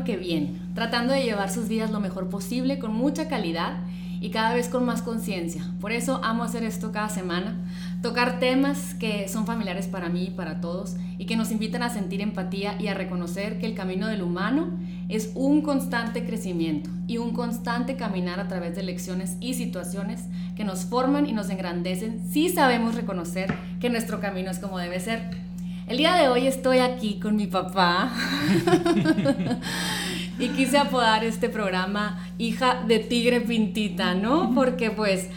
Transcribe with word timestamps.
que 0.00 0.16
bien, 0.16 0.72
tratando 0.74 1.12
de 1.12 1.22
llevar 1.22 1.50
sus 1.50 1.68
vidas 1.68 1.90
lo 1.90 2.00
mejor 2.00 2.28
posible, 2.28 2.78
con 2.78 2.94
mucha 2.94 3.28
calidad 3.28 3.76
y 4.22 4.30
cada 4.30 4.54
vez 4.54 4.68
con 4.68 4.86
más 4.86 5.02
conciencia. 5.02 5.64
Por 5.80 5.90
eso 5.90 6.20
amo 6.22 6.44
hacer 6.44 6.62
esto 6.62 6.92
cada 6.92 7.08
semana, 7.08 7.56
tocar 8.02 8.38
temas 8.38 8.94
que 8.94 9.28
son 9.28 9.46
familiares 9.46 9.88
para 9.88 10.08
mí 10.08 10.26
y 10.26 10.30
para 10.30 10.60
todos 10.60 10.96
y 11.18 11.26
que 11.26 11.36
nos 11.36 11.50
invitan 11.50 11.82
a 11.82 11.90
sentir 11.90 12.20
empatía 12.20 12.80
y 12.80 12.86
a 12.86 12.94
reconocer 12.94 13.58
que 13.58 13.66
el 13.66 13.74
camino 13.74 14.06
del 14.06 14.22
humano 14.22 14.78
es 15.08 15.32
un 15.34 15.60
constante 15.60 16.24
crecimiento 16.24 16.88
y 17.08 17.18
un 17.18 17.34
constante 17.34 17.96
caminar 17.96 18.38
a 18.38 18.48
través 18.48 18.76
de 18.76 18.84
lecciones 18.84 19.36
y 19.40 19.54
situaciones 19.54 20.24
que 20.56 20.64
nos 20.64 20.84
forman 20.84 21.26
y 21.26 21.32
nos 21.32 21.50
engrandecen 21.50 22.22
si 22.30 22.48
sabemos 22.48 22.94
reconocer 22.94 23.52
que 23.80 23.90
nuestro 23.90 24.20
camino 24.20 24.50
es 24.52 24.60
como 24.60 24.78
debe 24.78 25.00
ser. 25.00 25.51
El 25.92 25.98
día 25.98 26.14
de 26.14 26.28
hoy 26.28 26.46
estoy 26.46 26.78
aquí 26.78 27.20
con 27.20 27.36
mi 27.36 27.46
papá 27.46 28.10
y 30.38 30.48
quise 30.48 30.78
apodar 30.78 31.22
este 31.22 31.50
programa 31.50 32.32
Hija 32.38 32.82
de 32.88 32.98
Tigre 32.98 33.42
Pintita, 33.42 34.14
¿no? 34.14 34.54
Porque 34.54 34.90
pues 34.90 35.28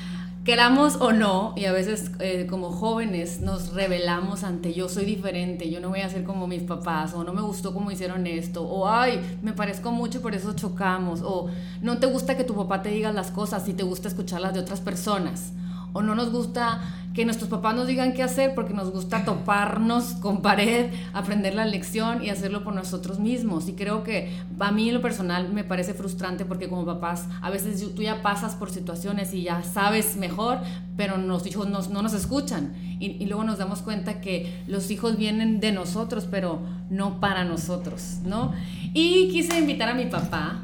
queramos 0.45 0.95
o 1.01 1.11
no, 1.11 1.53
y 1.57 1.65
a 1.65 1.73
veces 1.73 2.09
eh, 2.19 2.47
como 2.49 2.71
jóvenes 2.71 3.41
nos 3.41 3.73
revelamos 3.73 4.45
ante 4.45 4.73
yo 4.73 4.87
soy 4.87 5.03
diferente, 5.03 5.69
yo 5.69 5.81
no 5.81 5.89
voy 5.89 5.99
a 5.99 6.09
ser 6.09 6.23
como 6.23 6.47
mis 6.47 6.63
papás, 6.63 7.13
o 7.13 7.25
no 7.25 7.33
me 7.33 7.41
gustó 7.41 7.73
como 7.73 7.91
hicieron 7.91 8.25
esto, 8.25 8.63
o 8.63 8.87
ay, 8.87 9.19
me 9.41 9.51
parezco 9.51 9.91
mucho 9.91 10.21
por 10.21 10.35
eso 10.35 10.53
chocamos, 10.55 11.19
o 11.21 11.49
no 11.81 11.97
te 11.97 12.07
gusta 12.07 12.37
que 12.37 12.45
tu 12.45 12.55
papá 12.55 12.81
te 12.81 12.91
diga 12.91 13.11
las 13.11 13.29
cosas 13.29 13.67
y 13.67 13.73
te 13.73 13.83
gusta 13.83 14.07
escucharlas 14.07 14.53
de 14.53 14.61
otras 14.61 14.79
personas, 14.79 15.51
o 15.95 16.01
no 16.01 16.13
nos 16.13 16.29
gusta 16.29 16.81
que 17.13 17.23
nuestros 17.23 17.49
papás 17.49 17.73
nos 17.73 17.87
digan 17.87 18.11
qué 18.11 18.21
hacer 18.21 18.53
porque 18.53 18.73
nos 18.73 18.91
gusta 18.91 19.23
toparnos 19.23 20.15
con 20.15 20.41
pared, 20.41 20.91
aprender 21.13 21.55
la 21.55 21.63
lección 21.63 22.21
y 22.21 22.29
hacerlo 22.29 22.65
por 22.65 22.75
nosotros 22.75 23.17
mismos. 23.17 23.69
Y 23.69 23.73
creo 23.75 24.03
que 24.03 24.37
a 24.59 24.71
mí 24.73 24.89
en 24.89 24.95
lo 24.95 25.01
personal 25.01 25.53
me 25.53 25.63
parece 25.63 25.93
frustrante 25.93 26.43
porque 26.43 26.67
como 26.67 26.85
papás 26.85 27.27
a 27.41 27.49
veces 27.49 27.81
tú 27.95 28.01
ya 28.01 28.21
pasas 28.21 28.55
por 28.55 28.69
situaciones 28.69 29.33
y 29.33 29.43
ya 29.43 29.63
sabes 29.63 30.17
mejor, 30.17 30.59
pero 30.97 31.15
los 31.15 31.47
hijos 31.47 31.69
no, 31.69 31.79
no 31.83 32.01
nos 32.01 32.13
escuchan. 32.13 32.73
Y, 32.99 33.25
luego 33.27 33.45
nos 33.45 33.57
damos 33.57 33.81
cuenta 33.81 34.19
que 34.19 34.63
los 34.67 34.91
hijos 34.91 35.15
vienen 35.15 35.61
de 35.61 35.71
nosotros, 35.71 36.27
pero 36.29 36.59
no 36.89 37.21
para 37.21 37.45
nosotros, 37.45 38.17
¿no? 38.25 38.51
Y 38.93 39.29
quise 39.29 39.57
invitar 39.57 39.87
a 39.87 39.93
mi 39.93 40.07
papá 40.07 40.59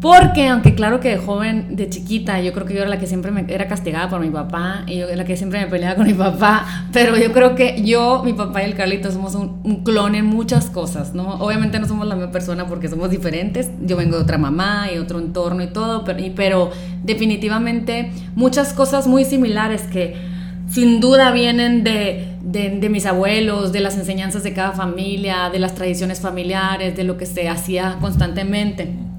porque 0.00 0.48
aunque 0.48 0.74
claro 0.74 0.98
que 0.98 1.10
de 1.10 1.18
joven, 1.18 1.76
de 1.76 1.90
chiquita, 1.90 2.40
yo 2.40 2.54
creo 2.54 2.66
que 2.66 2.72
yo 2.72 2.80
era 2.80 2.88
la 2.88 2.98
que 2.98 3.06
siempre 3.06 3.30
me, 3.30 3.44
era 3.48 3.68
castigada 3.68 4.08
por 4.08 4.20
mi 4.20 4.30
papá 4.30 4.84
y 4.86 4.96
yo 4.96 5.06
era 5.06 5.16
la 5.16 5.24
que 5.26 5.36
siempre 5.36 5.60
me 5.60 5.66
peleaba 5.66 5.96
con 5.96 6.06
mi 6.06 6.14
papá, 6.14 6.86
pero 6.92 7.18
yo 7.18 7.32
creo 7.32 7.54
que 7.54 7.82
yo, 7.82 8.22
mi 8.24 8.32
papá 8.32 8.62
y 8.62 8.66
el 8.66 8.74
Carlito 8.74 9.12
somos 9.12 9.34
un, 9.34 9.84
clon 9.84 10.14
en 10.14 10.24
muchas 10.24 10.70
cosas, 10.70 11.12
¿no? 11.12 11.34
Obviamente 11.34 11.78
no 11.78 11.86
somos 11.86 12.06
la 12.06 12.14
misma 12.14 12.32
persona 12.32 12.66
porque 12.66 12.88
somos 12.88 13.10
diferentes, 13.10 13.70
yo 13.82 13.98
vengo 13.98 14.16
de 14.16 14.22
otra 14.22 14.38
mamá 14.38 14.88
y 14.90 14.96
otro 14.96 15.18
entorno 15.18 15.62
y 15.62 15.66
todo, 15.66 16.02
pero, 16.04 16.18
pero 16.34 16.70
definitivamente 17.02 18.10
muchas 18.34 18.72
cosas 18.72 19.06
muy 19.06 19.26
similares 19.26 19.82
que 19.82 20.16
sin 20.70 21.00
duda 21.00 21.30
vienen 21.30 21.84
de, 21.84 22.36
de, 22.42 22.78
de, 22.80 22.88
mis 22.88 23.04
abuelos, 23.04 23.72
de 23.72 23.80
las 23.80 23.96
enseñanzas 23.96 24.44
de 24.44 24.54
cada 24.54 24.72
familia, 24.72 25.50
de 25.50 25.58
las 25.58 25.74
tradiciones 25.74 26.20
familiares, 26.20 26.96
de 26.96 27.04
lo 27.04 27.18
que 27.18 27.26
se 27.26 27.48
hacía 27.48 27.98
constantemente. 28.00 29.09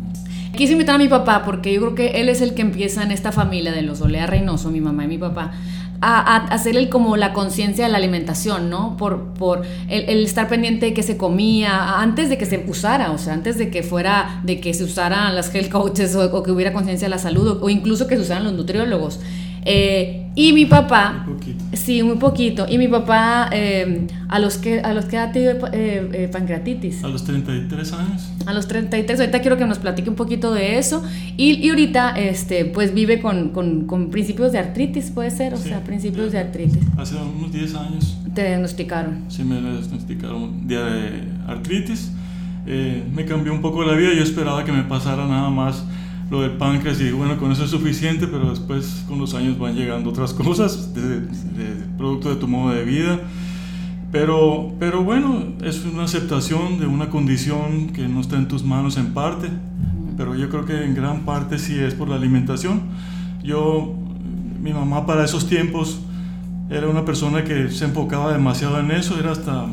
Quise 0.56 0.74
invitar 0.74 0.96
a 0.96 0.98
mi 0.98 1.08
papá 1.08 1.44
porque 1.46 1.74
yo 1.74 1.82
creo 1.82 1.96
que 1.96 2.22
él 2.22 2.30
es 2.30 2.42
el 2.42 2.54
que 2.54 2.62
empieza 2.62 3.04
en 3.04 3.12
esta 3.12 3.32
familia 3.32 3.72
de 3.72 3.82
los 3.82 4.02
Olea 4.02 4.28
Reynoso, 4.28 4.70
mi 4.70 4.82
mamá 4.82 5.06
y 5.06 5.08
mi 5.08 5.18
papá, 5.18 5.54
a, 6.02 6.20
a 6.20 6.38
hacerle 6.48 6.90
como 6.90 7.16
la 7.16 7.32
conciencia 7.32 7.86
de 7.86 7.92
la 7.92 7.98
alimentación, 7.98 8.70
¿no? 8.70 8.98
Por, 8.98 9.34
por 9.34 9.62
el, 9.88 10.10
el, 10.10 10.24
estar 10.26 10.48
pendiente 10.48 10.88
de 10.88 10.94
que 10.94 11.04
se 11.04 11.16
comía 11.16 12.02
antes 12.02 12.28
de 12.28 12.38
que 12.38 12.46
se 12.46 12.66
usara, 12.68 13.12
o 13.12 13.18
sea, 13.18 13.34
antes 13.34 13.58
de 13.58 13.70
que 13.70 13.84
fuera, 13.84 14.42
de 14.44 14.60
que 14.60 14.74
se 14.74 14.84
usaran 14.84 15.36
las 15.36 15.54
health 15.54 15.70
coaches 15.70 16.16
o, 16.16 16.26
o 16.36 16.44
que 16.44 16.52
hubiera 16.52 16.74
conciencia 16.74 17.06
de 17.06 17.12
la 17.12 17.20
salud 17.20 17.60
o, 17.62 17.70
incluso 17.70 18.08
que 18.08 18.16
se 18.16 18.24
usaran 18.24 18.44
los 18.44 18.54
nutriólogos. 18.54 19.20
Eh, 19.64 20.18
y 20.34 20.54
mi 20.54 20.66
papá, 20.66 21.24
Muy 21.28 21.36
poquito. 21.36 21.64
sí, 21.74 22.02
muy 22.04 22.16
poquito. 22.16 22.66
Y 22.70 22.78
mi 22.78 22.88
papá, 22.88 23.50
eh, 23.52 24.08
a 24.30 24.40
los 24.40 24.58
que 24.58 24.80
a 24.80 24.94
los 24.94 25.06
que 25.06 25.18
ha 25.18 25.32
tenido 25.34 25.68
eh, 25.74 26.10
eh, 26.14 26.30
pancreatitis. 26.32 27.04
A 27.04 27.10
los 27.10 27.26
33 27.26 27.94
años. 27.94 28.30
A 28.46 28.54
los 28.54 28.68
33, 28.68 29.20
ahorita 29.20 29.42
quiero 29.42 29.58
que 29.58 29.66
nos 29.66 29.80
platique 29.80 30.10
un 30.10 30.16
poquito 30.16 30.54
de 30.54 30.78
eso. 30.78 31.04
Y, 31.38 31.56
y 31.66 31.70
ahorita, 31.70 32.12
este, 32.18 32.64
pues 32.66 32.94
vive 32.94 33.20
con, 33.22 33.50
con, 33.50 33.86
con, 33.88 34.10
principios 34.10 34.52
de 34.54 34.60
artritis, 34.60 35.12
puede 35.12 35.32
ser, 35.32 35.54
o 35.54 35.58
Sí, 35.58 35.68
sea, 35.70 35.84
principios 35.84 36.32
de 36.32 36.40
artritis. 36.40 36.80
Hace 36.98 37.16
unos 37.18 37.52
10 37.52 37.76
años 37.76 38.18
Te 38.34 38.48
diagnosticaron. 38.48 39.26
sí 39.28 39.44
me 39.44 39.60
diagnosticaron 39.60 40.66
de 40.68 40.78
artritis. 41.48 42.12
Eh, 42.66 43.04
me 43.14 43.26
cambió 43.26 43.52
un 43.54 43.62
poco 43.62 43.84
la 43.84 43.94
vida. 43.96 44.10
Yo 44.16 44.24
esperaba 44.24 44.64
que 44.64 44.72
me 44.72 44.84
pasara 44.84 45.28
nada 45.28 45.50
más 45.50 45.84
lo 46.32 46.42
del 46.42 46.52
páncreas 46.52 47.02
y 47.02 47.12
bueno, 47.12 47.38
con 47.38 47.52
eso 47.52 47.66
es 47.66 47.72
suficiente, 47.72 48.26
pero 48.26 48.50
después 48.50 49.04
con 49.06 49.20
los 49.20 49.34
años 49.34 49.60
van 49.60 49.76
llegando 49.76 50.10
otras 50.10 50.34
cosas 50.46 50.94
de, 50.94 51.20
de, 51.20 51.86
producto 51.98 52.30
de 52.30 52.38
tu 52.38 52.48
modo 52.48 52.74
de 52.74 52.86
vida. 52.86 53.20
Pero, 54.14 54.74
pero 54.80 55.04
bueno, 55.04 55.44
es 55.62 55.84
una 55.86 56.04
aceptación 56.04 56.80
de 56.80 56.88
una 56.88 57.10
condición 57.10 57.90
que 57.90 58.08
no 58.08 58.22
está 58.22 58.38
en 58.38 58.48
tus 58.48 58.64
manos 58.64 58.96
en 58.98 59.14
parte, 59.14 59.50
pero 60.16 60.36
yo 60.36 60.50
creo 60.50 60.66
que 60.66 60.86
en 60.86 60.96
gran 60.96 61.26
parte 61.26 61.60
sí 61.60 61.78
es 61.78 61.94
por 61.94 62.08
la 62.08 62.16
alimentación. 62.16 62.82
Yo, 63.44 63.94
mi 64.62 64.72
mamá 64.72 65.06
para 65.06 65.26
esos 65.26 65.48
tiempos 65.48 66.00
era 66.70 66.88
una 66.88 67.04
persona 67.04 67.44
que 67.44 67.70
se 67.70 67.86
enfocaba 67.86 68.32
demasiado 68.32 68.80
en 68.80 68.92
eso, 68.92 69.20
era 69.20 69.32
hasta 69.32 69.66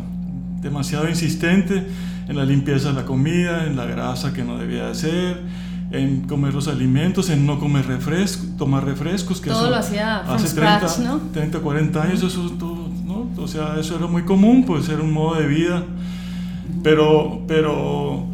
demasiado 0.60 1.08
insistente 1.08 1.86
en 2.28 2.36
la 2.36 2.44
limpieza 2.44 2.88
de 2.88 2.94
la 2.94 3.04
comida, 3.04 3.66
en 3.66 3.76
la 3.76 3.86
grasa 3.86 4.32
que 4.32 4.42
no 4.42 4.58
debía 4.58 4.88
de 4.88 4.94
ser, 4.96 5.67
en 5.90 6.22
comer 6.22 6.54
los 6.54 6.68
alimentos, 6.68 7.30
en 7.30 7.46
no 7.46 7.58
comer 7.58 7.86
refresco, 7.86 8.44
tomar 8.58 8.84
refrescos. 8.84 9.40
Que 9.40 9.50
Todo 9.50 9.62
eso 9.62 9.70
lo 9.70 9.76
hacía 9.76 10.18
hace 10.20 10.48
scratch, 10.48 10.96
30, 10.96 11.10
¿no? 11.10 11.20
30, 11.32 11.60
40 11.60 12.02
años, 12.02 12.22
eso, 12.22 12.50
todo, 12.58 12.88
¿no? 13.04 13.30
o 13.36 13.48
sea, 13.48 13.76
eso 13.78 13.96
era 13.96 14.06
muy 14.06 14.22
común, 14.22 14.64
pues 14.64 14.88
era 14.88 15.02
un 15.02 15.12
modo 15.12 15.40
de 15.40 15.46
vida. 15.46 15.84
Pero, 16.82 17.42
pero 17.48 18.26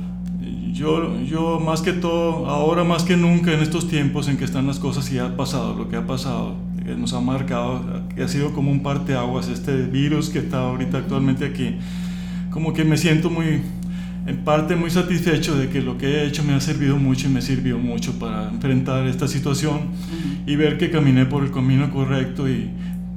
yo, 0.72 1.20
yo 1.22 1.60
más 1.60 1.82
que 1.82 1.92
todo, 1.92 2.46
ahora 2.46 2.82
más 2.82 3.04
que 3.04 3.16
nunca 3.16 3.52
en 3.52 3.60
estos 3.60 3.88
tiempos 3.88 4.28
en 4.28 4.36
que 4.36 4.44
están 4.44 4.66
las 4.66 4.80
cosas 4.80 5.10
y 5.12 5.18
ha 5.18 5.36
pasado 5.36 5.74
lo 5.74 5.88
que 5.88 5.96
ha 5.96 6.06
pasado, 6.06 6.56
que 6.84 6.96
nos 6.96 7.12
ha 7.12 7.20
marcado, 7.20 7.80
que 8.14 8.24
ha 8.24 8.28
sido 8.28 8.52
como 8.52 8.72
un 8.72 8.82
parteaguas 8.82 9.48
este 9.48 9.82
virus 9.86 10.30
que 10.30 10.40
está 10.40 10.58
ahorita 10.62 10.98
actualmente 10.98 11.46
aquí, 11.46 11.76
como 12.50 12.72
que 12.72 12.84
me 12.84 12.96
siento 12.96 13.30
muy, 13.30 13.62
en 14.26 14.44
parte 14.44 14.76
muy 14.76 14.90
satisfecho 14.90 15.56
de 15.56 15.68
que 15.68 15.82
lo 15.82 15.98
que 15.98 16.06
he 16.06 16.26
hecho 16.26 16.42
me 16.44 16.54
ha 16.54 16.60
servido 16.60 16.96
mucho 16.96 17.28
y 17.28 17.30
me 17.30 17.42
sirvió 17.42 17.78
mucho 17.78 18.18
para 18.18 18.48
enfrentar 18.48 19.06
esta 19.06 19.28
situación 19.28 19.90
y 20.46 20.56
ver 20.56 20.78
que 20.78 20.90
caminé 20.90 21.26
por 21.26 21.44
el 21.44 21.50
camino 21.50 21.90
correcto 21.90 22.48
y 22.48 22.70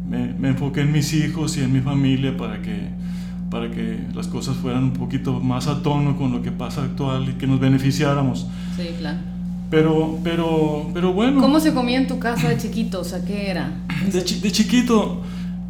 me, 0.10 0.34
me 0.34 0.50
enfoqué 0.50 0.82
en 0.82 0.92
mis 0.92 1.14
hijos 1.14 1.58
y 1.58 1.62
en 1.62 1.72
mi 1.72 1.80
familia 1.80 2.36
para 2.36 2.62
que 2.62 2.96
para 3.50 3.72
que 3.72 4.00
las 4.14 4.28
cosas 4.28 4.58
fueran 4.58 4.84
un 4.84 4.94
poquito 4.94 5.40
más 5.40 5.68
a 5.68 5.82
tono 5.82 6.18
con 6.18 6.32
lo 6.32 6.42
que 6.42 6.52
pasa 6.52 6.84
actual 6.84 7.30
y 7.30 7.34
que 7.34 7.48
nos 7.48 7.60
beneficiáramos. 7.60 8.48
Sí, 8.76 8.90
claro. 9.00 9.20
Pero, 9.70 10.20
pero, 10.24 10.90
pero 10.94 11.14
bueno. 11.14 11.42
¿Cómo 11.42 11.60
se 11.60 11.74
comía 11.74 11.98
en 11.98 12.08
tu 12.08 12.20
casa 12.20 12.50
de 12.50 12.58
chiquito? 12.58 13.02
O 13.02 13.04
sea, 13.04 13.24
¿qué 13.24 13.50
era? 13.50 13.72
De, 14.12 14.24
chi 14.24 14.40
de 14.40 14.52
chiquito 14.52 15.22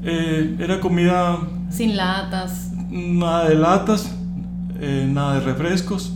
eh, 0.03 0.55
era 0.59 0.79
comida. 0.79 1.39
Sin 1.69 1.97
latas. 1.97 2.71
Nada 2.89 3.49
de 3.49 3.55
latas, 3.55 4.15
eh, 4.79 5.07
nada 5.11 5.35
de 5.35 5.39
refrescos, 5.41 6.13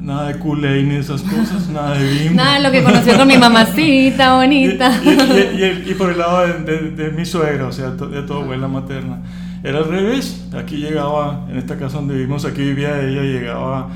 nada 0.00 0.28
de 0.28 0.38
Kool-Aid 0.38 0.86
ni 0.86 0.96
esas 0.96 1.22
cosas, 1.22 1.68
nada 1.68 1.98
de 1.98 2.08
bimbo. 2.10 2.34
Nada 2.34 2.54
de 2.56 2.62
lo 2.62 2.70
que 2.70 2.82
conoció 2.82 3.16
con 3.16 3.28
mi 3.28 3.38
mamacita 3.38 4.36
bonita. 4.36 5.00
Y, 5.04 5.08
y, 5.08 5.84
y, 5.86 5.90
y, 5.90 5.94
por 5.94 6.10
el 6.10 6.18
lado 6.18 6.46
de, 6.46 6.52
de, 6.60 6.90
de 6.90 7.10
mi 7.10 7.24
suegra, 7.24 7.66
o 7.66 7.72
sea, 7.72 7.90
de 7.90 8.22
tu 8.22 8.32
abuela 8.32 8.68
materna. 8.68 9.20
Era 9.64 9.78
al 9.78 9.88
revés. 9.88 10.44
Aquí 10.56 10.76
llegaba, 10.76 11.46
en 11.50 11.56
esta 11.56 11.78
casa 11.78 11.98
donde 11.98 12.14
vivimos, 12.14 12.44
aquí 12.44 12.62
vivía 12.62 13.00
ella, 13.00 13.22
llegaba 13.22 13.90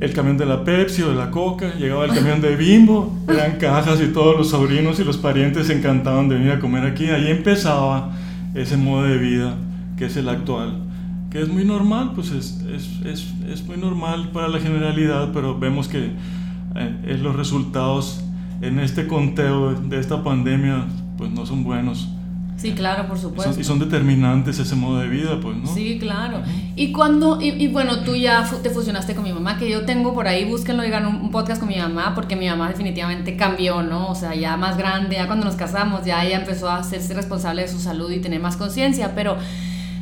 el 0.00 0.12
camión 0.12 0.38
de 0.38 0.46
la 0.46 0.62
Pepsi 0.64 1.02
o 1.02 1.08
de 1.08 1.16
la 1.16 1.30
Coca, 1.30 1.74
llegaba 1.74 2.04
el 2.04 2.14
camión 2.14 2.40
de 2.40 2.54
Bimbo, 2.54 3.16
eran 3.28 3.56
cajas 3.56 4.00
y 4.00 4.12
todos 4.12 4.36
los 4.36 4.50
sobrinos 4.50 5.00
y 5.00 5.04
los 5.04 5.16
parientes 5.16 5.66
se 5.66 5.72
encantaban 5.72 6.28
de 6.28 6.36
venir 6.36 6.52
a 6.52 6.60
comer 6.60 6.84
aquí. 6.84 7.06
Ahí 7.06 7.28
empezaba 7.28 8.12
ese 8.54 8.76
modo 8.76 9.04
de 9.04 9.18
vida 9.18 9.54
que 9.96 10.06
es 10.06 10.16
el 10.16 10.28
actual, 10.28 10.84
que 11.30 11.42
es 11.42 11.48
muy 11.48 11.64
normal, 11.64 12.12
pues 12.14 12.30
es, 12.30 12.60
es, 12.72 12.88
es, 13.04 13.26
es 13.48 13.64
muy 13.66 13.76
normal 13.76 14.30
para 14.32 14.48
la 14.48 14.60
generalidad, 14.60 15.32
pero 15.32 15.58
vemos 15.58 15.88
que 15.88 16.12
eh, 16.74 17.18
los 17.20 17.36
resultados 17.36 18.22
en 18.60 18.78
este 18.78 19.06
conteo 19.06 19.72
de 19.74 20.00
esta 20.00 20.22
pandemia 20.22 20.86
pues 21.16 21.30
no 21.30 21.46
son 21.46 21.64
buenos. 21.64 22.08
Sí, 22.56 22.72
claro, 22.72 23.06
por 23.06 23.16
supuesto. 23.16 23.50
Y 23.50 23.54
son, 23.54 23.60
y 23.60 23.64
son, 23.64 23.78
determinantes 23.78 24.58
ese 24.58 24.74
modo 24.74 24.98
de 24.98 25.08
vida, 25.08 25.38
pues, 25.40 25.56
¿no? 25.56 25.72
Sí, 25.72 25.96
claro. 26.00 26.42
Y 26.74 26.90
cuando, 26.90 27.40
y, 27.40 27.50
y, 27.50 27.68
bueno, 27.68 28.00
tú 28.00 28.16
ya 28.16 28.44
te 28.62 28.70
fusionaste 28.70 29.14
con 29.14 29.22
mi 29.22 29.32
mamá, 29.32 29.58
que 29.58 29.70
yo 29.70 29.84
tengo 29.84 30.12
por 30.12 30.26
ahí, 30.26 30.44
búsquenlo, 30.44 30.82
digan 30.82 31.06
un, 31.06 31.16
un, 31.16 31.30
podcast 31.30 31.60
con 31.60 31.68
mi 31.68 31.76
mamá, 31.76 32.16
porque 32.16 32.34
mi 32.34 32.48
mamá 32.48 32.68
definitivamente 32.68 33.36
cambió, 33.36 33.84
¿no? 33.84 34.08
O 34.08 34.14
sea, 34.16 34.34
ya 34.34 34.56
más 34.56 34.76
grande, 34.76 35.14
ya 35.14 35.28
cuando 35.28 35.46
nos 35.46 35.54
casamos, 35.54 36.04
ya 36.04 36.24
ella 36.24 36.40
empezó 36.40 36.68
a 36.68 36.78
hacerse 36.78 37.14
responsable 37.14 37.62
de 37.62 37.68
su 37.68 37.78
salud 37.78 38.10
y 38.10 38.18
tener 38.18 38.40
más 38.40 38.56
conciencia, 38.56 39.14
pero, 39.14 39.36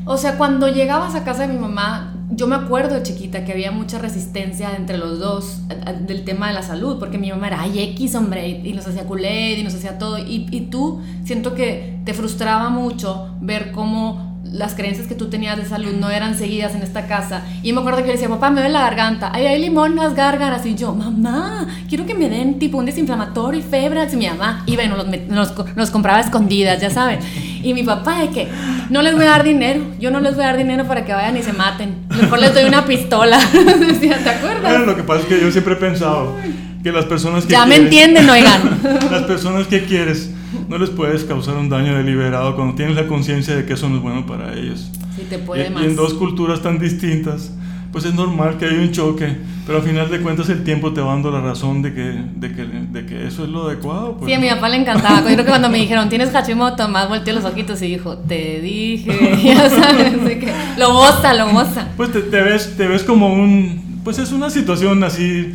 o 0.06 0.16
sea, 0.16 0.38
cuando 0.38 0.68
llegabas 0.68 1.16
a 1.16 1.24
casa 1.24 1.46
de 1.46 1.52
mi 1.52 1.58
mamá, 1.58 2.14
yo 2.30 2.46
me 2.46 2.54
acuerdo 2.54 2.94
de 2.94 3.02
chiquita 3.02 3.44
que 3.44 3.52
había 3.52 3.72
mucha 3.72 3.98
resistencia 3.98 4.76
entre 4.76 4.98
los 4.98 5.18
dos 5.18 5.62
del 6.00 6.24
tema 6.24 6.48
de 6.48 6.54
la 6.54 6.62
salud, 6.62 6.98
porque 7.00 7.18
mi 7.18 7.30
mamá 7.30 7.48
era, 7.48 7.60
ay, 7.62 7.80
X, 7.94 8.14
hombre, 8.14 8.48
y, 8.48 8.72
nos 8.72 8.86
hacía 8.86 9.04
culé 9.04 9.58
y 9.58 9.64
nos 9.64 9.74
hacía 9.74 9.98
todo. 9.98 10.18
Y, 10.18 10.46
y 10.50 10.62
tú 10.62 11.02
siento 11.24 11.54
que 11.54 11.98
te 12.04 12.14
frustraba 12.14 12.68
mucho 12.70 13.30
ver 13.40 13.72
cómo 13.72 14.36
las 14.52 14.74
creencias 14.74 15.06
que 15.06 15.14
tú 15.14 15.28
tenías 15.28 15.56
de 15.56 15.64
salud 15.64 15.92
no 15.92 16.10
eran 16.10 16.36
seguidas 16.36 16.74
en 16.74 16.82
esta 16.82 17.06
casa. 17.06 17.42
Y 17.62 17.72
me 17.72 17.80
acuerdo 17.80 18.00
que 18.00 18.06
yo 18.06 18.12
decía, 18.12 18.28
papá, 18.28 18.50
me 18.50 18.60
duele 18.60 18.72
la 18.72 18.82
garganta. 18.82 19.30
Ay, 19.32 19.46
hay 19.46 19.60
limón, 19.60 19.96
las 19.96 20.14
gárgaras. 20.14 20.64
Y 20.66 20.74
yo, 20.74 20.94
mamá, 20.94 21.66
quiero 21.88 22.06
que 22.06 22.14
me 22.14 22.28
den 22.28 22.58
tipo 22.58 22.78
un 22.78 22.86
desinflamatorio 22.86 23.60
y 23.60 23.62
febre. 23.62 24.06
Y 24.12 24.16
mi 24.16 24.28
mamá 24.28 24.62
iba 24.66 24.82
y 24.82 24.88
nos, 24.88 25.52
nos, 25.76 25.90
compraba 25.90 26.20
escondidas, 26.20 26.80
ya 26.80 26.90
saben. 26.90 27.18
Y 27.66 27.74
mi 27.74 27.82
papá, 27.82 28.20
de 28.20 28.30
que 28.30 28.48
no 28.90 29.02
les 29.02 29.16
voy 29.16 29.24
a 29.24 29.30
dar 29.30 29.42
dinero. 29.42 29.80
Yo 29.98 30.12
no 30.12 30.20
les 30.20 30.36
voy 30.36 30.44
a 30.44 30.46
dar 30.46 30.56
dinero 30.56 30.86
para 30.86 31.04
que 31.04 31.12
vayan 31.12 31.36
y 31.36 31.42
se 31.42 31.52
maten. 31.52 31.96
Mejor 32.10 32.38
les 32.38 32.54
doy 32.54 32.62
una 32.62 32.84
pistola. 32.84 33.40
Decía, 33.80 34.22
¿te 34.22 34.30
acuerdas? 34.30 34.86
lo 34.86 34.94
que 34.94 35.02
pasa 35.02 35.22
es 35.22 35.26
que 35.26 35.40
yo 35.40 35.50
siempre 35.50 35.72
he 35.72 35.76
pensado 35.76 36.36
que 36.84 36.92
las 36.92 37.06
personas 37.06 37.44
que. 37.44 37.50
Ya 37.50 37.66
me 37.66 37.74
entienden, 37.74 38.30
oigan. 38.30 38.78
las 39.10 39.24
personas 39.24 39.66
que 39.66 39.84
quieres 39.84 40.30
no 40.68 40.78
les 40.78 40.90
puedes 40.90 41.24
causar 41.24 41.56
un 41.56 41.68
daño 41.68 41.96
deliberado 41.96 42.54
cuando 42.54 42.76
tienes 42.76 42.94
la 42.94 43.08
conciencia 43.08 43.56
de 43.56 43.66
que 43.66 43.72
eso 43.72 43.88
no 43.88 43.96
es 43.96 44.02
bueno 44.02 44.24
para 44.26 44.54
ellos. 44.54 44.88
Sí, 45.16 45.26
te 45.28 45.38
puede 45.40 45.68
y, 45.68 45.82
y 45.82 45.86
en 45.86 45.96
dos 45.96 46.14
culturas 46.14 46.62
tan 46.62 46.78
distintas, 46.78 47.50
pues 47.92 48.04
es 48.04 48.14
normal 48.14 48.58
que 48.58 48.66
haya 48.66 48.80
un 48.80 48.92
choque, 48.92 49.36
pero 49.66 49.78
al 49.78 49.84
final 49.84 50.10
de 50.10 50.20
cuentas 50.20 50.48
el 50.48 50.64
tiempo 50.64 50.92
te 50.92 51.00
va 51.00 51.12
dando 51.12 51.30
la 51.30 51.40
razón 51.40 51.82
de 51.82 51.94
que, 51.94 52.22
de 52.36 52.54
que, 52.54 52.64
de 52.64 53.06
que 53.06 53.26
eso 53.26 53.44
es 53.44 53.50
lo 53.50 53.66
adecuado. 53.66 54.16
Pues. 54.16 54.28
Sí, 54.28 54.34
a 54.34 54.40
mi 54.40 54.48
papá 54.48 54.68
le 54.68 54.76
encantaba. 54.76 55.20
Yo 55.20 55.34
creo 55.34 55.44
que 55.44 55.50
cuando 55.50 55.68
me 55.68 55.78
dijeron, 55.78 56.08
tienes 56.08 56.30
Hashimoto, 56.30 56.88
más 56.88 57.08
volteó 57.08 57.34
los 57.34 57.44
ojitos 57.44 57.80
y 57.82 57.88
dijo, 57.88 58.18
te 58.18 58.60
dije, 58.60 59.38
ya 59.44 59.70
sabes, 59.70 60.14
que 60.38 60.52
lo 60.76 60.92
goza, 60.92 61.34
lo 61.34 61.50
goza. 61.50 61.88
Pues 61.96 62.12
te, 62.12 62.20
te, 62.20 62.42
ves, 62.42 62.76
te 62.76 62.86
ves 62.86 63.02
como 63.02 63.32
un, 63.32 64.00
pues 64.04 64.18
es 64.18 64.32
una 64.32 64.50
situación 64.50 65.02
así, 65.04 65.54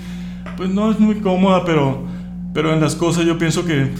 pues 0.58 0.70
no 0.70 0.92
es 0.92 1.00
muy 1.00 1.16
cómoda, 1.16 1.64
pero, 1.66 2.04
pero 2.54 2.74
en 2.74 2.82
las 2.82 2.96
cosas 2.96 3.26
yo 3.26 3.38
pienso 3.38 3.66
que 3.66 3.92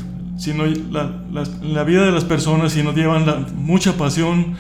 si 0.42 0.56
no, 0.56 0.66
la, 0.66 1.22
la, 1.62 1.84
vida 1.84 2.04
de 2.04 2.12
las 2.12 2.26
personas, 2.26 2.72
si 2.72 2.82
no 2.82 2.94
llevan 2.94 3.28
la, 3.28 3.46
mucha 3.56 3.94
pasión, 3.94 4.56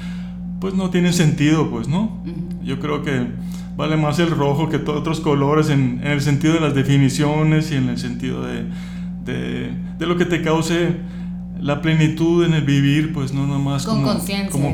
pues 0.59 0.75
no 0.75 0.91
tiene 0.91 1.11
sentido, 1.11 1.71
pues, 1.71 1.87
¿no? 1.87 2.23
Yo 2.63 2.79
creo 2.79 3.01
que 3.01 3.25
vale 3.75 3.97
más 3.97 4.19
el 4.19 4.31
rojo 4.31 4.69
que 4.69 4.79
todos 4.79 4.99
otros 4.99 5.19
colores 5.19 5.69
en, 5.69 6.01
en, 6.03 6.11
el 6.11 6.21
sentido 6.21 6.53
de 6.53 6.59
las 6.59 6.75
definiciones 6.75 7.71
y 7.71 7.75
en 7.75 7.89
el 7.89 7.97
sentido 7.97 8.43
de, 8.43 8.65
de, 9.25 9.71
de, 9.97 10.05
lo 10.05 10.17
que 10.17 10.25
te 10.25 10.41
cause 10.41 10.95
la 11.59 11.81
plenitud 11.81 12.43
en 12.43 12.53
el 12.53 12.63
vivir, 12.63 13.13
pues 13.13 13.33
no 13.33 13.45
nada 13.45 13.59
más 13.59 13.85
con 13.85 14.01
como, 14.01 14.19
como, 14.49 14.73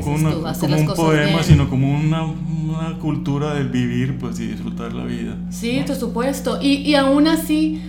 como 0.58 0.76
un 0.76 0.94
poema, 0.94 1.42
sino 1.42 1.68
como 1.68 1.94
una, 1.94 2.24
una, 2.24 2.98
cultura 2.98 3.54
del 3.54 3.68
vivir, 3.68 4.16
pues 4.18 4.40
y 4.40 4.46
disfrutar 4.46 4.94
la 4.94 5.04
vida. 5.04 5.36
Sí, 5.50 5.82
por 5.86 5.96
supuesto. 5.96 6.58
Y, 6.62 6.76
y 6.76 6.94
aún 6.94 7.26
así 7.26 7.80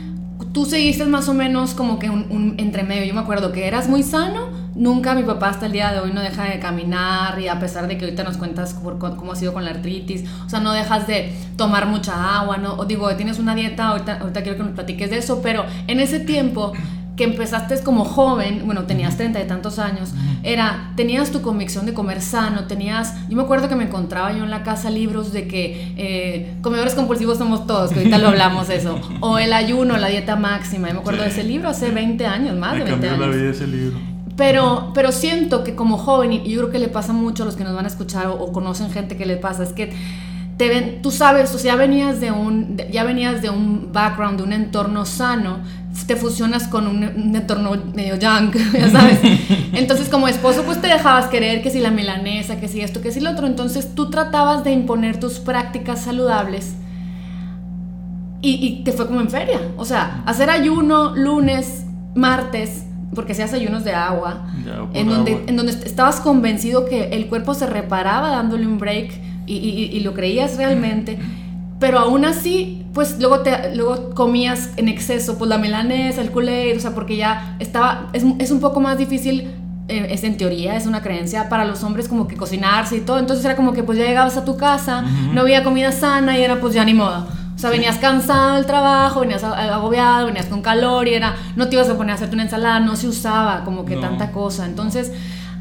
tú 0.52 0.66
seguiste 0.66 1.06
más 1.06 1.30
o 1.30 1.34
menos 1.34 1.74
como 1.74 1.98
que 1.98 2.10
un, 2.10 2.26
un 2.30 2.56
entremedio. 2.58 3.06
Yo 3.06 3.14
me 3.14 3.22
acuerdo 3.22 3.52
que 3.52 3.68
eras 3.68 3.88
muy 3.88 4.04
sano. 4.04 4.50
Nunca 4.80 5.14
mi 5.14 5.24
papá 5.24 5.50
hasta 5.50 5.66
el 5.66 5.74
día 5.74 5.92
de 5.92 6.00
hoy 6.00 6.14
no 6.14 6.22
deja 6.22 6.46
de 6.46 6.58
caminar 6.58 7.38
y 7.38 7.50
a 7.50 7.60
pesar 7.60 7.86
de 7.86 7.98
que 7.98 8.06
ahorita 8.06 8.24
nos 8.24 8.38
cuentas 8.38 8.74
cómo 8.74 9.34
ha 9.34 9.36
sido 9.36 9.52
con 9.52 9.66
la 9.66 9.72
artritis, 9.72 10.24
o 10.46 10.50
sea, 10.50 10.62
no 10.62 10.72
dejas 10.72 11.06
de 11.06 11.34
tomar 11.58 11.86
mucha 11.86 12.40
agua, 12.40 12.56
¿no? 12.56 12.76
O 12.76 12.86
digo, 12.86 13.14
tienes 13.18 13.40
una 13.40 13.56
dieta, 13.56 13.90
ahorita, 13.90 14.20
ahorita 14.22 14.42
quiero 14.42 14.58
que 14.58 14.64
nos 14.64 14.72
platiques 14.72 15.10
de 15.10 15.18
eso, 15.18 15.42
pero 15.42 15.66
en 15.88 16.00
ese 16.00 16.22
tiempo 16.22 16.72
que 17.18 17.26
empezaste 17.26 17.78
como 17.84 18.06
joven, 18.06 18.62
bueno, 18.64 18.84
tenías 18.86 19.18
treinta 19.18 19.42
y 19.42 19.48
tantos 19.48 19.80
años, 19.80 20.14
era, 20.44 20.94
tenías 20.96 21.30
tu 21.30 21.42
convicción 21.42 21.86
de 21.86 21.94
comer 21.94 22.22
sano, 22.22 22.64
tenías, 22.64 23.28
yo 23.28 23.36
me 23.36 23.44
acuerdo 23.44 23.68
que 23.68 23.76
me 23.76 23.84
encontraba 23.84 24.32
yo 24.32 24.46
en 24.46 24.50
la 24.50 24.64
casa 24.64 24.90
libros 24.90 25.34
de 25.34 25.46
que 25.50 25.94
eh, 25.98 26.56
comedores 26.62 26.94
compulsivos 26.94 27.38
somos 27.38 27.68
todos, 27.68 27.92
que 27.92 27.98
ahorita 27.98 28.18
lo 28.18 28.30
hablamos 28.30 28.70
eso, 28.70 28.98
o 29.20 29.40
el 29.40 29.52
ayuno, 29.52 29.98
la 29.98 30.08
dieta 30.08 30.38
máxima, 30.38 30.88
yo 30.88 30.94
me 30.94 31.00
acuerdo 31.02 31.24
de 31.24 31.28
ese 31.28 31.44
libro 31.44 31.68
hace 31.68 31.92
20 31.92 32.26
años, 32.26 32.56
más 32.56 32.78
de 32.78 32.86
20 32.86 33.10
años. 33.10 33.20
la 33.20 33.28
vida 33.28 33.50
ese 33.50 33.68
libro. 33.68 34.00
Pero, 34.40 34.94
pero 34.94 35.12
siento 35.12 35.66
que 35.66 35.76
como 35.76 35.98
joven, 35.98 36.32
y 36.32 36.50
yo 36.50 36.60
creo 36.60 36.72
que 36.72 36.80
le 36.80 36.88
pasa 36.88 37.12
mucho 37.12 37.44
a 37.44 37.46
los 37.46 37.58
que 37.58 37.66
nos 37.66 37.76
van 37.76 37.84
a 37.84 37.90
escuchar 37.90 38.28
o, 38.28 38.54
conocen 38.54 38.90
gente 38.90 39.18
que 39.18 39.26
le 39.26 39.36
pasa, 39.36 39.64
es 39.64 39.74
que 39.74 39.92
te 40.56 40.70
ven, 40.70 41.02
tú 41.02 41.12
sabes, 41.12 41.54
o 41.54 41.60
sea, 41.60 41.74
ya 41.74 41.78
venías 41.78 42.22
de 42.22 42.32
un, 42.32 42.78
ya 42.90 43.04
venías 43.04 43.42
de 43.42 43.50
un 43.50 43.92
background, 43.92 44.38
de 44.38 44.44
un 44.44 44.54
entorno 44.54 45.06
sano, 45.06 45.58
te 46.08 46.16
fusionas 46.16 46.70
con 46.70 46.88
un, 46.88 47.04
entorno 47.36 47.72
medio 47.94 48.14
junk, 48.14 48.56
ya 48.74 48.90
sabes. 48.90 49.20
Entonces, 49.74 50.08
como 50.08 50.30
esposo, 50.30 50.64
pues 50.64 50.80
te 50.80 50.88
dejabas 50.88 51.26
querer 51.26 51.62
que 51.62 51.70
si 51.70 51.82
la 51.82 51.92
milanesa, 51.92 52.62
que 52.62 52.70
si 52.70 52.80
esto, 52.80 53.02
que 53.02 53.12
si 53.12 53.20
lo 53.20 53.32
otro. 53.32 53.46
Entonces, 53.46 53.94
tú 53.94 54.10
tratabas 54.10 54.64
de 54.64 54.72
imponer 54.72 55.20
tus 55.20 55.40
prácticas 55.40 56.00
saludables 56.00 56.76
y, 58.42 58.52
y 58.66 58.84
te 58.86 58.94
fue 58.94 59.06
como 59.06 59.20
en 59.20 59.30
feria. 59.30 59.60
O 59.76 59.84
sea, 59.84 60.24
hacer 60.26 60.50
ayuno 60.50 61.14
lunes, 61.14 61.84
martes, 62.16 62.86
porque 63.14 63.32
hacías 63.34 63.54
ayunos 63.54 63.84
de 63.84 63.94
agua, 63.94 64.48
en, 64.94 65.10
donde, 65.10 65.32
agua. 65.32 65.44
en 65.48 65.56
donde 65.58 65.72
estabas 65.72 66.20
convencido 66.20 66.86
que 66.86 67.10
el 67.10 67.28
cuerpo 67.28 67.54
se 67.54 67.66
reparaba 67.66 68.30
dándole 68.30 68.68
un 68.68 68.78
break 68.78 69.12
y, 69.46 69.56
y, 69.56 69.98
y 69.98 70.00
lo 70.02 70.14
creías 70.14 70.58
realmente 70.58 71.18
pero 71.80 71.98
aún 72.00 72.26
así, 72.26 72.86
pues 72.94 73.20
luego, 73.20 73.40
te, 73.40 73.76
luego 73.76 74.14
comías 74.14 74.72
en 74.76 74.90
exceso, 74.90 75.38
pues 75.38 75.50
la 75.50 75.58
melanesa, 75.58 76.22
el 76.22 76.30
culé, 76.30 76.76
o 76.76 76.80
sea, 76.80 76.94
porque 76.94 77.16
ya 77.16 77.56
estaba, 77.60 78.10
es, 78.12 78.24
es 78.38 78.52
un 78.52 78.60
poco 78.60 78.82
más 78.82 78.98
difícil, 78.98 79.50
eh, 79.88 80.08
es 80.10 80.24
en 80.26 80.36
teoría, 80.36 80.76
es 80.76 80.86
una 80.86 81.02
creencia 81.02 81.48
para 81.48 81.64
los 81.64 81.84
hombres 81.84 82.10
como 82.10 82.28
que 82.28 82.36
cocinarse 82.36 82.98
y 82.98 83.02
todo, 83.02 83.18
entonces 83.18 83.46
era 83.46 83.56
como 83.56 83.72
que 83.72 83.84
pues 83.84 83.98
ya 83.98 84.06
llegabas 84.06 84.36
a 84.36 84.44
tu 84.44 84.58
casa, 84.58 85.04
uh 85.06 85.08
-huh. 85.08 85.34
no 85.34 85.42
había 85.42 85.64
comida 85.64 85.94
sana 85.94 86.38
y 86.38 86.44
era 86.44 86.60
pues 86.60 86.74
ya 86.74 86.84
ni 86.84 86.94
modo. 86.94 87.28
O 87.60 87.62
sea, 87.62 87.72
venías 87.72 87.98
cansado 87.98 88.56
del 88.56 88.66
trabajo, 88.66 89.20
venías 89.20 89.44
agobiado, 89.44 90.28
venías 90.28 90.46
con 90.46 90.62
calor 90.62 91.10
y 91.10 91.14
era, 91.14 91.36
no 91.58 91.68
te 91.68 91.76
ibas 91.76 91.90
a 91.90 91.98
poner 91.98 92.12
a 92.12 92.16
hacerte 92.16 92.34
una 92.34 92.44
ensalada, 92.44 92.80
no 92.80 92.96
se 92.96 93.06
usaba 93.10 93.66
como 93.66 93.84
que 93.84 93.96
no. 93.96 94.02
tanta 94.02 94.32
cosa. 94.32 94.66
Entonces, 94.66 95.12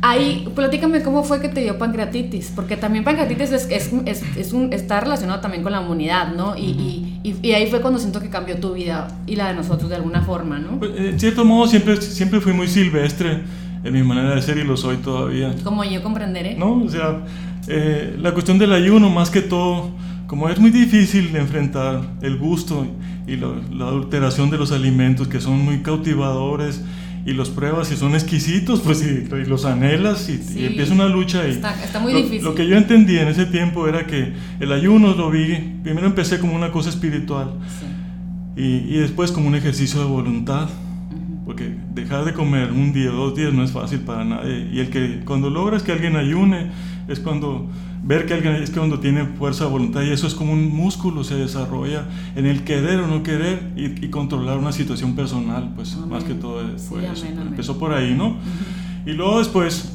Ahí, 0.01 0.49
platícame 0.55 1.03
cómo 1.03 1.25
fue 1.25 1.41
que 1.41 1.49
te 1.49 1.61
dio 1.61 1.77
pancreatitis, 1.77 2.53
porque 2.55 2.77
también 2.77 3.03
pancreatitis 3.03 3.51
es, 3.51 3.69
es, 3.69 3.91
es, 4.07 4.23
es 4.37 4.53
un, 4.53 4.73
está 4.73 5.01
relacionado 5.01 5.41
también 5.41 5.65
con 5.65 5.73
la 5.73 5.83
inmunidad, 5.83 6.33
¿no? 6.37 6.57
Y, 6.57 6.71
uh 6.71 6.77
-huh. 6.77 7.41
y, 7.43 7.49
y, 7.49 7.53
ahí 7.53 7.69
fue 7.69 7.81
cuando 7.81 7.99
siento 7.99 8.21
que 8.21 8.31
cambió 8.31 8.61
tu 8.61 8.75
vida 8.75 9.09
y 9.27 9.35
la 9.35 9.49
de 9.49 9.55
nosotros 9.55 9.91
de 9.91 9.97
alguna 9.97 10.23
forma, 10.23 10.61
¿no? 10.61 10.79
Pues, 10.79 10.93
en 10.97 11.19
cierto 11.19 11.45
modo, 11.45 11.67
siempre, 11.67 12.01
siempre 12.01 12.41
fui 12.41 12.53
muy 12.53 12.69
silvestre 12.69 13.43
en 13.83 13.93
mi 13.93 14.05
manera 14.05 14.37
de 14.37 14.43
ser 14.43 14.59
y 14.59 14.63
lo 14.63 14.77
soy 14.77 14.99
todavía. 14.99 15.53
Como 15.65 15.83
yo 15.83 16.01
comprenderé. 16.01 16.55
No, 16.55 16.81
o 16.81 16.89
sea, 16.89 17.25
eh, 17.67 18.17
la 18.21 18.33
cuestión 18.33 18.57
del 18.57 18.73
ayuno, 18.73 19.11
más 19.11 19.31
que 19.31 19.41
todo, 19.43 19.91
como 20.29 20.49
es 20.51 20.61
muy 20.61 20.71
difícil 20.71 21.35
enfrentar 21.35 22.03
el 22.21 22.37
gusto 22.37 22.87
y 23.27 23.37
lo, 23.37 23.57
la 23.73 23.87
adulteración 23.87 24.51
de 24.51 24.59
los 24.59 24.73
alimentos 24.73 25.27
que 25.27 25.41
son 25.41 25.65
muy 25.65 25.79
cautivadores 25.79 26.83
y 27.25 27.33
los 27.33 27.49
pruebas 27.49 27.91
y 27.93 27.97
son 27.97 28.15
exquisitos, 28.15 28.81
pues 28.81 29.03
y, 29.03 29.27
y 29.35 29.45
los 29.47 29.65
anhelas 29.65 30.29
y, 30.29 30.37
sí, 30.37 30.61
y, 30.61 30.67
empieza 30.67 30.93
una 30.93 31.09
lucha 31.09 31.49
y 31.49 31.53
está, 31.53 31.83
está 31.83 31.99
muy 31.99 32.13
lo, 32.13 32.19
difícil. 32.19 32.45
Lo 32.45 32.55
que 32.55 32.69
yo 32.69 32.77
entendí 32.77 33.19
en 33.19 33.29
ese 33.29 33.47
tiempo 33.47 33.89
era 33.89 34.07
que 34.07 34.35
el 34.61 34.71
ayuno 34.71 35.15
lo 35.15 35.31
vi, 35.31 35.81
primero 35.83 36.07
empecé 36.07 36.39
como 36.39 36.55
una 36.55 36.71
cosa 36.73 36.91
espiritual 36.91 37.55
sí. 37.81 38.63
y, 38.63 38.95
y, 38.95 38.99
después 38.99 39.33
como 39.33 39.49
un 39.49 39.55
ejercicio 39.55 39.99
de 39.99 40.07
voluntad, 40.07 40.65
uh 40.65 41.15
-huh. 41.15 41.45
porque 41.47 41.75
dejar 41.95 42.27
de 42.27 42.35
comer 42.35 42.71
un 42.71 42.93
día 42.93 43.11
o 43.11 43.15
dos 43.15 43.35
días 43.35 43.55
no 43.55 43.65
es 43.65 43.73
fácil 43.73 44.01
para 44.01 44.25
nadie 44.27 44.69
y 44.73 44.81
el 44.81 44.91
que 44.91 45.21
cuando 45.25 45.49
logras 45.49 45.83
que 45.83 45.93
alguien 45.93 46.17
ayune 46.17 46.71
es 47.09 47.19
cuando 47.19 47.69
ver 48.09 48.25
que 48.25 48.33
alguien 48.33 48.55
es 48.55 48.71
que 48.71 48.79
cuando 48.79 49.01
tiene 49.01 49.27
fuerza 49.27 49.65
de 49.65 49.71
voluntad 49.71 50.01
y 50.01 50.11
eso 50.11 50.27
es 50.27 50.35
como 50.35 50.55
un 50.55 50.75
músculo 50.75 51.25
se 51.25 51.35
desarrolla 51.35 52.07
en 52.35 52.47
el 52.47 52.65
querer 52.65 53.01
o 53.01 53.07
no 53.07 53.23
querer 53.23 53.71
y, 53.77 54.03
y 54.03 54.09
controlar 54.09 54.57
una 54.57 54.73
situación 54.73 55.15
personal 55.15 55.73
pues 55.77 55.95
amén. 55.95 56.09
más 56.09 56.25
que 56.25 56.33
todo 56.33 56.67
fue 56.79 57.03
sí, 57.03 57.07
eso 57.13 57.27
amén, 57.31 57.49
empezó 57.49 57.79
por 57.79 57.93
ahí 57.93 58.15
no 58.15 58.29
uh 58.29 58.33
-huh. 58.33 59.11
y 59.11 59.13
luego 59.13 59.39
después 59.41 59.93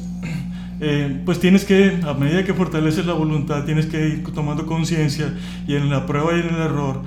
eh, 0.80 1.22
pues 1.24 1.40
tienes 1.40 1.64
que 1.64 1.98
a 2.06 2.14
medida 2.14 2.44
que 2.44 2.54
fortaleces 2.54 3.04
la 3.04 3.14
voluntad 3.14 3.64
tienes 3.64 3.86
que 3.86 4.08
ir 4.08 4.24
tomando 4.32 4.64
conciencia 4.64 5.34
y 5.66 5.74
en 5.74 5.90
la 5.90 6.06
prueba 6.06 6.36
y 6.36 6.40
en 6.40 6.54
el 6.54 6.60
error 6.60 7.02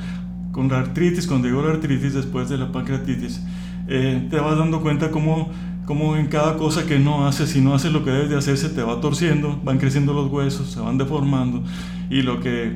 con 0.51 0.67
la 0.67 0.79
artritis 0.79 1.25
cuando 1.25 1.47
llegó 1.47 1.61
la 1.61 1.71
artritis 1.71 2.15
después 2.15 2.49
de 2.49 2.57
la 2.57 2.73
pancreatitis 2.73 3.41
eh, 3.87 4.27
te 4.29 4.37
vas 4.41 4.57
dando 4.57 4.81
cuenta 4.81 5.09
cómo 5.09 5.53
como 5.87 6.17
en 6.17 6.27
cada 6.27 6.57
cosa 6.57 6.85
que 6.85 6.99
no 6.99 7.25
haces, 7.25 7.49
si 7.49 7.61
no 7.61 7.73
haces 7.73 7.93
lo 7.93 8.03
que 8.03 8.11
debes 8.11 8.29
de 8.29 8.35
hacer, 8.35 8.57
se 8.57 8.67
te 8.67 8.83
va 8.83 8.99
torciendo, 8.99 9.57
van 9.63 9.77
creciendo 9.77 10.11
los 10.11 10.29
huesos, 10.29 10.69
se 10.69 10.81
van 10.81 10.97
deformando 10.97 11.63
y 12.09 12.23
lo 12.23 12.41
que, 12.41 12.73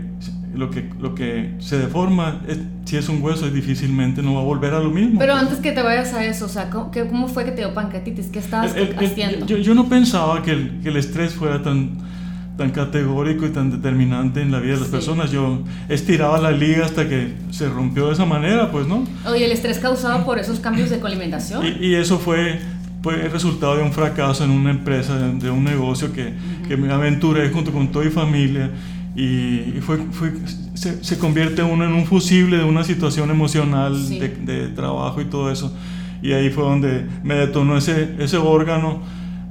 lo 0.55 0.69
que, 0.69 0.89
lo 0.97 1.13
que 1.13 1.55
se 1.59 1.77
deforma, 1.77 2.41
es, 2.47 2.59
si 2.85 2.95
es 2.95 3.09
un 3.09 3.21
hueso, 3.21 3.45
es 3.45 3.53
difícilmente 3.53 4.21
no 4.21 4.35
va 4.35 4.39
a 4.41 4.45
volver 4.45 4.73
a 4.73 4.79
lo 4.79 4.89
mismo. 4.89 5.19
Pero 5.19 5.33
antes 5.33 5.57
que 5.57 5.73
te 5.73 5.81
vayas 5.81 6.13
a 6.13 6.23
eso, 6.23 6.45
o 6.45 6.49
sea, 6.49 6.69
¿cómo, 6.69 6.89
cómo 7.09 7.27
fue 7.27 7.43
que 7.43 7.51
te 7.51 7.57
dio 7.57 7.73
pancreatitis? 7.73 8.27
¿Qué 8.27 8.39
estabas 8.39 8.73
el, 8.77 8.95
el, 8.97 9.05
haciendo? 9.05 9.45
Yo, 9.45 9.57
yo, 9.57 9.75
no 9.75 9.89
pensaba 9.89 10.41
que 10.41 10.51
el, 10.51 10.79
que 10.81 10.87
el 10.87 10.95
estrés 10.95 11.33
fuera 11.33 11.61
tan 11.61 12.09
tan 12.57 12.71
categórico 12.71 13.45
y 13.45 13.49
tan 13.49 13.71
determinante 13.71 14.41
en 14.41 14.51
la 14.51 14.59
vida 14.59 14.73
de 14.73 14.79
las 14.81 14.87
sí. 14.87 14.93
personas. 14.93 15.31
Yo 15.31 15.63
estiraba 15.89 16.39
la 16.39 16.51
liga 16.51 16.85
hasta 16.85 17.09
que 17.09 17.33
se 17.49 17.67
rompió 17.67 18.07
de 18.07 18.13
esa 18.13 18.25
manera, 18.25 18.71
pues, 18.71 18.87
¿no? 18.87 19.03
Oye, 19.25 19.45
el 19.45 19.51
estrés 19.51 19.79
causado 19.79 20.25
por 20.25 20.37
esos 20.37 20.59
cambios 20.59 20.89
de 20.89 20.99
coalimentación. 20.99 21.65
Y, 21.65 21.87
y 21.87 21.95
eso 21.95 22.19
fue 22.19 22.59
fue 23.01 23.23
el 23.25 23.31
resultado 23.31 23.77
de 23.77 23.83
un 23.83 23.91
fracaso 23.91 24.43
en 24.43 24.51
una 24.51 24.69
empresa, 24.71 25.17
de, 25.17 25.49
un 25.49 25.63
negocio 25.63 26.11
que, 26.13 26.23
uh 26.27 26.29
-huh. 26.63 26.67
que 26.67 26.77
me 26.77 26.91
aventuré 26.91 27.49
junto 27.49 27.71
con 27.71 27.91
toda 27.91 28.05
mi 28.05 28.11
familia 28.11 28.69
y, 29.15 29.79
fue, 29.81 29.97
fue 30.11 30.31
se, 30.73 31.03
se, 31.03 31.17
convierte 31.17 31.61
uno 31.63 31.83
en 31.85 31.93
un 31.93 32.05
fusible 32.05 32.57
de 32.57 32.63
una 32.63 32.83
situación 32.83 33.29
emocional 33.29 33.95
Sí. 33.97 34.19
de, 34.19 34.29
de 34.29 34.67
trabajo 34.69 35.19
y 35.21 35.25
todo 35.25 35.51
eso. 35.51 35.75
Y 36.21 36.31
ahí 36.33 36.49
fue 36.51 36.63
donde 36.63 37.05
me 37.23 37.33
detonó 37.35 37.77
ese, 37.77 38.15
ese 38.19 38.37
órgano, 38.37 39.01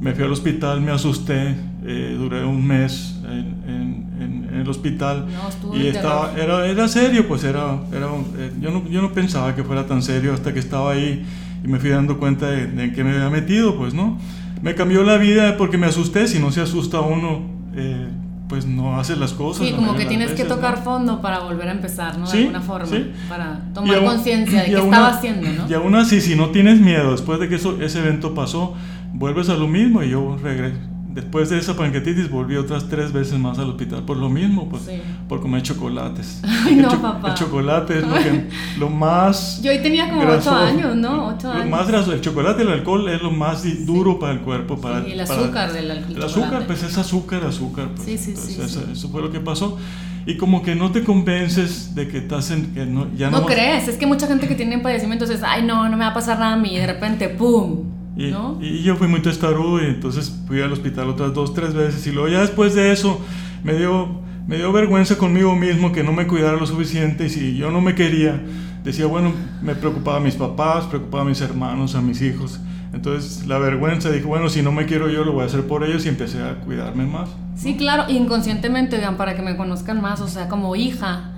me 0.00 0.12
fui 0.12 0.24
al 0.24 0.32
hospital, 0.32 0.80
me 0.80 0.92
asusté, 0.92 1.56
eh, 1.84 2.14
duré 2.18 2.44
un 2.44 2.64
mes 2.66 3.16
en, 3.24 3.38
en- 3.68 4.06
en- 4.22 4.40
el 4.60 4.68
hospital 4.68 5.26
No, 5.62 5.74
y 5.76 5.86
estaba, 5.86 6.32
era, 6.36 6.66
era 6.66 6.86
serio, 6.88 7.26
pues 7.26 7.44
era, 7.44 7.78
era 7.92 8.08
eh, 8.38 8.52
yo, 8.60 8.70
no, 8.70 8.86
yo 8.90 9.00
no 9.00 9.10
pensaba 9.12 9.54
que 9.54 9.62
fuera 9.64 9.86
tan 9.86 10.02
serio 10.02 10.34
hasta 10.34 10.52
que 10.52 10.58
estaba 10.60 10.92
ahí 10.92 11.24
y 11.64 11.68
me 11.68 11.78
fui 11.78 11.90
dando 11.90 12.18
cuenta 12.18 12.50
de, 12.50 12.66
de 12.66 12.84
en 12.84 12.92
qué 12.92 13.04
me 13.04 13.10
había 13.10 13.30
metido, 13.30 13.76
pues 13.76 13.94
no. 13.94 14.18
Me 14.62 14.74
cambió 14.74 15.02
la 15.02 15.16
vida 15.16 15.56
porque 15.56 15.78
me 15.78 15.86
asusté, 15.86 16.26
si 16.28 16.38
no 16.38 16.50
se 16.52 16.60
asusta 16.60 17.00
uno, 17.00 17.40
eh, 17.74 18.08
pues 18.48 18.66
no 18.66 18.98
hace 18.98 19.16
las 19.16 19.32
cosas. 19.32 19.66
Sí, 19.66 19.72
como 19.74 19.94
que 19.94 20.04
tienes 20.06 20.30
las 20.30 20.36
que 20.36 20.42
veces, 20.42 20.56
tocar 20.56 20.78
¿no? 20.78 20.84
fondo 20.84 21.22
para 21.22 21.38
volver 21.40 21.68
a 21.68 21.72
empezar, 21.72 22.18
¿no? 22.18 22.26
De 22.26 22.32
Sí, 22.32 22.38
alguna 22.38 22.60
forma, 22.60 22.86
sí. 22.86 23.10
para 23.28 23.60
tomar 23.72 24.04
conciencia 24.04 24.62
de 24.62 24.66
qué 24.70 24.74
estaba 24.78 25.08
haciendo, 25.08 25.48
¿no? 25.50 25.68
Y 25.70 25.74
aún 25.74 25.94
así, 25.94 26.20
si 26.20 26.34
no 26.34 26.48
tienes 26.50 26.80
miedo, 26.80 27.12
después 27.12 27.38
de 27.40 27.48
que 27.48 27.54
eso, 27.54 27.80
ese 27.80 28.00
evento 28.00 28.34
pasó, 28.34 28.74
vuelves 29.14 29.48
a 29.48 29.54
lo 29.54 29.68
mismo 29.68 30.02
y 30.02 30.10
yo 30.10 30.36
regresé. 30.42 30.89
Después 31.12 31.50
de 31.50 31.58
esa 31.58 31.74
pancreatitis 31.76 32.30
volví 32.30 32.54
otras 32.56 32.88
tres 32.88 33.12
veces 33.12 33.36
más 33.38 33.58
al 33.58 33.70
hospital 33.70 34.04
por 34.04 34.16
lo 34.16 34.28
mismo, 34.28 34.68
pues 34.68 34.84
Sí. 34.84 35.02
por 35.28 35.40
comer 35.40 35.62
chocolates. 35.62 36.40
Ay, 36.66 36.74
el, 36.74 36.82
no, 36.82 36.88
cho- 36.90 37.02
papá. 37.02 37.28
el 37.30 37.34
chocolate 37.34 37.98
es 37.98 38.06
lo, 38.06 38.14
que, 38.14 38.48
lo 38.78 38.90
más 38.90 39.60
Yo 39.60 39.72
ahí 39.72 39.82
tenía 39.82 40.08
como 40.08 40.20
grasoso. 40.22 40.50
ocho 40.54 40.64
años, 40.64 40.96
¿no? 40.96 41.26
Ocho 41.28 41.48
Lo 41.48 41.54
años. 41.54 41.68
más 41.70 41.88
grasoso, 41.88 42.12
el 42.12 42.20
chocolate 42.20 42.62
y 42.62 42.66
el 42.66 42.72
alcohol 42.72 43.08
es 43.08 43.20
lo 43.22 43.32
más 43.32 43.62
di- 43.64 43.84
duro 43.84 44.18
para 44.20 44.34
el 44.34 44.40
cuerpo. 44.40 44.80
Para, 44.80 45.04
Sí, 45.04 45.12
el 45.12 45.26
para- 45.26 45.40
azúcar 45.40 45.72
del 45.72 45.90
al- 45.90 45.96
El 45.98 46.04
chocolate. 46.06 46.26
azúcar, 46.26 46.66
pues 46.66 46.82
es 46.84 46.96
azúcar, 46.98 47.44
azúcar. 47.44 47.88
pues. 47.96 48.06
Sí, 48.06 48.16
sí, 48.16 48.30
Entonces, 48.30 48.54
sí, 48.56 48.62
eso, 48.62 48.80
sí. 48.86 48.92
eso 48.92 49.08
fue 49.08 49.20
lo 49.20 49.30
que 49.32 49.40
pasó. 49.40 49.78
Y 50.26 50.36
como 50.36 50.62
que 50.62 50.74
no 50.76 50.92
te 50.92 51.02
convences 51.02 51.94
de 51.94 52.06
que 52.06 52.18
estás 52.18 52.50
en... 52.52 52.72
Que 52.74 52.86
no, 52.86 53.08
ya 53.16 53.30
No 53.30 53.40
no, 53.40 53.46
crees, 53.46 53.88
es 53.88 53.96
que 53.96 54.06
mucha 54.06 54.26
gente 54.28 54.46
que 54.46 54.54
tiene 54.54 54.78
padecimientos 54.78 55.28
es, 55.30 55.42
ay, 55.42 55.64
no, 55.64 55.88
no 55.88 55.96
me 55.96 56.04
va 56.04 56.10
a 56.10 56.14
pasar 56.14 56.38
nada 56.38 56.52
a 56.52 56.56
mí, 56.56 56.74
y 56.74 56.78
de 56.78 56.86
repente, 56.86 57.28
¡pum! 57.30 57.84
Y, 58.20 58.30
¿No? 58.30 58.58
y 58.60 58.82
yo 58.82 58.96
fui 58.96 59.08
muy 59.08 59.20
testarudo 59.20 59.82
y 59.82 59.86
entonces 59.86 60.42
fui 60.46 60.60
al 60.60 60.70
hospital 60.70 61.08
otras 61.08 61.32
dos, 61.32 61.54
tres 61.54 61.72
veces 61.72 62.06
y 62.06 62.12
luego 62.12 62.28
ya 62.28 62.42
después 62.42 62.74
de 62.74 62.92
eso 62.92 63.18
me 63.64 63.72
dio, 63.72 64.20
me 64.46 64.56
dio 64.56 64.70
vergüenza 64.72 65.16
conmigo 65.16 65.56
mismo 65.56 65.90
que 65.90 66.04
no 66.04 66.12
me 66.12 66.26
cuidara 66.26 66.58
lo 66.58 66.66
suficiente 66.66 67.26
y 67.26 67.30
si 67.30 67.56
yo 67.56 67.70
no 67.70 67.80
me 67.80 67.94
quería, 67.94 68.38
decía, 68.84 69.06
bueno, 69.06 69.32
me 69.62 69.74
preocupaba 69.74 70.18
a 70.18 70.20
mis 70.20 70.34
papás, 70.34 70.84
preocupaba 70.84 71.22
a 71.22 71.26
mis 71.26 71.40
hermanos, 71.40 71.94
a 71.94 72.02
mis 72.02 72.20
hijos. 72.20 72.60
Entonces 72.92 73.46
la 73.46 73.58
vergüenza, 73.58 74.10
dije, 74.10 74.26
bueno, 74.26 74.50
si 74.50 74.60
no 74.60 74.70
me 74.70 74.84
quiero 74.84 75.08
yo, 75.08 75.24
lo 75.24 75.32
voy 75.32 75.44
a 75.44 75.46
hacer 75.46 75.66
por 75.66 75.82
ellos 75.82 76.04
y 76.04 76.10
empecé 76.10 76.42
a 76.42 76.56
cuidarme 76.56 77.06
más. 77.06 77.30
Sí, 77.56 77.78
claro, 77.78 78.04
inconscientemente, 78.10 78.98
vean, 78.98 79.16
para 79.16 79.34
que 79.34 79.40
me 79.40 79.56
conozcan 79.56 80.02
más, 80.02 80.20
o 80.20 80.28
sea, 80.28 80.48
como 80.48 80.76
hija 80.76 81.30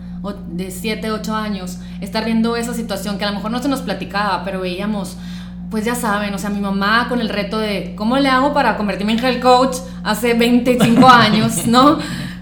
de 0.49 0.71
7, 0.71 1.11
8 1.11 1.35
años, 1.35 1.79
estar 2.01 2.25
viendo 2.25 2.57
esa 2.57 2.75
situación 2.75 3.19
que 3.19 3.25
a 3.25 3.31
lo 3.31 3.37
mejor 3.37 3.51
no 3.51 3.61
se 3.61 3.69
nos 3.69 3.83
platicaba, 3.83 4.45
pero 4.45 4.61
veíamos, 4.61 5.17
pues 5.73 5.85
ya 5.85 5.95
saben, 5.97 6.33
o 6.35 6.39
sea, 6.39 6.51
mi 6.51 6.61
mamá 6.61 7.07
con 7.09 7.21
el 7.21 7.29
reto 7.29 7.59
de 7.59 7.95
cómo 7.97 8.17
le 8.19 8.29
hago 8.29 8.53
para 8.55 8.77
convertirme 8.77 9.15
en 9.15 9.25
health 9.25 9.41
coach 9.43 9.77
hace 10.05 10.35
25 10.35 11.09
años, 11.09 11.67
¿no? 11.67 11.99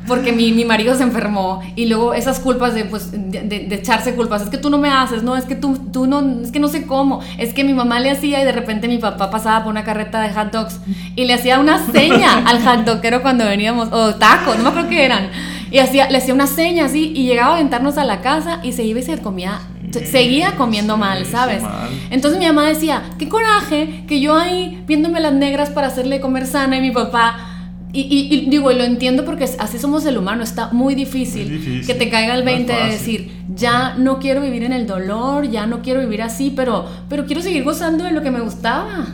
Porque 0.09 0.33
mi, 0.33 0.51
mi 0.51 0.65
marido 0.65 0.97
se 0.97 1.05
enfermó 1.05 1.63
y 1.77 1.87
luego 1.87 2.13
esas 2.15 2.41
culpas 2.41 2.75
de, 2.75 2.85
pues, 2.87 3.13
de, 3.13 3.43
de- 3.43 3.67
de 3.69 3.75
echarse 3.77 4.15
culpas, 4.17 4.43
es 4.43 4.49
que 4.49 4.59
tú 4.59 4.69
no 4.69 4.77
me 4.79 4.89
haces, 4.91 5.23
no, 5.23 5.37
es 5.37 5.45
que 5.45 5.55
tú, 5.55 5.79
tú 5.93 6.07
no, 6.09 6.43
es 6.43 6.51
que 6.51 6.59
no 6.59 6.67
sé 6.67 6.85
cómo, 6.87 7.21
es 7.39 7.55
que 7.55 7.63
mi 7.63 7.73
mamá 7.73 8.01
le 8.01 8.11
hacía 8.11 8.43
y 8.43 8.45
de 8.45 8.51
repente 8.53 8.89
mi 8.89 8.99
papá 8.99 9.31
pasaba 9.31 9.63
por 9.63 9.71
una 9.71 9.85
carreta 9.85 10.21
de 10.21 10.33
hot 10.35 10.51
dogs 10.51 10.81
y 11.15 11.25
le 11.27 11.35
hacía 11.35 11.61
una 11.61 11.79
seña 11.93 12.39
al 12.47 12.61
hot 12.65 12.85
doggero 12.85 13.23
cuando 13.23 13.45
veníamos, 13.45 13.89
o 13.93 14.17
tacos, 14.17 14.57
no 14.57 14.65
me 14.65 14.69
acuerdo 14.71 14.89
qué 14.89 15.05
eran, 15.05 15.29
y 15.71 15.79
hacía, 15.79 16.11
le 16.11 16.19
hacía 16.19 16.35
una 16.35 16.49
seña 16.49 16.87
así 16.87 17.13
y 17.15 17.27
llegaba 17.27 17.53
a 17.53 17.57
aventarnos 17.59 17.97
a 17.97 18.05
la 18.05 18.21
casa 18.23 18.59
y 18.65 18.73
se 18.73 18.83
iba 18.83 18.99
y 18.99 19.05
se 19.05 19.17
comía, 19.19 19.61
seguía 19.93 20.57
comiendo 20.57 20.95
Sí, 20.95 21.01
mal, 21.01 21.27
¿sabes? 21.27 21.63
mal. 21.63 21.89
Entonces 22.11 22.39
mi 22.39 22.47
mamá 22.47 22.67
decía, 22.69 23.03
qué 23.19 23.29
coraje 23.29 24.05
que 24.09 24.21
yo 24.21 24.37
ahí 24.37 24.83
viéndome 24.87 25.21
las 25.21 25.33
negras 25.33 25.71
para 25.71 25.89
hacerle 25.89 26.21
comer 26.21 26.47
sana 26.47 26.77
y 26.77 26.81
mi 26.81 26.91
papá... 26.91 27.47
Y, 27.93 28.03
y- 28.03 28.35
y 28.35 28.51
digo, 28.51 28.71
y 28.71 28.77
lo 28.77 28.85
entiendo 28.85 29.25
porque 29.25 29.45
así 29.59 29.79
somos 29.79 30.07
el 30.07 30.17
humano, 30.17 30.43
está 30.45 30.69
muy 30.73 30.95
difícil, 30.95 31.49
Muy 31.49 31.59
difícil, 31.59 31.87
que 31.87 31.95
te 31.95 32.09
caiga 32.09 32.35
el 32.35 32.45
no 32.45 32.51
es 32.51 32.57
20 32.57 32.73
de 32.73 32.79
decir, 32.93 33.33
ya 33.55 33.95
no 33.99 34.19
quiero 34.21 34.41
vivir 34.41 34.63
en 34.63 34.73
el 34.73 34.87
dolor, 34.87 35.51
ya 35.51 35.67
no 35.67 35.83
quiero 35.83 35.99
vivir 36.01 36.23
así, 36.23 36.53
pero, 36.55 36.87
pero 37.09 37.27
quiero 37.27 37.43
seguir 37.43 37.65
gozando 37.65 38.05
de 38.05 38.13
lo 38.13 38.23
que 38.23 38.31
me 38.31 38.41
gustaba. 38.41 39.07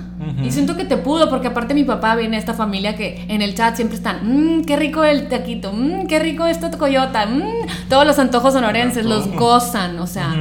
Y 0.45 0.51
siento 0.51 0.77
que 0.77 0.85
te 0.85 0.97
pudo, 0.97 1.31
porque 1.31 1.47
aparte 1.49 1.73
mi 1.75 1.85
papá 1.85 2.17
viene 2.17 2.37
de 2.37 2.41
esta 2.41 2.55
familia 2.55 2.97
que 2.97 3.25
en 3.29 3.43
el 3.43 3.55
chat 3.55 3.77
siempre 3.77 3.97
están, 3.97 4.19
mmm, 4.59 4.65
qué 4.65 4.77
rico 4.77 5.05
el 5.05 5.29
taquito, 5.29 5.73
mmm, 5.73 6.07
qué 6.07 6.19
rico 6.19 6.45
esto 6.47 6.69
coyota, 6.79 7.27
mmm, 7.27 7.43
todos 7.89 8.07
los 8.07 8.19
antojos 8.19 8.53
sonorenses 8.55 9.05
los 9.07 9.27
gozan, 9.39 9.99
o 9.99 10.07
sea. 10.07 10.35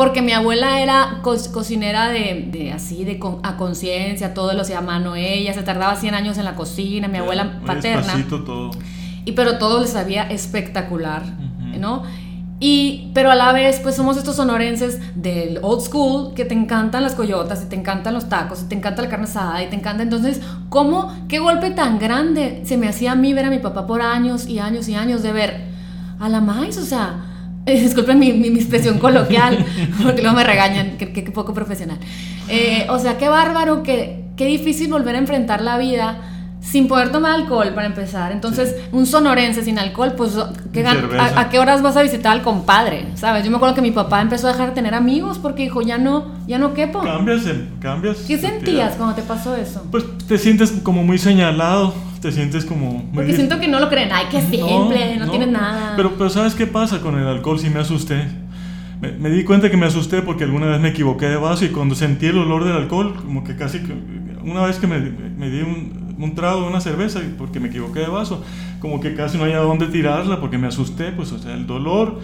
Porque 0.00 0.22
mi 0.22 0.32
abuela 0.32 0.80
era 0.80 1.18
co- 1.22 1.36
cocinera 1.52 2.08
de, 2.08 2.48
de 2.50 2.72
así, 2.72 3.04
de 3.04 3.18
con- 3.18 3.40
a 3.42 3.58
conciencia, 3.58 4.32
todo 4.32 4.54
lo 4.54 4.62
hacía 4.62 4.78
a 4.78 4.80
mano 4.80 5.14
ella, 5.14 5.52
se 5.52 5.62
tardaba 5.62 5.94
100 5.94 6.14
años 6.14 6.38
en 6.38 6.46
la 6.46 6.54
cocina, 6.54 7.06
mi 7.06 7.18
abuela 7.18 7.44
Muy 7.44 7.66
paterna. 7.66 8.14
todo. 8.28 8.70
Y 9.26 9.32
pero 9.32 9.58
todo 9.58 9.78
le 9.82 9.86
sabía 9.86 10.22
espectacular. 10.22 11.22
¿no? 11.78 12.02
Y, 12.60 13.10
pero 13.14 13.30
a 13.30 13.34
la 13.34 13.52
vez, 13.52 13.80
pues 13.80 13.94
somos 13.94 14.16
estos 14.16 14.36
sonorenses 14.36 14.98
del 15.14 15.58
old 15.62 15.82
school 15.82 16.32
que 16.34 16.44
te 16.46 16.54
encantan 16.54 17.02
las 17.02 17.14
coyotas 17.14 17.62
y 17.62 17.68
te 17.68 17.76
encantan 17.76 18.14
los 18.14 18.28
tacos 18.30 18.62
y 18.62 18.68
te 18.68 18.74
encanta 18.74 19.02
la 19.02 19.08
carne 19.10 19.24
asada 19.24 19.62
y 19.62 19.68
te 19.68 19.76
encanta. 19.76 20.02
Entonces, 20.02 20.40
¿cómo? 20.70 21.14
¿Qué 21.28 21.38
golpe 21.40 21.70
tan 21.72 21.98
grande 21.98 22.62
se 22.64 22.76
me 22.78 22.88
hacía 22.88 23.12
a 23.12 23.16
mí 23.16 23.32
ver 23.34 23.44
a 23.46 23.50
mi 23.50 23.58
papá 23.58 23.86
por 23.86 24.00
años 24.00 24.46
y 24.46 24.58
años 24.60 24.88
y 24.88 24.94
años 24.94 25.22
de 25.22 25.32
ver 25.32 25.60
a 26.18 26.28
la 26.30 26.40
maíz? 26.40 26.76
O 26.78 26.84
sea, 26.84 27.26
disculpen 27.66 28.18
mi, 28.18 28.32
mi- 28.32 28.50
mi 28.50 28.58
expresión 28.58 28.98
coloquial, 28.98 29.64
porque 30.02 30.22
luego 30.22 30.36
me 30.36 30.44
regañan, 30.44 30.96
que, 30.98 31.12
que- 31.12 31.22
poco 31.30 31.54
profesional. 31.54 31.98
Eh, 32.48 32.86
o 32.90 32.98
sea, 32.98 33.16
qué 33.18 33.28
bárbaro, 33.28 33.82
qué, 33.82 34.24
qué 34.36 34.46
difícil 34.46 34.88
volver 34.90 35.14
a 35.14 35.18
enfrentar 35.18 35.60
la 35.60 35.78
vida 35.78 36.18
sin 36.60 36.88
poder 36.88 37.10
tomar 37.10 37.32
alcohol 37.32 37.72
para 37.74 37.86
empezar. 37.86 38.32
Entonces, 38.32 38.74
un 38.92 39.06
sonorense 39.06 39.62
sin 39.64 39.78
alcohol, 39.78 40.12
pues, 40.16 40.32
¿qué 40.74 40.84
gan- 40.84 41.00
Cerveza. 41.00 41.38
a, 41.38 41.40
a 41.42 41.48
qué 41.48 41.58
horas 41.58 41.80
vas 41.80 41.96
a 41.96 42.02
visitar 42.02 42.32
al 42.32 42.42
compadre? 42.42 43.06
¿Sabes? 43.14 43.44
Yo 43.44 43.50
me 43.50 43.56
acuerdo 43.56 43.74
que 43.74 43.80
mi 43.82 43.92
papá 43.92 44.20
empezó 44.20 44.46
a 44.48 44.52
dejar 44.52 44.68
de 44.70 44.74
tener 44.74 44.92
amigos 44.94 45.38
porque 45.38 45.62
dijo, 45.62 45.80
ya 45.80 45.96
no, 45.96 46.26
ya 46.46 46.58
no 46.58 46.74
quepo. 46.74 47.00
Cambias, 47.00 47.42
cambias. 47.80 48.18
¿Qué 48.26 48.36
sentías 48.36 48.94
cuando 48.96 49.14
te 49.14 49.22
pasó 49.22 49.56
eso? 49.56 49.86
Pues 49.90 50.04
te 50.28 50.36
sientes 50.36 50.70
como 50.82 51.02
muy 51.02 51.16
señalado, 51.18 51.94
te 52.20 52.32
sientes 52.32 52.64
como 52.64 53.04
Porque 53.14 53.34
siento 53.34 53.58
que 53.58 53.68
no 53.68 53.80
lo 53.80 53.88
creen. 53.88 54.10
Ay, 54.12 54.26
qué 54.30 54.40
simple, 54.40 55.16
no, 55.18 55.30
tienes 55.30 55.48
nada. 55.48 55.94
Pero, 55.96 56.14
pero 56.16 56.30
¿sabes 56.30 56.54
qué 56.54 56.66
pasa 56.66 57.00
con 57.00 57.18
el 57.18 57.26
alcohol? 57.26 57.58
Sí 57.58 57.70
me 57.70 57.80
asusté. 57.80 58.24
Me, 59.00 59.12
me 59.12 59.30
di 59.30 59.44
cuenta 59.44 59.70
que 59.70 59.76
me 59.76 59.86
asusté 59.86 60.22
porque 60.22 60.44
alguna 60.44 60.66
vez 60.66 60.80
me 60.80 60.88
equivoqué 60.88 61.26
de 61.26 61.36
vaso 61.36 61.64
y 61.64 61.68
cuando 61.68 61.94
sentí 61.94 62.26
el 62.26 62.38
olor 62.38 62.64
del 62.64 62.74
alcohol, 62.74 63.14
como 63.16 63.44
que 63.44 63.56
casi... 63.56 63.80
Una 64.42 64.62
vez 64.64 64.78
que 64.78 64.86
me, 64.86 64.98
me 64.98 65.50
di 65.50 65.60
un, 65.60 66.16
un 66.18 66.34
trago 66.34 66.62
de 66.62 66.68
una 66.68 66.80
cerveza 66.80 67.20
porque 67.38 67.60
me 67.60 67.68
equivoqué 67.68 68.00
de 68.00 68.08
vaso, 68.08 68.42
como 68.78 69.00
que 69.00 69.14
casi 69.14 69.36
no 69.38 69.44
había 69.44 69.58
dónde 69.58 69.86
tirarla 69.86 70.40
porque 70.40 70.58
me 70.58 70.66
asusté, 70.66 71.12
pues 71.12 71.32
o 71.32 71.38
sea, 71.38 71.54
el 71.54 71.66
dolor... 71.66 72.20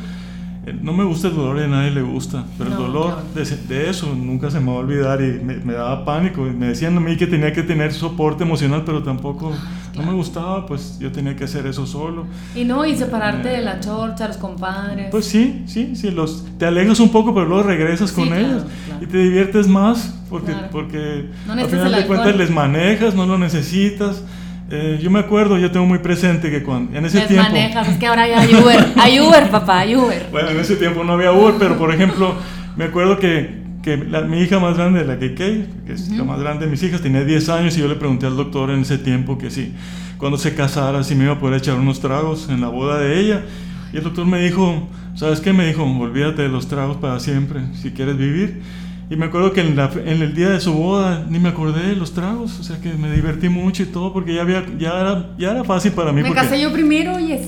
eh, 0.66 0.78
No 0.82 0.92
me 0.92 1.04
gusta 1.04 1.28
el 1.28 1.36
dolor 1.36 1.58
y 1.58 1.62
a 1.64 1.68
nadie 1.68 1.90
le 1.90 2.02
gusta, 2.02 2.44
pero 2.58 2.70
No, 2.70 2.76
el 2.76 2.82
dolor 2.82 3.22
de, 3.34 3.88
eso 3.90 4.14
nunca 4.14 4.50
se 4.50 4.60
me 4.60 4.66
va 4.66 4.72
a 4.72 4.80
olvidar 4.80 5.20
y 5.22 5.40
me, 5.42 5.56
me 5.56 5.72
daba 5.72 6.04
pánico. 6.04 6.42
Me 6.42 6.66
decían 6.68 6.96
a 6.96 7.00
mí 7.00 7.16
que 7.16 7.26
tenía 7.26 7.52
que 7.52 7.62
tener 7.62 7.92
soporte 7.92 8.44
emocional, 8.44 8.82
pero 8.84 9.02
tampoco 9.02 9.52
no 9.96 10.02
me 10.02 10.12
gustaba, 10.12 10.66
pues 10.66 10.98
yo 10.98 11.10
tenía 11.10 11.34
que 11.34 11.44
hacer 11.44 11.66
eso 11.66 11.86
solo. 11.86 12.26
Y 12.54 12.64
no, 12.64 12.84
y 12.84 12.96
separarte 12.96 13.48
de 13.48 13.62
la 13.62 13.80
chorcha, 13.80 14.28
los 14.28 14.36
compadres. 14.36 15.08
Pues 15.10 15.24
sí, 15.24 15.62
sí, 15.66 15.96
sí, 15.96 16.10
los, 16.10 16.44
te 16.58 16.66
alejas 16.66 17.00
un 17.00 17.10
poco, 17.10 17.32
pero 17.34 17.46
luego 17.46 17.62
regresas 17.62 18.10
Sí, 18.10 18.16
con 18.16 18.28
claro, 18.28 18.44
ellos 18.46 18.62
claro. 18.86 19.02
y 19.02 19.06
te 19.06 19.18
diviertes 19.18 19.66
más 19.68 20.14
porque, 20.28 20.52
porque 20.72 21.30
No 21.46 21.52
al 21.54 21.66
final 21.66 21.92
de 21.92 22.06
cuentas 22.06 22.36
les 22.36 22.50
manejas, 22.50 23.14
no 23.14 23.26
lo 23.26 23.38
necesitas. 23.38 24.22
Eh, 24.70 24.98
yo 25.00 25.10
me 25.10 25.20
acuerdo, 25.20 25.58
yo 25.58 25.70
tengo 25.70 25.86
muy 25.86 25.98
presente 25.98 26.50
que 26.50 26.62
cuando, 26.64 26.96
en 26.96 27.04
ese 27.06 27.18
Les 27.18 27.28
tiempo... 27.28 27.44
manejas, 27.48 27.88
es 27.88 27.96
que 27.98 28.06
ahora 28.06 28.26
ya 28.26 28.40
hay 28.40 28.52
Uber. 28.54 28.84
Hay 28.96 29.20
Uber, 29.20 29.48
papá, 29.50 29.80
hay 29.80 29.94
Uber. 29.94 30.26
Bueno, 30.32 30.50
en 30.50 30.58
ese 30.58 30.74
tiempo 30.76 31.04
no 31.04 31.12
había 31.12 31.32
Uber, 31.32 31.54
pero 31.58 31.78
por 31.78 31.94
ejemplo, 31.94 32.34
me 32.76 32.84
acuerdo 32.86 33.18
que, 33.18 33.62
que 33.82 33.96
la- 33.96 34.22
mi 34.22 34.40
hija 34.40 34.58
más 34.58 34.76
grande, 34.76 35.04
la 35.04 35.16
KK, 35.18 35.36
que 35.86 35.92
es 35.92 36.08
la 36.10 36.24
más 36.24 36.40
grande 36.40 36.64
de 36.64 36.70
mis 36.72 36.82
hijas, 36.82 37.00
tenía 37.00 37.22
10 37.24 37.48
años 37.48 37.76
y 37.76 37.80
yo 37.80 37.86
le 37.88 37.94
pregunté 37.94 38.26
al 38.26 38.36
doctor 38.36 38.70
en 38.70 38.80
ese 38.80 38.98
tiempo 38.98 39.38
que 39.38 39.50
si 39.50 39.72
cuando 40.18 40.36
se 40.36 40.54
casara, 40.54 41.04
si 41.04 41.14
me 41.14 41.24
iba 41.24 41.34
a 41.34 41.38
poder 41.38 41.58
echar 41.58 41.76
unos 41.78 42.00
tragos 42.00 42.48
en 42.50 42.60
la 42.60 42.68
boda 42.68 42.98
de 42.98 43.20
ella. 43.20 43.42
Y 43.92 43.98
el 43.98 44.02
doctor 44.02 44.26
me 44.26 44.40
dijo, 44.40 44.88
¿sabes 45.14 45.40
qué? 45.40 45.52
Me 45.52 45.64
dijo, 45.68 45.84
olvídate 45.84 46.42
de 46.42 46.48
los 46.48 46.66
tragos 46.66 46.96
para 46.96 47.20
siempre, 47.20 47.60
si 47.80 47.92
quieres 47.92 48.16
vivir. 48.18 48.62
Y 49.08 49.14
me 49.16 49.26
acuerdo 49.26 49.52
que 49.52 49.60
en, 49.60 49.76
la- 49.76 49.90
en 50.04 50.20
el 50.22 50.34
día 50.34 50.48
de 50.50 50.60
su 50.60 50.72
boda 50.72 51.24
ni 51.28 51.38
me 51.38 51.50
acordé 51.50 51.86
de 51.88 51.94
los 51.96 52.12
tragos, 52.12 52.58
o 52.58 52.62
sea 52.64 52.80
que 52.80 52.92
me 52.94 53.10
divertí 53.12 53.48
mucho 53.48 53.84
y 53.84 53.86
todo 53.86 54.12
porque 54.12 54.34
ya, 54.34 54.42
había, 54.42 54.64
ya, 54.78 55.00
era, 55.00 55.26
ya 55.38 55.50
era 55.52 55.62
fácil 55.64 55.92
para 55.92 56.10
mí. 56.12 56.22
Me 56.22 56.28
porque- 56.28 56.42
casé 56.42 56.60
yo 56.60 56.72
primero, 56.72 57.14
oyes. 57.14 57.42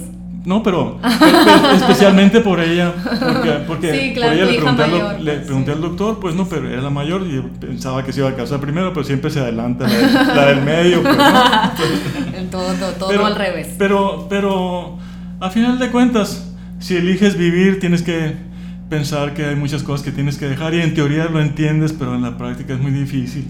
no, 0.45 0.63
pero 0.63 1.01
espe- 1.03 1.75
especialmente 1.77 2.41
por 2.41 2.61
ella, 2.61 2.93
porque, 3.03 3.51
porque 3.67 3.93
Sí, 4.01 4.13
claro, 4.15 4.33
por 4.35 4.41
ella 4.41 4.51
le 4.53 4.57
pregunté, 4.59 4.83
al, 4.85 4.91
mayor, 4.93 5.21
le 5.21 5.33
pues, 5.33 5.47
pregunté 5.47 5.71
sí. 5.73 5.77
al 5.77 5.83
doctor, 5.83 6.19
pues 6.21 6.35
no, 6.37 6.49
pero 6.49 6.69
era 6.71 6.81
la 6.81 6.91
mayor 6.91 7.23
y 7.27 7.41
pensaba 7.59 8.05
que 8.05 8.13
se 8.13 8.21
iba 8.21 8.29
a 8.29 8.37
casar 8.37 8.61
primero, 8.61 8.93
pero 8.93 9.03
siempre 9.05 9.29
se 9.31 9.41
adelanta 9.41 9.89
la, 9.89 9.95
del- 9.97 10.37
la 10.37 10.47
del 10.47 10.63
medio. 10.63 11.03
pues, 11.03 11.17
¿no? 11.17 11.25
El 12.39 12.49
todo, 12.51 12.73
todo, 12.75 12.91
todo 12.93 13.09
Pero- 13.09 13.27
al 13.27 13.35
revés. 13.35 13.75
Pero, 13.79 14.27
pero 14.31 14.97
a 15.41 15.51
final 15.51 15.79
de 15.81 15.91
cuentas, 15.91 16.53
si 16.79 16.97
eliges 16.97 17.37
vivir, 17.37 17.81
tienes 17.81 18.03
que 18.03 18.47
pensar 18.89 19.35
que 19.35 19.45
hay 19.45 19.57
muchas 19.57 19.83
cosas 19.83 20.05
que 20.05 20.13
tienes 20.13 20.39
que 20.39 20.47
dejar 20.47 20.75
y 20.75 20.81
en 20.81 20.95
teoría 20.95 21.27
lo 21.27 21.41
entiendes, 21.41 21.93
pero 21.93 22.15
en 22.15 22.23
la 22.23 22.37
práctica 22.37 22.75
es 22.75 22.81
muy 22.81 22.93
difícil. 22.93 23.47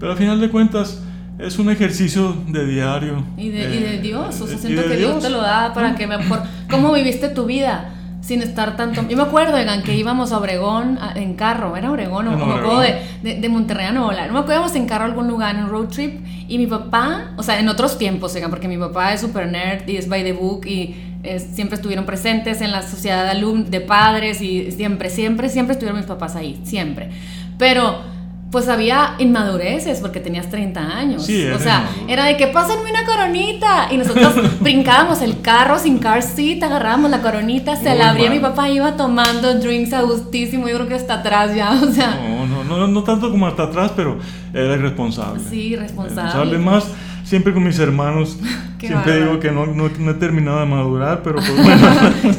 Pero 0.00 0.12
a 0.12 0.16
final 0.16 0.40
de 0.40 0.48
cuentas, 0.48 1.02
es 1.38 1.58
un 1.58 1.70
ejercicio 1.70 2.36
de 2.48 2.66
diario. 2.66 3.24
Y 3.36 3.50
de, 3.50 3.58
y 3.58 3.82
de 3.82 3.94
eh, 3.96 4.00
Dios, 4.00 4.40
o 4.40 4.46
sea, 4.46 4.58
siento 4.58 4.82
que 4.88 4.96
Dios. 4.96 5.22
te 5.22 5.30
lo 5.30 5.38
da 5.38 5.72
para 5.72 5.94
que 5.94 6.06
mejor... 6.06 6.42
¿Cómo 6.70 6.92
viviste 6.92 7.28
tu 7.28 7.46
vida? 7.46 7.94
sin 8.20 8.42
estar 8.42 8.76
tanto. 8.76 9.02
Yo 9.08 9.16
me 9.16 9.22
acuerdo, 9.22 9.56
en 9.56 9.82
que 9.82 9.96
íbamos 9.96 10.32
a 10.32 10.38
Obregón 10.38 10.98
en 11.14 11.34
carro, 11.34 11.76
era 11.76 11.90
Obregón, 11.90 12.28
o 12.28 12.32
acuerdo 12.32 12.80
de, 12.80 13.00
de, 13.22 13.40
de, 13.40 13.48
Monterrey 13.48 13.86
a 13.86 13.92
Nuevo 13.92 14.12
No 14.12 14.16
me 14.16 14.38
acuerdo, 14.40 14.52
íbamos 14.52 14.74
en 14.74 14.86
carro 14.86 15.04
a 15.04 15.06
algún 15.06 15.28
lugar, 15.28 15.54
en 15.54 15.64
un 15.64 15.70
road 15.70 15.86
trip, 15.86 16.20
y 16.46 16.58
mi 16.58 16.66
papá, 16.66 17.32
o 17.38 17.42
sea, 17.42 17.58
en 17.58 17.68
otros 17.70 17.96
tiempos, 17.96 18.36
porque 18.50 18.68
mi 18.68 18.76
papá 18.76 19.14
es 19.14 19.22
super 19.22 19.50
nerd 19.50 19.88
y 19.88 19.96
es 19.96 20.10
by 20.10 20.22
the 20.24 20.32
book, 20.32 20.66
y 20.66 21.07
siempre 21.54 21.76
estuvieron 21.76 22.06
presentes 22.06 22.60
en 22.60 22.72
la 22.72 22.82
sociedad 22.82 23.24
de, 23.24 23.30
alumnos, 23.30 23.70
de 23.70 23.80
padres, 23.80 24.40
y 24.40 24.72
siempre, 24.72 25.10
siempre, 25.10 25.48
siempre 25.48 25.72
estuvieron 25.72 25.98
mis 25.98 26.06
papás 26.06 26.36
ahí, 26.36 26.60
siempre. 26.64 27.10
Pero 27.58 28.02
pues 28.50 28.66
había 28.68 29.14
inmadureces 29.18 30.00
porque 30.00 30.20
tenías 30.20 30.48
30 30.48 30.80
años. 30.80 31.22
o 31.22 31.58
sea, 31.58 31.88
era 32.08 32.24
de 32.24 32.36
que 32.36 32.46
pásenme 32.46 32.90
una 32.90 33.04
coronita. 33.04 33.88
Y 33.90 33.98
nosotros 33.98 34.34
brincábamos 34.60 35.20
el 35.20 35.40
carro 35.42 35.78
sin 35.78 35.98
car 35.98 36.22
seat, 36.22 36.62
agarrábamos 36.62 37.10
la 37.10 37.20
coronita, 37.20 37.76
se 37.76 37.94
la 37.94 38.10
abría. 38.10 38.30
Mi 38.30 38.38
papá 38.38 38.68
iba 38.70 38.96
tomando 38.96 39.54
drinks 39.58 39.92
a 39.92 40.02
gustísimo. 40.02 40.68
Yo 40.68 40.76
creo 40.76 40.88
que 40.88 40.94
hasta 40.94 41.14
atrás 41.14 41.54
ya, 41.54 41.72
o 41.72 41.92
sea. 41.92 42.14
No, 42.14 42.46
no, 42.46 42.64
no, 42.64 42.88
no 42.88 43.02
tanto 43.02 43.30
como 43.30 43.46
hasta 43.46 43.64
atrás, 43.64 43.92
pero 43.94 44.18
era 44.54 44.74
irresponsable. 44.74 45.42
Sí, 45.48 45.68
irresponsable. 45.68 46.58
Más 46.58 46.86
siempre 47.28 47.52
con 47.52 47.62
mis 47.62 47.78
hermanos. 47.78 48.38
siempre 48.80 49.20
digo 49.20 49.38
que 49.38 49.50
no, 49.50 49.66
no, 49.66 49.86
he 49.86 50.14
terminado 50.14 50.60
de 50.60 50.66
madurar, 50.66 51.22
pero 51.22 51.36
pues 51.36 51.56
bueno. 51.62 51.86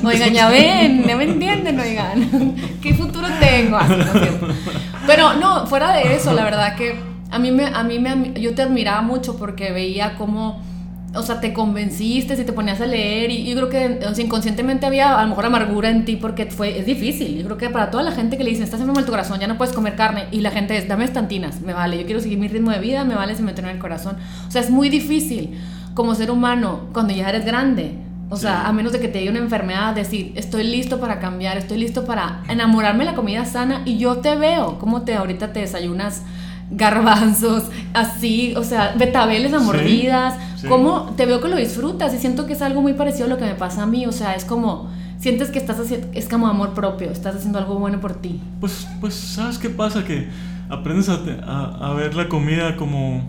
oigan, 0.10 0.34
ya 0.34 0.50
ven, 0.50 1.05
no 1.05 1.17
me 1.17 1.24
entienden, 1.25 1.79
oigan. 1.79 2.55
¿Qué 2.81 2.93
futuro 2.93 3.27
tengo? 3.39 3.77
pero 5.05 5.34
no, 5.36 5.67
fuera 5.67 5.93
de 5.93 6.15
eso, 6.15 6.34
la 6.34 6.43
verdad 6.43 6.75
que 6.75 6.96
a 7.31 7.38
mí, 7.38 7.51
me, 7.51 7.67
a 7.67 7.84
mí 7.84 8.00
me, 8.00 8.34
yo 8.39 8.55
te 8.55 8.63
admiraba 8.63 9.01
mucho 9.01 9.38
porque 9.38 9.72
veía 9.72 10.15
cómo 10.17 10.63
o 11.16 11.24
sea, 11.24 11.42
te 11.42 11.54
convenciste, 11.54 12.36
si 12.36 12.44
te 12.44 12.54
ponías 12.54 12.80
a 12.82 12.86
leer 12.86 13.32
y 13.32 13.44
yo 13.50 13.56
creo 13.56 13.70
que 13.70 14.22
inconscientemente 14.22 14.86
había 14.86 15.18
a 15.18 15.24
lo 15.24 15.30
mejor 15.30 15.46
amargura 15.46 15.89
en 15.89 16.06
ti 16.06 16.16
porque 16.16 16.46
fue, 16.48 16.78
es 16.80 16.86
difícil. 16.86 17.38
Yo 17.38 17.46
creo 17.46 17.58
que 17.58 17.70
para 17.70 17.89
toda 17.89 18.04
la 18.04 18.12
gente 18.12 18.38
que 18.38 18.44
le 18.44 18.51
dicen, 18.51 18.66
estás 18.66 18.80
enfermo 18.80 19.00
el 19.00 19.06
tu 19.06 19.12
corazón, 19.12 19.39
ya 19.39 19.48
no 19.48 19.58
puedes 19.58 19.74
comer 19.74 19.96
carne 19.96 20.25
y 20.32 20.42
la 20.42 20.51
gente 20.51 20.78
es, 20.78 20.88
dame 20.88 21.06
estantinas, 21.06 21.62
me 21.62 21.74
vale, 21.74 21.98
yo 21.98 22.06
quiero 22.06 22.22
seguir 22.22 22.38
mi 22.38 22.48
ritmo 22.48 22.72
de 22.72 22.80
vida, 22.80 23.04
me 23.06 23.16
vale 23.16 23.36
si 23.36 23.42
me 23.42 23.51
en 23.51 23.66
el 23.66 23.80
corazón. 23.80 24.18
O 24.48 24.51
sea, 24.51 24.62
es 24.62 24.70
muy 24.70 24.89
difícil 24.89 25.60
como 25.96 26.13
ser 26.13 26.30
humano 26.30 26.88
cuando 26.94 27.13
ya 27.13 27.30
eres 27.30 27.44
grande. 27.44 27.98
O 28.32 28.38
sea, 28.38 28.68
a 28.68 28.74
menos 28.74 28.92
de 28.92 29.00
que 29.00 29.08
te 29.08 29.20
dé 29.20 29.30
una 29.30 29.39
enfermedad, 29.39 29.96
decir, 29.96 30.34
estoy 30.36 30.63
listo 30.63 31.00
para 31.00 31.20
cambiar, 31.20 31.58
estoy 31.58 31.80
listo 31.80 32.06
para 32.06 32.44
enamorarme 32.48 33.00
de 33.00 33.12
la 33.12 33.16
comida 33.16 33.44
sana 33.46 33.82
y 33.86 33.98
yo 33.98 34.18
te 34.18 34.36
veo, 34.36 34.78
como 34.78 35.01
te 35.01 35.16
ahorita 35.16 35.51
te 35.51 35.62
desayunas 35.62 36.22
garbanzos, 36.71 37.63
así, 37.93 38.53
o 38.55 38.63
sea, 38.63 38.93
betabeles 38.97 39.53
a 39.53 39.59
mordidas, 39.59 40.35
como 40.67 41.13
te 41.15 41.25
veo 41.25 41.41
que 41.41 41.47
lo 41.47 41.57
disfrutas 41.57 42.13
y 42.13 42.17
siento 42.17 42.45
que 42.45 42.53
es 42.53 42.61
algo 42.61 42.81
muy 42.81 42.93
parecido 42.93 43.25
a 43.25 43.29
lo 43.29 43.38
que 43.38 43.45
me 43.45 43.55
pasa 43.55 43.83
a 43.83 43.85
mí, 43.85 44.05
o 44.05 44.11
sea, 44.11 44.35
es 44.35 44.45
como 44.45 44.89
sientes 45.17 45.49
que 45.49 45.59
estás 45.59 45.79
haciendo 45.79 46.07
es 46.13 46.27
como 46.27 46.47
amor 46.47 46.73
propio, 46.73 47.09
estás 47.09 47.35
haciendo 47.35 47.59
algo 47.59 47.75
bueno 47.79 47.99
por 47.99 48.13
ti. 48.13 48.39
Pues 48.59 48.88
pues 49.01 49.15
sabes 49.15 49.57
qué 49.57 49.69
pasa 49.69 50.05
que 50.05 50.27
aprendes 50.69 51.09
a, 51.09 51.15
a, 51.89 51.93
ver 51.93 52.15
la 52.15 52.29
comida 52.29 52.75
como 52.77 53.23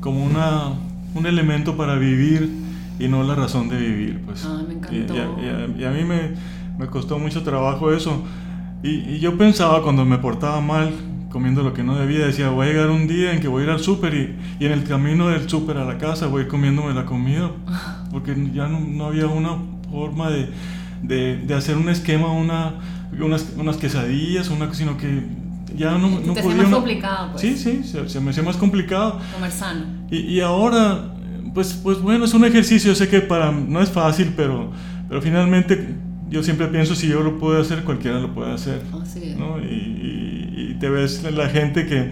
como 0.00 0.24
una 0.24 0.72
un 1.14 1.26
elemento 1.26 1.76
para 1.76 1.96
vivir 1.96 2.50
y 2.98 3.08
no 3.08 3.22
la 3.24 3.34
razón 3.34 3.68
de 3.68 3.76
vivir, 3.76 4.22
pues. 4.24 4.44
Ah, 4.44 4.62
me 4.66 4.74
encantó. 4.74 5.14
Y, 5.14 5.84
a, 5.84 5.90
mí 5.90 6.04
me, 6.04 6.34
me, 6.78 6.86
costó 6.86 7.18
mucho 7.18 7.42
trabajo 7.42 7.92
eso. 7.92 8.22
Y 8.82 9.18
yo 9.18 9.38
pensaba 9.38 9.82
cuando 9.82 10.04
me 10.04 10.18
portaba 10.18 10.60
mal, 10.60 10.92
comiendo 11.34 11.64
lo 11.64 11.74
que 11.74 11.82
no 11.82 11.96
debía. 11.96 12.24
Decía, 12.24 12.50
voy 12.50 12.68
a 12.68 12.70
llegar 12.70 12.90
un 12.90 13.08
día 13.08 13.32
en 13.32 13.40
que 13.40 13.48
voy 13.48 13.62
a 13.62 13.64
ir 13.64 13.70
al 13.70 13.80
súper 13.80 14.14
y, 14.14 14.36
y, 14.60 14.66
en 14.66 14.70
el 14.70 14.84
camino 14.84 15.26
del 15.26 15.50
súper 15.50 15.78
a 15.78 15.84
la 15.84 15.98
casa 15.98 16.28
voy 16.28 16.46
comiéndome 16.46 16.94
la 16.94 17.06
comida. 17.06 17.50
Porque 18.12 18.36
ya 18.54 18.68
no, 18.68 18.78
no 18.78 19.06
había 19.06 19.26
una 19.26 19.58
forma 19.90 20.30
de, 20.30 20.48
de, 21.02 21.38
de, 21.38 21.54
hacer 21.54 21.76
un 21.76 21.88
esquema, 21.88 22.30
una, 22.30 22.74
unas, 23.20 23.52
unas 23.56 23.76
quesadillas, 23.78 24.48
una, 24.48 24.72
sino 24.74 24.96
que 24.96 25.24
ya 25.76 25.98
no, 25.98 26.08
no 26.20 26.34
te 26.34 26.40
podía. 26.40 26.62
más 26.62 26.72
complicado, 26.72 27.32
pues. 27.32 27.40
Sí, 27.40 27.56
sí, 27.56 27.82
se, 27.82 28.20
me 28.20 28.30
hacía 28.30 28.44
más 28.44 28.56
complicado. 28.56 29.18
Comer 29.32 29.50
sano. 29.50 29.86
Y, 30.12 30.18
y, 30.18 30.40
ahora, 30.40 31.16
pues, 31.52 31.80
pues 31.82 32.00
bueno, 32.00 32.26
es 32.26 32.34
un 32.34 32.44
ejercicio. 32.44 32.92
Yo 32.92 32.94
sé 32.94 33.08
que 33.08 33.20
para 33.20 33.50
no 33.50 33.80
es 33.80 33.90
fácil, 33.90 34.34
pero, 34.36 34.70
pero 35.08 35.20
finalmente 35.20 35.96
yo 36.30 36.44
siempre 36.44 36.68
pienso 36.68 36.94
si 36.94 37.08
yo 37.08 37.24
lo 37.24 37.40
puedo 37.40 37.60
hacer, 37.60 37.82
cualquiera 37.82 38.20
lo 38.20 38.32
puede 38.32 38.52
hacer. 38.52 38.82
¿no? 39.36 39.58
y, 39.58 39.64
y 39.64 40.33
te 40.78 40.88
ves 40.88 41.22
la 41.22 41.48
gente 41.48 41.86
que 41.86 42.10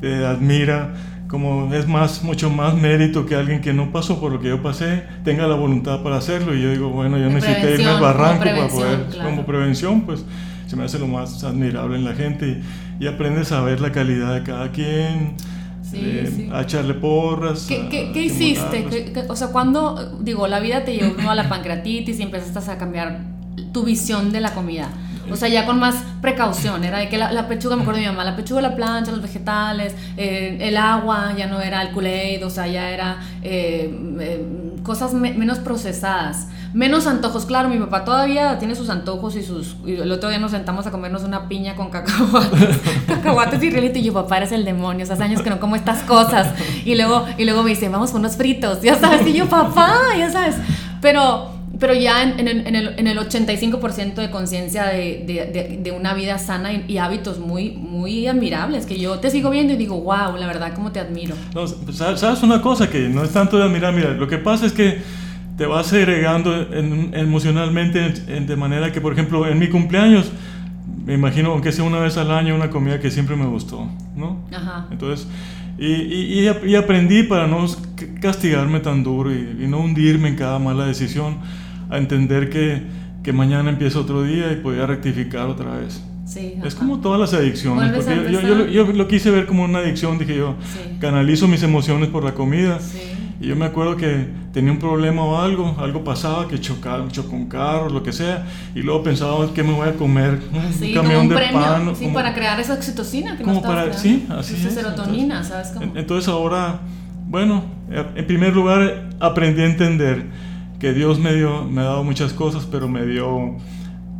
te 0.00 0.26
admira, 0.26 0.94
como 1.28 1.72
es 1.72 1.86
más, 1.88 2.22
mucho 2.22 2.50
más 2.50 2.74
mérito 2.74 3.24
que 3.24 3.34
alguien 3.34 3.60
que 3.60 3.72
no 3.72 3.90
pasó 3.90 4.20
por 4.20 4.32
lo 4.32 4.40
que 4.40 4.48
yo 4.48 4.62
pasé, 4.62 5.04
tenga 5.24 5.46
la 5.46 5.54
voluntad 5.54 6.02
para 6.02 6.16
hacerlo. 6.16 6.54
Y 6.54 6.62
yo 6.62 6.70
digo, 6.70 6.90
bueno, 6.90 7.18
yo 7.18 7.30
necesité 7.30 7.74
irme 7.74 7.86
al 7.86 8.00
barranco 8.00 8.44
para 8.44 8.68
poder, 8.68 9.06
como 9.22 9.46
prevención, 9.46 10.02
pues 10.02 10.24
se 10.66 10.76
me 10.76 10.84
hace 10.84 10.98
lo 10.98 11.06
más 11.06 11.42
admirable 11.44 11.96
en 11.96 12.04
la 12.04 12.14
gente. 12.14 12.60
Y, 13.00 13.06
aprendes 13.06 13.50
a 13.52 13.62
ver 13.62 13.80
la 13.80 13.92
calidad 13.92 14.34
de 14.34 14.42
cada 14.42 14.70
quien. 14.72 15.36
Eh, 15.94 16.48
a 16.50 16.62
echarle 16.62 16.94
porras. 16.94 17.66
¿Qué, 17.68 18.10
qué, 18.14 18.22
hiciste? 18.22 18.86
o 19.28 19.36
sea, 19.36 19.48
cuando, 19.48 20.18
digo, 20.20 20.48
la 20.48 20.58
vida 20.58 20.84
te 20.84 20.94
llevó 20.94 21.28
a 21.28 21.34
la 21.34 21.50
pancreatitis 21.50 22.18
y 22.18 22.22
empezaste 22.22 22.70
a 22.70 22.78
cambiar 22.78 23.20
tu 23.72 23.84
visión 23.84 24.32
de 24.32 24.40
la 24.40 24.54
comida? 24.54 24.88
O 25.30 25.36
sea, 25.36 25.48
ya 25.48 25.66
con 25.66 25.78
más 25.78 25.96
precaución. 26.20 26.84
Era 26.84 26.98
de 26.98 27.08
que 27.08 27.18
la, 27.18 27.48
pechuga, 27.48 27.76
me 27.76 27.82
acuerdo 27.82 28.00
de 28.00 28.06
mi 28.06 28.12
mamá, 28.12 28.24
la 28.24 28.36
pechuga, 28.36 28.60
la 28.60 28.74
plancha, 28.74 29.10
los 29.10 29.22
vegetales, 29.22 29.94
eh, 30.16 30.58
el 30.60 30.76
agua 30.76 31.34
ya 31.36 31.46
no 31.46 31.60
era 31.60 31.82
el 31.82 32.42
o 32.42 32.50
sea, 32.50 32.66
ya 32.66 32.90
era 32.90 33.18
eh, 33.42 33.94
eh, 34.20 34.46
cosas 34.82 35.14
menos 35.14 35.58
procesadas. 35.58 36.48
Menos 36.74 37.06
antojos. 37.06 37.44
Claro, 37.44 37.68
mi 37.68 37.78
papá 37.78 38.02
todavía 38.04 38.58
tiene 38.58 38.74
sus 38.74 38.88
antojos 38.88 39.36
y 39.36 39.42
sus. 39.42 39.76
el 39.86 40.10
otro 40.10 40.30
día 40.30 40.38
nos 40.38 40.52
sentamos 40.52 40.86
a 40.86 40.90
comernos 40.90 41.22
una 41.22 41.46
piña 41.46 41.76
con 41.76 41.90
cacahuates. 41.90 42.78
cacahuates 43.06 43.62
y 43.62 43.70
realito. 43.70 43.98
Y 43.98 44.02
yo, 44.04 44.14
papá, 44.14 44.38
eres 44.38 44.52
el 44.52 44.64
demonio. 44.64 45.04
Hace 45.04 45.22
años 45.22 45.42
que 45.42 45.50
no 45.50 45.60
como 45.60 45.76
estas 45.76 46.02
cosas. 46.04 46.54
Y 46.86 46.94
luego, 46.94 47.26
y 47.36 47.44
luego 47.44 47.62
me 47.62 47.70
dice, 47.70 47.90
vamos 47.90 48.10
con 48.10 48.20
unos 48.20 48.36
fritos. 48.36 48.80
Ya 48.80 48.98
sabes. 48.98 49.26
Y 49.26 49.34
yo, 49.34 49.48
papá, 49.50 49.98
ya 50.16 50.30
sabes. 50.30 50.56
Pero 51.02 51.61
pero 51.82 51.94
ya 51.94 52.22
en, 52.22 52.38
en, 52.38 52.76
el, 52.76 52.94
en 52.96 53.06
el 53.08 53.18
85% 53.18 54.14
de 54.14 54.30
conciencia 54.30 54.84
de, 54.84 55.24
de, 55.26 55.80
de, 55.82 55.90
una 55.90 56.14
vida 56.14 56.38
sana 56.38 56.72
y, 56.72 56.98
hábitos 56.98 57.40
muy, 57.40 57.72
muy 57.72 58.28
admirables, 58.28 58.86
que 58.86 59.00
yo 59.00 59.18
te 59.18 59.30
sigo 59.30 59.50
viendo 59.50 59.72
y 59.72 59.76
digo, 59.76 60.00
wow, 60.00 60.36
la 60.38 60.46
verdad, 60.46 60.74
cómo 60.76 60.92
te 60.92 61.00
admiro. 61.00 61.34
No, 61.52 61.64
pues, 61.64 61.96
¿Sabes 61.96 62.40
una 62.44 62.62
cosa 62.62 62.88
que 62.88 63.08
no 63.08 63.24
es 63.24 63.32
tanto 63.32 63.58
de 63.58 63.64
admirar? 63.64 63.92
Mira, 63.92 64.10
lo 64.10 64.28
que 64.28 64.38
pasa 64.38 64.64
es 64.64 64.72
que 64.72 65.02
te 65.58 65.66
vas 65.66 65.88
segregando 65.88 66.54
emocionalmente 66.54 68.10
de 68.10 68.56
manera 68.56 68.92
que, 68.92 69.00
por 69.00 69.14
ejemplo, 69.14 69.48
en 69.48 69.58
mi 69.58 69.68
cumpleaños, 69.68 70.30
me 71.04 71.14
imagino, 71.14 71.50
aunque 71.50 71.72
sea 71.72 71.82
una 71.82 71.98
vez 71.98 72.16
al 72.16 72.30
año, 72.30 72.54
una 72.54 72.70
comida 72.70 73.00
que 73.00 73.10
siempre 73.10 73.34
me 73.34 73.46
gustó, 73.46 73.88
¿no? 74.14 74.46
Ajá. 74.54 74.86
Entonces, 74.92 75.26
y, 75.78 75.86
y, 75.86 76.48
y 76.64 76.76
aprendí 76.76 77.24
para 77.24 77.48
no 77.48 77.66
castigarme 78.20 78.78
tan 78.78 79.02
duro 79.02 79.32
y, 79.32 79.64
y 79.64 79.66
no 79.66 79.80
hundirme 79.80 80.28
en 80.28 80.36
cada 80.36 80.60
mala 80.60 80.86
decisión 80.86 81.38
a 81.92 81.98
entender 81.98 82.48
que, 82.48 82.82
que 83.22 83.32
mañana 83.34 83.68
empieza 83.68 84.00
otro 84.00 84.22
día 84.22 84.50
y 84.50 84.56
podía 84.56 84.86
rectificar 84.86 85.46
otra 85.46 85.76
vez. 85.76 86.02
Sí, 86.24 86.54
es 86.64 86.74
como 86.74 87.00
todas 87.00 87.20
las 87.20 87.34
adicciones. 87.34 87.92
Porque 87.92 88.32
yo, 88.32 88.40
yo, 88.40 88.66
yo, 88.66 88.92
lo 88.92 89.06
quise 89.06 89.30
ver 89.30 89.44
como 89.44 89.64
una 89.64 89.80
adicción, 89.80 90.18
dije 90.18 90.36
yo, 90.36 90.54
canalizo 91.00 91.46
mis 91.46 91.62
emociones 91.62 92.08
por 92.08 92.24
la 92.24 92.32
comida. 92.32 92.78
Y 93.38 93.48
yo 93.48 93.56
me 93.56 93.66
acuerdo 93.66 93.96
que 93.96 94.28
tenía 94.54 94.72
un 94.72 94.78
problema 94.78 95.22
o 95.22 95.38
algo, 95.38 95.76
algo 95.78 96.02
pasaba, 96.02 96.48
que 96.48 96.58
chocaba, 96.60 97.06
chocó 97.08 97.36
un 97.36 97.48
carro, 97.48 97.90
lo 97.90 98.02
que 98.02 98.12
sea, 98.12 98.46
y 98.74 98.80
luego 98.80 99.02
pensaba, 99.02 99.52
¿qué 99.52 99.62
me 99.62 99.72
voy 99.72 99.88
a 99.88 99.94
comer? 99.94 100.40
un 100.50 100.94
camión 100.94 101.28
de 101.28 101.36
pan. 101.52 101.94
Sí, 101.94 102.08
para 102.14 102.32
crear 102.32 102.58
esa 102.58 102.74
oxitocina 102.74 103.36
que 103.36 103.44
como 103.44 103.60
para, 103.60 103.92
Sí, 103.92 104.26
así 104.30 104.54
esa 104.54 104.70
serotonina, 104.70 105.44
¿sabes 105.44 105.72
cómo? 105.74 105.92
Entonces 105.96 106.28
ahora, 106.28 106.80
bueno, 107.26 107.64
en 107.90 108.26
primer 108.26 108.54
lugar 108.54 109.10
aprendí 109.20 109.60
a 109.60 109.66
entender 109.66 110.51
que 110.82 110.92
Dios 110.92 111.20
me, 111.20 111.32
dio, 111.32 111.62
me 111.62 111.80
ha 111.80 111.84
dado 111.84 112.02
muchas 112.02 112.32
cosas, 112.32 112.66
pero 112.68 112.88
me 112.88 113.06
dio... 113.06 113.56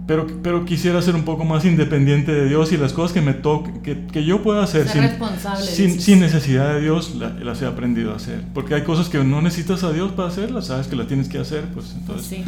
Pero, 0.07 0.29
pero 0.45 0.65
quisiera 0.65 1.03
ser 1.03 1.17
un 1.17 1.25
poco 1.25 1.45
más 1.45 1.65
independiente 1.65 2.33
de 2.33 2.49
Dios 2.49 2.71
y 2.73 2.77
las 2.77 2.93
cosas 2.93 3.13
que 3.13 3.21
me 3.21 3.35
toque, 3.35 3.73
que, 3.83 4.07
que 4.07 4.25
yo 4.25 4.45
pueda 4.45 4.63
hacer 4.63 4.89
sin, 4.89 5.11
sin, 5.61 6.01
sin, 6.01 6.21
necesidad 6.21 6.75
de 6.75 6.81
Dios, 6.81 7.17
las 7.17 7.63
he 7.63 7.67
aprendido 7.67 8.13
a 8.13 8.17
hacer. 8.17 8.45
Porque 8.55 8.77
hay 8.77 8.83
cosas 8.83 9.09
que 9.09 9.19
no 9.25 9.43
necesitas 9.43 9.83
a 9.83 9.93
Dios 9.93 10.13
para 10.13 10.29
hacerlas, 10.29 10.69
sabes 10.69 10.87
que 10.87 10.95
las 10.95 11.09
tienes 11.09 11.29
que 11.29 11.39
hacer, 11.39 11.65
pues 11.75 11.97
entonces... 11.99 12.27
Sí. 12.27 12.45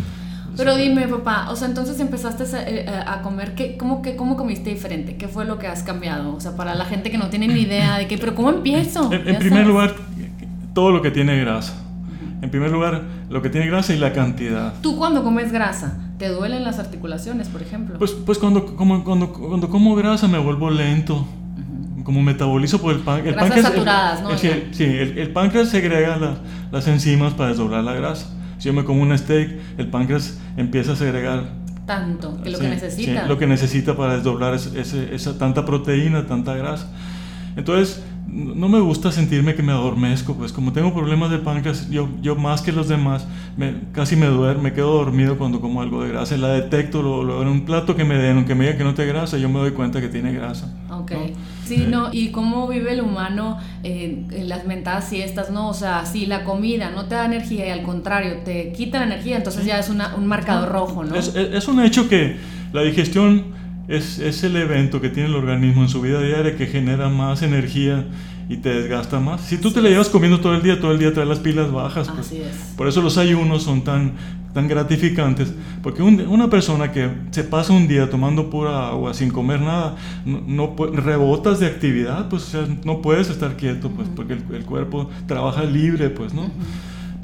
Pero 0.57 0.77
dime, 0.77 1.09
papá, 1.09 1.50
o 1.50 1.57
sea, 1.57 1.66
entonces 1.66 1.98
empezaste 1.98 2.44
a, 2.57 2.68
eh, 2.68 2.87
a 2.88 3.20
comer, 3.22 3.57
¿qué, 3.57 3.77
cómo, 3.77 4.00
qué, 4.00 4.14
¿cómo 4.14 4.37
comiste 4.37 4.70
diferente? 4.70 5.16
¿Qué 5.16 5.27
fue 5.27 5.44
lo 5.44 5.59
que 5.59 5.66
has 5.66 5.83
cambiado? 5.83 6.37
O 6.37 6.40
sea, 6.40 6.55
para 6.55 6.77
la 6.77 6.85
gente 6.85 7.11
que 7.11 7.18
no 7.18 7.31
tiene 7.31 7.48
ni 7.48 7.62
idea 7.62 7.98
de 7.98 8.07
qué, 8.07 8.16
pero 8.16 8.37
¿cómo 8.37 8.50
empiezo? 8.50 9.12
En, 9.12 9.27
en 9.27 9.38
primer 9.40 9.66
lugar, 9.66 9.96
todo 10.72 10.92
lo 10.92 11.03
que 11.03 11.11
tiene 11.11 11.37
grasa 11.40 11.83
En 12.44 12.50
primer 12.50 12.70
lugar, 12.70 13.00
lo 13.30 13.40
que 13.40 13.48
tiene 13.48 13.66
grasa 13.68 13.94
y 13.94 13.98
la 13.98 14.12
cantidad. 14.12 14.74
¿Tú 14.83 14.98
cuando 14.98 15.24
comes 15.24 15.50
grasa, 15.50 15.98
te 16.18 16.28
duelen 16.28 16.62
las 16.62 16.78
articulaciones, 16.78 17.48
por 17.48 17.62
ejemplo? 17.62 17.98
Pues, 17.98 18.11
pues 18.12 18.37
cuando, 18.37 18.76
como, 18.76 19.02
cuando, 19.02 19.33
cuando 19.33 19.70
como 19.70 19.94
grasa 19.94 20.28
me 20.28 20.37
vuelvo 20.38 20.68
lento. 20.68 21.26
Como 22.04 22.20
metabolizo 22.22 22.83
por 22.83 22.92
el 22.92 23.00
páncreas. 23.00 23.28
El 23.28 23.35
Grasas 23.37 23.48
páncreas 23.50 23.72
saturadas, 23.72 24.22
¿no? 24.22 24.30
el- 24.33 24.38
sí, 24.38 24.48
el, 24.48 24.74
sí, 24.74 24.85
el- 24.85 25.30
páncreas 25.33 25.70
segrega 25.70 26.18
la- 26.18 26.37
las 26.70 26.87
enzimas 26.87 27.33
para 27.33 27.48
desdoblar 27.48 27.83
la 27.83 27.94
grasa. 27.94 28.26
Si 28.59 28.66
yo 28.66 28.74
me 28.74 28.85
como 28.85 29.00
un 29.00 29.16
steak, 29.16 29.59
el 29.78 29.88
páncreas 29.88 30.38
empieza 30.59 30.92
a 30.92 30.96
segregar 30.96 31.44
Tanto, 31.87 32.42
que 32.42 32.50
lo 32.50 32.59
Sí, 32.59 32.64
que 32.64 32.68
necesita. 32.70 33.22
sí, 33.22 33.28
lo 33.28 33.38
que 33.38 33.46
necesita 33.46 33.96
para 33.96 34.16
desdoblar 34.16 34.52
esa 34.54 35.38
tanta 35.38 35.64
proteína, 35.64 36.26
tanta 36.26 36.54
grasa. 36.54 36.90
Entonces, 37.57 38.02
no 38.26 38.68
me 38.68 38.80
gusta 38.80 39.12
sentirme 39.12 39.54
que 39.54 39.62
me 39.62 39.72
adormezco, 39.72 40.34
pues 40.34 40.52
como 40.52 40.72
tengo 40.72 40.92
problemas 40.94 41.30
de 41.30 41.38
páncreas, 41.38 41.88
yo, 41.90 42.08
yo 42.22 42.34
más 42.37 42.62
que 42.62 42.72
los 42.72 42.88
demás, 42.88 43.26
me, 43.56 43.74
casi 43.92 44.16
me 44.16 44.26
duermo, 44.26 44.62
me 44.62 44.72
quedo 44.72 44.92
dormido 44.94 45.37
cuando 45.38 45.60
como 45.60 45.80
algo 45.82 46.02
de 46.02 46.08
grasa. 46.10 46.37
La 46.37 46.48
detecto, 46.48 47.02
lo, 47.02 47.22
lo- 47.22 47.42
en 47.42 47.48
un 47.48 47.64
plato 47.64 47.94
que 47.94 48.04
me 48.04 48.16
den, 48.16 48.38
aunque 48.38 48.54
me 48.54 48.64
digan 48.64 48.78
que 48.78 48.84
no 48.84 48.94
tiene 48.94 49.12
grasa, 49.12 49.37
yo 49.38 49.48
me 49.48 49.58
doy 49.60 49.72
cuenta 49.72 50.00
que 50.00 50.08
tiene 50.08 50.32
grasa. 50.32 50.72
Ok. 50.90 51.12
¿no? 51.12 51.18
Sí, 51.66 51.82
Eh, 51.82 51.87
no, 51.88 52.08
y 52.12 52.28
cómo 52.30 52.66
vive 52.66 52.92
el 52.92 53.00
humano 53.02 53.58
eh, 53.84 54.24
en 54.32 54.48
las 54.48 54.66
mentadas 54.66 55.08
siestas, 55.08 55.50
¿no? 55.50 55.68
O 55.68 55.74
sea, 55.74 56.04
si 56.06 56.26
la 56.26 56.44
comida 56.44 56.90
no 56.90 57.04
te 57.06 57.14
da 57.14 57.26
energía 57.26 57.66
y 57.68 57.70
al 57.70 57.82
contrario 57.82 58.38
te 58.44 58.72
quita 58.72 58.98
la 59.00 59.06
energía, 59.06 59.37
entonces 59.37 59.64
ya 59.66 59.78
es 59.78 59.88
una- 59.90 60.14
un 60.16 60.26
marcador 60.26 60.70
rojo, 60.70 61.04
¿no? 61.04 61.14
Es, 61.14 61.28
es- 61.37 61.52
es 61.54 61.68
un 61.68 61.80
hecho 61.80 62.08
que 62.08 62.37
la 62.72 62.82
digestión 62.82 63.44
es, 63.88 64.18
es 64.18 64.42
el 64.44 64.56
evento 64.56 65.00
que 65.00 65.08
tiene 65.10 65.28
el 65.28 65.34
organismo 65.34 65.82
en 65.82 65.88
su 65.88 66.00
vida 66.00 66.20
diaria 66.22 66.56
que 66.56 66.66
genera 66.66 67.08
más 67.08 67.42
energía 67.42 68.06
y 68.48 68.58
te 68.58 68.68
desgasta 68.68 69.20
más. 69.20 69.40
Si 69.42 69.56
tú 69.58 69.70
te 69.70 69.80
la 69.80 69.88
llevas 69.88 70.08
comiendo 70.10 70.40
todo 70.40 70.54
el 70.54 70.62
día, 70.62 70.78
todo 70.80 70.92
el 70.92 70.98
día 70.98 71.12
traes 71.14 71.28
las 71.28 71.38
pilas 71.38 71.70
bajas. 71.72 72.08
pues. 72.08 72.26
Así 72.26 72.38
es. 72.42 72.74
Por 72.76 72.88
eso 72.88 73.00
los 73.00 73.16
ayunos 73.18 73.62
son 73.62 73.82
tan, 73.84 74.12
tan 74.52 74.68
gratificantes, 74.68 75.52
porque 75.82 76.02
un- 76.02 76.20
una 76.28 76.48
persona 76.50 76.92
que 76.92 77.08
se 77.30 77.42
pasa 77.44 77.72
un 77.72 77.88
día 77.88 78.08
tomando 78.10 78.50
pura 78.50 78.88
agua 78.88 79.14
sin 79.14 79.30
comer 79.30 79.60
nada, 79.60 79.96
no, 80.26 80.42
no 80.46 80.76
rebotas 80.92 81.58
de 81.58 81.66
actividad, 81.66 82.28
pues 82.28 82.42
o 82.44 82.46
sea, 82.50 82.66
no 82.84 83.00
puedes 83.02 83.30
estar 83.30 83.56
quieto, 83.56 83.88
pues, 83.90 84.08
porque 84.14 84.34
el, 84.34 84.42
el 84.54 84.64
cuerpo 84.64 85.08
trabaja 85.26 85.64
libre, 85.64 86.10
pues, 86.10 86.34
¿no? 86.34 86.50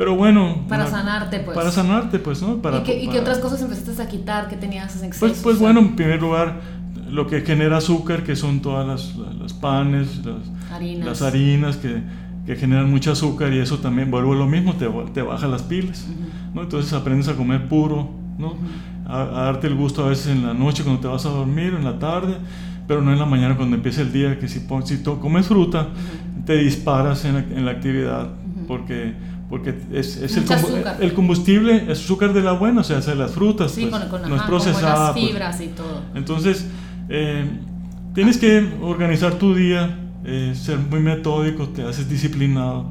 Pero 0.00 0.16
bueno... 0.16 0.64
Para 0.66 0.84
una- 0.84 0.90
sanarte, 0.90 1.40
pues. 1.40 1.54
Para 1.54 1.70
sanarte, 1.70 2.18
pues, 2.20 2.40
¿no? 2.40 2.56
Para, 2.62 2.78
¿Y, 2.78 2.82
qué, 2.84 2.96
y 2.96 3.00
qué 3.02 3.18
para- 3.18 3.20
otras 3.20 3.38
cosas 3.40 3.60
empezaste 3.60 4.00
a 4.02 4.08
quitar 4.08 4.48
que 4.48 4.56
tenías 4.56 4.96
en 4.98 5.04
exceso? 5.04 5.26
Pues, 5.26 5.40
pues 5.42 5.58
bueno, 5.58 5.80
en 5.80 5.94
primer 5.94 6.22
lugar, 6.22 6.58
lo 7.10 7.26
que 7.26 7.42
genera 7.42 7.76
azúcar, 7.76 8.22
que 8.24 8.34
son 8.34 8.60
todas 8.62 8.86
las, 8.86 9.14
las 9.38 9.52
panes, 9.52 10.24
las 10.24 10.72
Harinas. 10.72 11.06
las 11.06 11.20
harinas 11.20 11.76
que, 11.76 12.02
que 12.46 12.56
generan 12.56 12.88
mucho 12.90 13.12
azúcar 13.12 13.52
y 13.52 13.58
eso 13.58 13.76
también 13.80 14.10
vuelve 14.10 14.34
lo 14.36 14.46
mismo, 14.46 14.72
te, 14.72 14.88
te 15.12 15.20
baja 15.20 15.46
las 15.48 15.64
pilas. 15.64 16.06
¿no? 16.54 16.62
Entonces 16.62 16.94
aprendes 16.94 17.28
a 17.28 17.34
comer 17.36 17.68
puro, 17.68 18.08
¿no? 18.38 18.54
a, 19.06 19.20
a 19.20 19.42
darte 19.44 19.66
el 19.66 19.74
gusto 19.74 20.02
a 20.06 20.08
veces 20.08 20.28
en 20.28 20.46
la 20.46 20.54
noche 20.54 20.82
cuando 20.82 21.02
te 21.02 21.08
vas 21.08 21.26
a 21.26 21.28
dormir, 21.28 21.74
en 21.76 21.84
la 21.84 21.98
tarde, 21.98 22.36
pero 22.88 23.02
no 23.02 23.12
en 23.12 23.18
la 23.18 23.26
mañana 23.26 23.54
cuando 23.54 23.76
empieza 23.76 24.00
el 24.00 24.14
día, 24.14 24.38
que 24.38 24.48
si, 24.48 24.60
si 24.84 25.02
comes 25.02 25.46
fruta, 25.46 25.88
te 26.46 26.56
disparas 26.56 27.26
en 27.26 27.34
la, 27.34 27.40
en 27.40 27.64
la 27.66 27.72
actividad, 27.72 28.28
porque, 28.66 29.12
porque 29.50 29.74
es, 29.92 30.16
es 30.16 30.36
el, 30.36 30.44
el 31.00 31.12
combustible, 31.12 31.84
es 31.90 31.98
azúcar 31.98 32.32
de 32.32 32.40
la 32.40 32.52
buena, 32.52 32.82
o 32.82 32.84
sea, 32.84 32.98
es 32.98 33.06
de 33.06 33.16
las 33.16 33.32
frutas, 33.32 33.72
Sí, 33.72 33.86
pues, 33.90 34.04
con, 34.04 34.08
con, 34.08 34.22
no 34.22 34.36
es 34.36 34.42
ajá, 34.42 34.42
con 34.42 34.46
procesada. 34.48 34.94
buenas 34.94 35.12
pues. 35.12 35.26
fibras 35.26 35.60
y 35.60 35.66
todo. 35.66 36.02
Entonces, 36.14 36.66
eh, 37.08 37.50
tienes 38.14 38.38
que 38.38 38.66
organizar 38.80 39.34
tu 39.34 39.52
día, 39.54 39.98
eh, 40.24 40.54
ser 40.54 40.78
muy 40.78 41.00
metódico, 41.00 41.68
te 41.68 41.82
haces 41.82 42.08
disciplinado, 42.08 42.86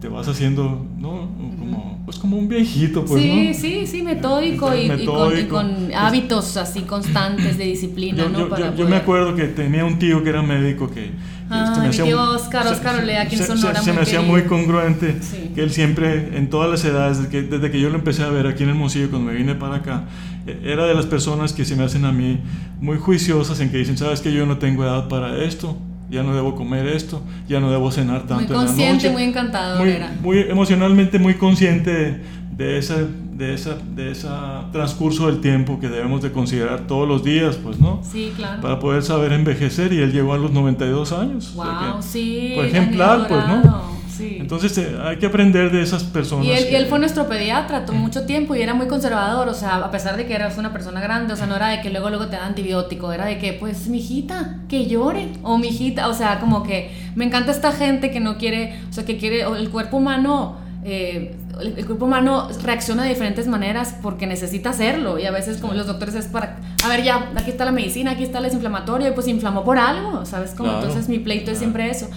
te 0.00 0.08
vas 0.08 0.28
haciendo, 0.28 0.86
¿no? 0.98 1.30
Como, 1.58 2.02
pues 2.04 2.18
como 2.18 2.36
un 2.36 2.48
viejito, 2.48 3.04
pues, 3.04 3.22
sí, 3.22 3.48
¿no? 3.48 3.54
sí, 3.54 3.86
sí, 3.86 4.02
metódico 4.02 4.74
y, 4.74 4.80
y 4.82 4.86
con, 4.88 4.96
y 4.96 4.98
Metódico. 5.06 5.56
con 5.56 5.94
hábitos 5.94 6.56
así 6.58 6.82
constantes 6.82 7.56
de 7.56 7.64
disciplina, 7.64 8.24
Yo, 8.24 8.28
¿no? 8.28 8.38
yo- 8.40 8.48
Para 8.50 8.66
yo- 8.66 8.72
yo 8.76 8.84
me 8.84 8.90
poder- 8.90 9.02
acuerdo 9.02 9.34
que 9.34 9.44
tenía 9.44 9.84
un 9.86 9.98
tío 9.98 10.22
que 10.22 10.28
era 10.28 10.42
médico 10.42 10.88
que... 10.88 10.94
que 11.06 11.10
Ah, 11.48 11.72
se 11.74 11.80
me 11.80 11.86
mi 11.86 11.90
hacía 11.90 12.04
tío 12.04 12.30
Oscar, 12.30 12.64
se- 12.64 12.74
Oscar 12.74 12.96
se- 12.96 13.02
Olea, 13.02 13.22
aquí 13.22 13.36
en 13.36 13.40
se- 13.42 13.56
Sonora, 13.56 13.78
se, 13.78 13.84
se 13.84 13.90
muy 13.92 13.96
me 13.96 14.02
hacía 14.02 14.20
muy 14.20 14.42
congruente 14.42 15.16
Sí. 15.22 15.50
que 15.54 15.62
él 15.62 15.70
siempre, 15.70 16.36
en 16.36 16.50
todas 16.50 16.68
las 16.70 16.84
edades, 16.84 17.16
desde 17.18 17.30
que, 17.30 17.42
desde 17.42 17.70
que 17.70 17.80
yo 17.80 17.88
lo 17.88 17.94
empecé 17.96 18.22
a 18.22 18.28
ver 18.28 18.46
aquí 18.46 18.64
en 18.64 18.68
Hermosillo, 18.70 19.08
cuando 19.10 19.30
me 19.32 19.36
vine 19.38 19.54
para 19.54 19.76
acá, 19.76 20.04
eh, 20.46 20.60
era 20.64 20.84
de 20.86 20.94
las 20.94 21.06
personas 21.06 21.52
que 21.54 21.64
se 21.64 21.74
me 21.74 21.84
hacen 21.84 22.04
a 22.04 22.12
mí 22.12 22.38
muy 22.80 22.98
juiciosas 22.98 23.60
en 23.60 23.70
que 23.70 23.78
dicen, 23.78 23.96
sabes 23.96 24.20
que 24.20 24.32
yo 24.32 24.44
no 24.44 24.58
tengo 24.58 24.84
edad 24.84 25.08
para 25.08 25.42
esto, 25.42 25.78
ya 26.10 26.22
no 26.22 26.34
debo 26.34 26.54
comer 26.54 26.86
esto, 26.86 27.20
ya 27.48 27.60
no 27.60 27.70
debo 27.70 27.90
cenar 27.90 28.26
tanto 28.26 28.34
Muy 28.36 28.44
en 28.44 28.50
la 28.52 28.56
consciente, 28.66 28.94
noche. 28.94 29.10
muy 29.10 29.22
encantador 29.24 29.86
muy, 30.22 30.38
emocionalmente 30.40 31.18
muy 31.18 31.34
consciente 31.34 31.90
de, 31.92 32.20
de 32.56 32.78
ese 32.78 33.06
de 33.36 33.52
esa 33.52 33.76
de 33.94 34.12
esa 34.12 34.64
transcurso 34.72 35.26
del 35.26 35.40
tiempo 35.42 35.78
que 35.78 35.88
debemos 35.88 36.22
de 36.22 36.32
considerar 36.32 36.86
todos 36.86 37.06
los 37.06 37.22
días 37.22 37.56
pues 37.56 37.78
no 37.78 38.00
Sí, 38.02 38.32
claro. 38.34 38.62
para 38.62 38.78
poder 38.78 39.02
saber 39.02 39.32
envejecer 39.32 39.92
y 39.92 39.98
él 39.98 40.10
llegó 40.12 40.32
a 40.32 40.38
los 40.38 40.52
92 40.52 41.12
años 41.12 41.54
o 41.54 41.62
sea 41.62 41.90
Wow, 41.90 41.96
que- 41.98 42.02
sí. 42.02 42.52
por 42.56 42.64
ejemplar, 42.64 43.26
pues, 43.28 43.46
¿no? 43.46 43.95
Sí. 44.16 44.38
entonces 44.40 44.76
eh, 44.78 44.96
hay 45.02 45.16
que 45.18 45.26
aprender 45.26 45.70
de 45.70 45.82
esas 45.82 46.04
personas 46.04 46.46
Y 46.46 46.50
él, 46.50 46.68
y 46.70 46.74
él 46.74 46.86
fue 46.86 46.98
nuestro 46.98 47.28
pediatra 47.28 47.84
todo 47.84 47.96
mucho 47.96 48.24
tiempo 48.24 48.54
y 48.54 48.62
era 48.62 48.74
muy 48.74 48.86
conservador, 48.86 49.48
o 49.48 49.54
sea, 49.54 49.76
a 49.76 49.90
pesar 49.90 50.16
de 50.16 50.26
que 50.26 50.34
eras 50.34 50.56
una 50.58 50.72
persona 50.72 51.00
grande, 51.00 51.34
o 51.34 51.36
sea, 51.36 51.46
no 51.46 51.56
era 51.56 51.68
de 51.68 51.80
que 51.80 51.90
luego 51.90 52.08
luego 52.08 52.26
te 52.26 52.36
da 52.36 52.46
antibiótico, 52.46 53.12
era 53.12 53.26
de 53.26 53.38
que, 53.38 53.52
pues, 53.52 53.88
mi 53.88 53.98
hijita, 53.98 54.60
que 54.68 54.86
llore, 54.86 55.28
o 55.42 55.58
mi 55.58 55.68
hijita, 55.68 56.08
o 56.08 56.14
sea, 56.14 56.40
como 56.40 56.62
que 56.62 56.90
me 57.14 57.24
encanta 57.24 57.50
esta 57.50 57.72
gente 57.72 58.10
que 58.10 58.20
no 58.20 58.38
quiere, 58.38 58.80
o 58.88 58.92
sea, 58.92 59.04
que 59.04 59.16
quiere, 59.16 59.46
o 59.46 59.56
el 59.56 59.70
cuerpo 59.70 59.96
humano, 59.98 60.56
eh, 60.84 61.36
el, 61.60 61.78
el 61.78 61.86
cuerpo 61.86 62.04
humano 62.04 62.48
reacciona 62.62 63.02
de 63.02 63.08
diferentes 63.08 63.46
maneras 63.48 63.96
porque 64.02 64.26
necesita 64.26 64.70
hacerlo 64.70 65.18
y 65.18 65.24
a 65.24 65.30
veces 65.30 65.56
como 65.58 65.72
los 65.72 65.86
doctores 65.86 66.14
es 66.14 66.26
para, 66.26 66.58
a 66.84 66.88
ver, 66.88 67.02
ya, 67.02 67.30
aquí 67.34 67.50
está 67.50 67.64
la 67.64 67.72
medicina, 67.72 68.12
aquí 68.12 68.24
está 68.24 68.38
el 68.38 68.44
desinflamatorio, 68.44 69.08
y 69.08 69.12
pues 69.12 69.26
inflamó 69.26 69.64
por 69.64 69.78
algo, 69.78 70.24
¿sabes? 70.26 70.52
Como 70.52 70.70
Claro, 70.70 70.86
entonces 70.86 71.08
mi 71.08 71.18
pleito 71.18 71.50
es 71.50 71.58
siempre 71.58 71.90
eso. 71.90 72.08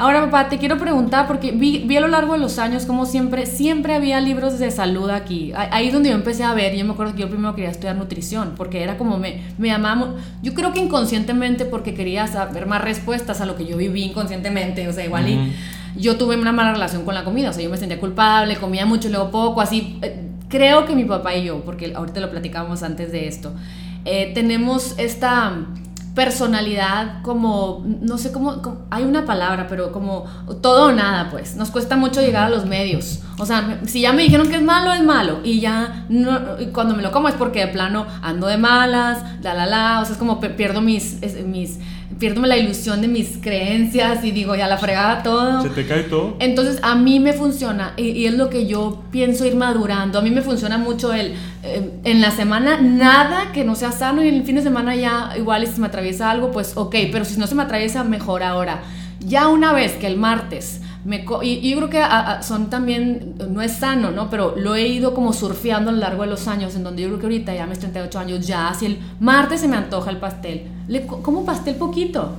Ahora, 0.00 0.20
papá, 0.26 0.48
te 0.48 0.58
quiero 0.58 0.78
preguntar, 0.78 1.26
porque 1.26 1.50
vi, 1.50 1.78
vi 1.86 1.96
a 1.96 2.00
lo 2.00 2.06
largo 2.06 2.34
de 2.34 2.38
los 2.38 2.60
años 2.60 2.86
como 2.86 3.04
siempre, 3.04 3.46
siempre 3.46 3.94
había 3.96 4.20
libros 4.20 4.58
de 4.60 4.70
salud 4.70 5.10
aquí. 5.10 5.52
Ah- 5.56 5.68
Ahí 5.72 5.88
es 5.88 5.92
donde 5.92 6.10
yo 6.10 6.14
empecé 6.14 6.44
a 6.44 6.54
ver, 6.54 6.76
yo 6.76 6.84
me 6.84 6.92
acuerdo 6.92 7.14
que 7.16 7.22
yo 7.22 7.28
primero 7.28 7.54
quería 7.56 7.70
estudiar 7.70 7.96
nutrición, 7.96 8.52
porque 8.56 8.82
era 8.82 8.96
como 8.96 9.18
me, 9.18 9.42
me 9.58 9.66
llamaba, 9.68 9.94
mu- 9.96 10.14
yo 10.40 10.54
creo 10.54 10.72
que 10.72 10.78
inconscientemente 10.78 11.64
porque 11.64 11.94
quería 11.94 12.28
saber 12.28 12.66
más 12.66 12.80
respuestas 12.80 13.40
a 13.40 13.46
lo 13.46 13.56
que 13.56 13.66
yo 13.66 13.76
viví 13.76 14.04
inconscientemente, 14.04 14.86
o 14.86 14.92
sea, 14.92 15.04
igual 15.04 15.28
y 15.28 15.52
yo 16.00 16.16
tuve 16.16 16.36
una 16.36 16.52
mala 16.52 16.72
relación 16.72 17.04
con 17.04 17.14
la 17.14 17.24
comida, 17.24 17.50
o 17.50 17.52
sea, 17.52 17.64
yo 17.64 17.70
me 17.70 17.76
sentía 17.76 17.98
culpable, 17.98 18.54
comía 18.56 18.86
mucho 18.86 19.08
luego 19.08 19.30
poco, 19.32 19.60
así. 19.60 19.98
eh, 20.02 20.24
Creo 20.48 20.86
que 20.86 20.94
mi 20.94 21.04
papá 21.04 21.34
y 21.34 21.44
yo, 21.44 21.60
porque 21.62 21.92
ahorita 21.94 22.20
lo 22.20 22.30
platicábamos 22.30 22.82
antes 22.82 23.12
de 23.12 23.28
esto, 23.28 23.52
eh, 24.06 24.30
tenemos 24.32 24.94
esta 24.96 25.52
personalidad 26.18 27.22
como, 27.22 27.86
no 28.00 28.18
sé 28.18 28.32
cómo, 28.32 28.60
hay 28.90 29.04
una 29.04 29.24
palabra, 29.24 29.68
pero 29.68 29.92
como 29.92 30.24
todo 30.60 30.86
o 30.86 30.92
nada, 30.92 31.30
pues. 31.30 31.54
Nos 31.54 31.70
cuesta 31.70 31.96
mucho 31.96 32.20
llegar 32.20 32.46
a 32.46 32.50
los 32.50 32.66
medios. 32.66 33.20
O 33.38 33.46
sea, 33.46 33.78
si 33.86 34.00
ya 34.00 34.12
me 34.12 34.24
dijeron 34.24 34.48
que 34.48 34.56
es 34.56 34.62
malo, 34.62 34.92
es 34.92 35.04
malo. 35.04 35.38
Y 35.44 35.60
ya, 35.60 36.06
no, 36.08 36.40
cuando 36.72 36.96
me 36.96 37.04
lo 37.04 37.12
como 37.12 37.28
es 37.28 37.36
porque 37.36 37.60
de 37.60 37.68
plano 37.68 38.04
ando 38.20 38.48
de 38.48 38.58
malas, 38.58 39.22
la, 39.42 39.54
la, 39.54 39.66
la. 39.66 40.00
O 40.00 40.04
sea, 40.04 40.14
es 40.14 40.18
como 40.18 40.40
pierdo 40.40 40.80
mis, 40.80 41.20
mis, 41.46 41.78
pierdo 42.18 42.42
la 42.42 42.56
ilusión 42.56 43.00
de 43.00 43.08
mis 43.08 43.38
creencias 43.40 44.24
y 44.24 44.30
digo, 44.30 44.56
ya 44.56 44.66
la 44.66 44.78
fregaba 44.78 45.22
todo. 45.22 45.62
se 45.62 45.68
te 45.70 45.86
cae 45.86 46.04
todo 46.04 46.36
Entonces 46.38 46.78
a 46.82 46.94
mí 46.94 47.20
me 47.20 47.32
funciona 47.32 47.92
y, 47.96 48.10
y 48.10 48.26
es 48.26 48.34
lo 48.34 48.48
que 48.48 48.66
yo 48.66 49.02
pienso 49.10 49.46
ir 49.46 49.56
madurando. 49.56 50.18
A 50.18 50.22
mí 50.22 50.30
me 50.30 50.42
funciona 50.42 50.78
mucho 50.78 51.12
el 51.12 51.34
eh, 51.62 51.90
en 52.04 52.20
la 52.20 52.30
semana 52.30 52.80
nada 52.80 53.52
que 53.52 53.64
no 53.64 53.74
sea 53.74 53.92
sano 53.92 54.22
y 54.22 54.28
en 54.28 54.36
el 54.36 54.44
fin 54.44 54.56
de 54.56 54.62
semana 54.62 54.94
ya 54.94 55.32
igual 55.36 55.64
y 55.64 55.66
si 55.66 55.80
me 55.80 55.88
atraviesa 55.88 56.30
algo, 56.30 56.50
pues 56.50 56.72
ok, 56.76 56.94
pero 57.12 57.24
si 57.24 57.38
no 57.38 57.46
se 57.46 57.54
me 57.54 57.62
atraviesa, 57.62 58.04
mejor 58.04 58.42
ahora. 58.42 58.82
Ya 59.20 59.48
una 59.48 59.72
vez 59.72 59.92
que 59.92 60.06
el 60.06 60.16
martes 60.16 60.80
me 61.04 61.24
co- 61.24 61.42
y, 61.42 61.54
y 61.54 61.70
yo 61.70 61.76
creo 61.78 61.90
que 61.90 61.98
a- 62.02 62.32
a- 62.38 62.42
son 62.42 62.70
también, 62.70 63.34
no 63.50 63.62
es 63.62 63.72
sano, 63.72 64.10
¿no? 64.10 64.28
Pero 64.30 64.54
lo 64.56 64.74
he 64.74 64.86
ido 64.88 65.14
como 65.14 65.32
surfeando 65.32 65.90
a 65.90 65.92
lo 65.94 66.00
largo 66.00 66.22
de 66.22 66.28
los 66.28 66.48
años, 66.48 66.74
en 66.74 66.84
donde 66.84 67.02
yo 67.02 67.08
creo 67.08 67.20
que 67.20 67.26
ahorita 67.26 67.54
ya 67.54 67.66
mis 67.66 67.78
38 67.78 68.18
años, 68.18 68.46
ya 68.46 68.72
si 68.78 68.86
el 68.86 68.98
martes 69.20 69.60
se 69.60 69.68
me 69.68 69.76
antoja 69.76 70.10
el 70.10 70.18
pastel, 70.18 70.64
le 70.88 71.06
co- 71.06 71.22
como 71.22 71.44
pastel 71.44 71.76
poquito. 71.76 72.32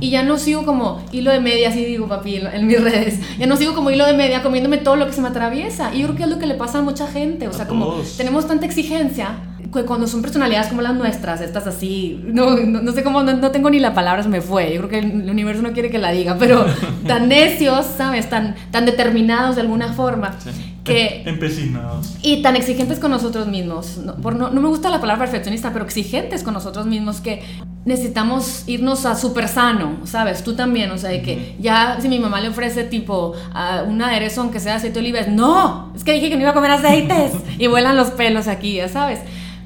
Y 0.00 0.10
ya 0.10 0.22
no 0.24 0.36
sigo 0.38 0.64
como 0.66 1.00
hilo 1.12 1.30
de 1.30 1.40
media, 1.40 1.68
así 1.70 1.82
digo 1.84 2.08
papi 2.08 2.36
en, 2.36 2.46
en 2.48 2.66
mis 2.66 2.82
redes. 2.82 3.20
Ya 3.38 3.46
no 3.46 3.56
sigo 3.56 3.74
como 3.74 3.90
hilo 3.90 4.04
de 4.04 4.12
media 4.14 4.42
comiéndome 4.42 4.76
todo 4.78 4.96
lo 4.96 5.06
que 5.06 5.12
se 5.12 5.20
me 5.22 5.28
atraviesa. 5.28 5.94
Y 5.94 6.00
yo 6.00 6.06
creo 6.08 6.16
que 6.16 6.22
es 6.24 6.28
lo 6.28 6.38
que 6.38 6.46
le 6.46 6.54
pasa 6.56 6.78
a 6.80 6.82
mucha 6.82 7.06
gente. 7.06 7.46
O 7.48 7.52
sea, 7.52 7.66
como 7.68 7.86
tenemos 8.16 8.46
tanta 8.46 8.66
exigencia 8.66 9.36
cuando 9.82 10.06
son 10.06 10.22
personalidades 10.22 10.68
como 10.68 10.80
las 10.82 10.94
nuestras, 10.94 11.40
estas 11.40 11.66
así, 11.66 12.22
no, 12.24 12.56
no, 12.56 12.80
no 12.80 12.92
sé 12.92 13.02
cómo, 13.02 13.22
no, 13.22 13.34
no 13.34 13.50
tengo 13.50 13.68
ni 13.70 13.80
la 13.80 13.92
palabra, 13.94 14.22
se 14.22 14.28
me 14.28 14.40
fue. 14.40 14.72
Yo 14.72 14.78
creo 14.78 14.88
que 14.88 14.98
el 15.00 15.28
universo 15.28 15.62
no 15.62 15.72
quiere 15.72 15.90
que 15.90 15.98
la 15.98 16.12
diga, 16.12 16.36
pero 16.38 16.64
tan 17.06 17.28
necios, 17.28 17.86
¿sabes? 17.96 18.30
Tan, 18.30 18.54
tan 18.70 18.86
determinados 18.86 19.56
de 19.56 19.62
alguna 19.62 19.92
forma. 19.92 20.36
Sí. 20.38 20.50
Que, 20.84 21.22
Em- 21.22 21.28
empecinados 21.30 22.14
y 22.22 22.42
tan 22.42 22.56
exigentes 22.56 22.98
con 22.98 23.10
nosotros 23.10 23.46
mismos. 23.48 23.96
No, 23.96 24.16
por 24.16 24.36
no, 24.36 24.50
no 24.50 24.60
me 24.60 24.68
gusta 24.68 24.90
la 24.90 25.00
palabra 25.00 25.24
perfeccionista, 25.24 25.72
pero 25.72 25.84
exigentes 25.86 26.42
con 26.42 26.52
nosotros 26.52 26.84
mismos 26.84 27.22
que 27.22 27.42
necesitamos 27.86 28.64
irnos 28.66 29.04
a 29.06 29.14
súper 29.14 29.48
sano, 29.48 29.98
¿sabes? 30.04 30.42
Tú 30.42 30.54
también, 30.54 30.90
o 30.90 30.98
sea, 30.98 31.10
de 31.10 31.22
que 31.22 31.56
ya 31.58 31.98
si 32.00 32.08
mi 32.08 32.18
mamá 32.18 32.40
le 32.40 32.48
ofrece 32.48 32.84
tipo 32.84 33.30
uh, 33.54 33.88
un 33.88 34.00
aderezo 34.02 34.42
aunque 34.42 34.60
sea 34.60 34.76
aceite 34.76 35.00
de 35.00 35.00
oliva, 35.00 35.20
no, 35.28 35.92
es 35.94 36.04
que 36.04 36.12
dije 36.12 36.28
que 36.28 36.36
no 36.36 36.42
iba 36.42 36.50
a 36.50 36.54
comer 36.54 36.70
aceites 36.70 37.32
y 37.58 37.66
vuelan 37.66 37.96
los 37.96 38.10
pelos 38.10 38.46
aquí, 38.48 38.74
ya 38.74 38.88
sabes. 38.88 39.20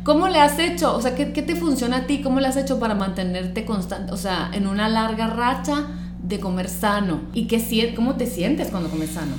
¿Cómo 0.08 0.26
le 0.26 0.40
has 0.40 0.58
hecho? 0.58 0.96
O 0.96 1.02
sea, 1.02 1.14
¿qué, 1.14 1.34
¿qué, 1.34 1.42
te 1.42 1.54
funciona 1.54 1.98
a 1.98 2.06
ti? 2.06 2.22
¿Cómo 2.22 2.40
le 2.40 2.46
has 2.46 2.56
hecho 2.56 2.80
para 2.80 2.94
mantenerte 2.94 3.66
constante, 3.66 4.10
o 4.10 4.16
sea, 4.16 4.50
en 4.54 4.66
una 4.66 4.88
larga 4.88 5.26
racha 5.26 5.84
de 6.22 6.40
comer 6.40 6.70
sano? 6.70 7.20
¿Y 7.34 7.46
qué, 7.46 7.92
cómo 7.94 8.14
te 8.14 8.24
sientes 8.24 8.68
cuando 8.68 8.88
comes 8.88 9.10
sano? 9.10 9.34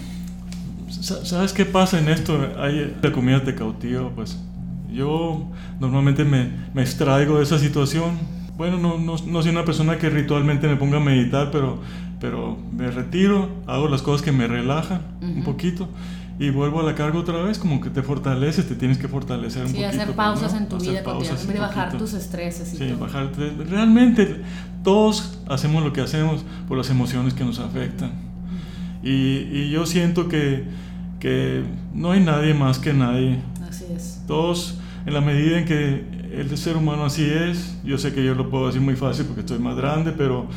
¿Sabes 0.92 1.54
qué 1.54 1.66
pasa 1.66 1.98
en 1.98 2.08
esto? 2.08 2.40
Hay, 2.60 2.96
la 3.02 3.12
comida 3.12 3.44
te 3.44 3.56
cautiva, 3.56 4.12
pues. 4.14 4.38
Yo 4.92 5.48
normalmente 5.80 6.24
me, 6.24 6.52
me 6.76 6.84
extraigo 6.84 7.38
de 7.38 7.46
esa 7.46 7.58
situación 7.58 8.20
bueno, 8.56 8.78
no, 8.78 9.00
no, 9.00 9.16
no, 9.26 9.42
soy 9.42 9.52
una 9.52 9.64
persona 9.64 9.98
que 9.98 10.10
ritualmente 10.10 10.68
me 10.68 10.76
ponga 10.76 10.98
a 10.98 11.00
meditar, 11.00 11.50
pero, 11.50 11.80
pero 12.20 12.58
me 12.74 12.92
retiro, 12.92 13.50
hago 13.66 13.88
las 13.88 14.02
cosas 14.02 14.22
que 14.22 14.34
me 14.34 14.48
relajan 14.48 15.02
un 15.22 15.44
poquito 15.46 15.88
y 16.40 16.52
vuelvo 16.52 16.80
a 16.80 16.84
la 16.84 16.96
carga 16.96 17.20
otra 17.20 17.42
vez, 17.44 17.60
como 17.60 17.82
que 17.82 17.90
te 17.90 18.02
fortaleces, 18.02 18.66
te 18.66 18.76
tienes 18.76 18.98
que 18.98 19.10
fortalecer 19.10 19.64
un 19.64 19.68
sí, 19.68 19.74
poquito. 19.74 19.90
hacer 19.90 20.06
pues, 20.06 20.16
pausas 20.16 20.54
en 20.54 20.70
tu 20.70 20.78
vida 20.78 21.02
y 21.02 21.58
bajar 21.60 21.98
tus 21.98 22.14
estreses. 22.14 22.74
Y 22.74 22.78
sí, 22.78 22.96
bajar. 22.98 23.30
Realmente 23.70 24.42
todos 24.82 25.42
hacemos 25.50 25.84
lo 25.84 25.92
que 25.92 26.00
hacemos 26.00 26.46
por 26.70 26.78
las 26.78 26.90
emociones 26.90 27.34
que 27.34 27.44
nos 27.44 27.60
afectan. 27.60 28.12
Y, 29.04 29.50
y 29.52 29.70
yo 29.70 29.86
siento 29.86 30.30
que, 30.30 30.64
que 31.20 31.64
no 31.94 32.12
hay 32.12 32.22
nadie 32.22 32.54
más 32.54 32.80
que 32.80 32.94
nadie. 32.94 33.40
Así 33.70 33.86
es. 33.94 34.24
Todos, 34.26 34.80
en 35.06 35.14
la 35.14 35.20
medida 35.20 35.60
en 35.60 35.66
que 35.66 36.06
el 36.34 36.58
ser 36.58 36.78
humano 36.78 37.04
así 37.06 37.26
es. 37.26 37.78
Yo 37.84 37.98
sé 37.98 38.14
que 38.14 38.24
yo 38.24 38.34
lo 38.34 38.50
puedo 38.50 38.68
decir 38.68 38.82
muy 38.82 38.96
fácil 38.96 39.26
porque 39.26 39.42
estoy 39.42 39.60
más 39.60 39.76
grande, 39.76 40.14
pero, 40.18 40.48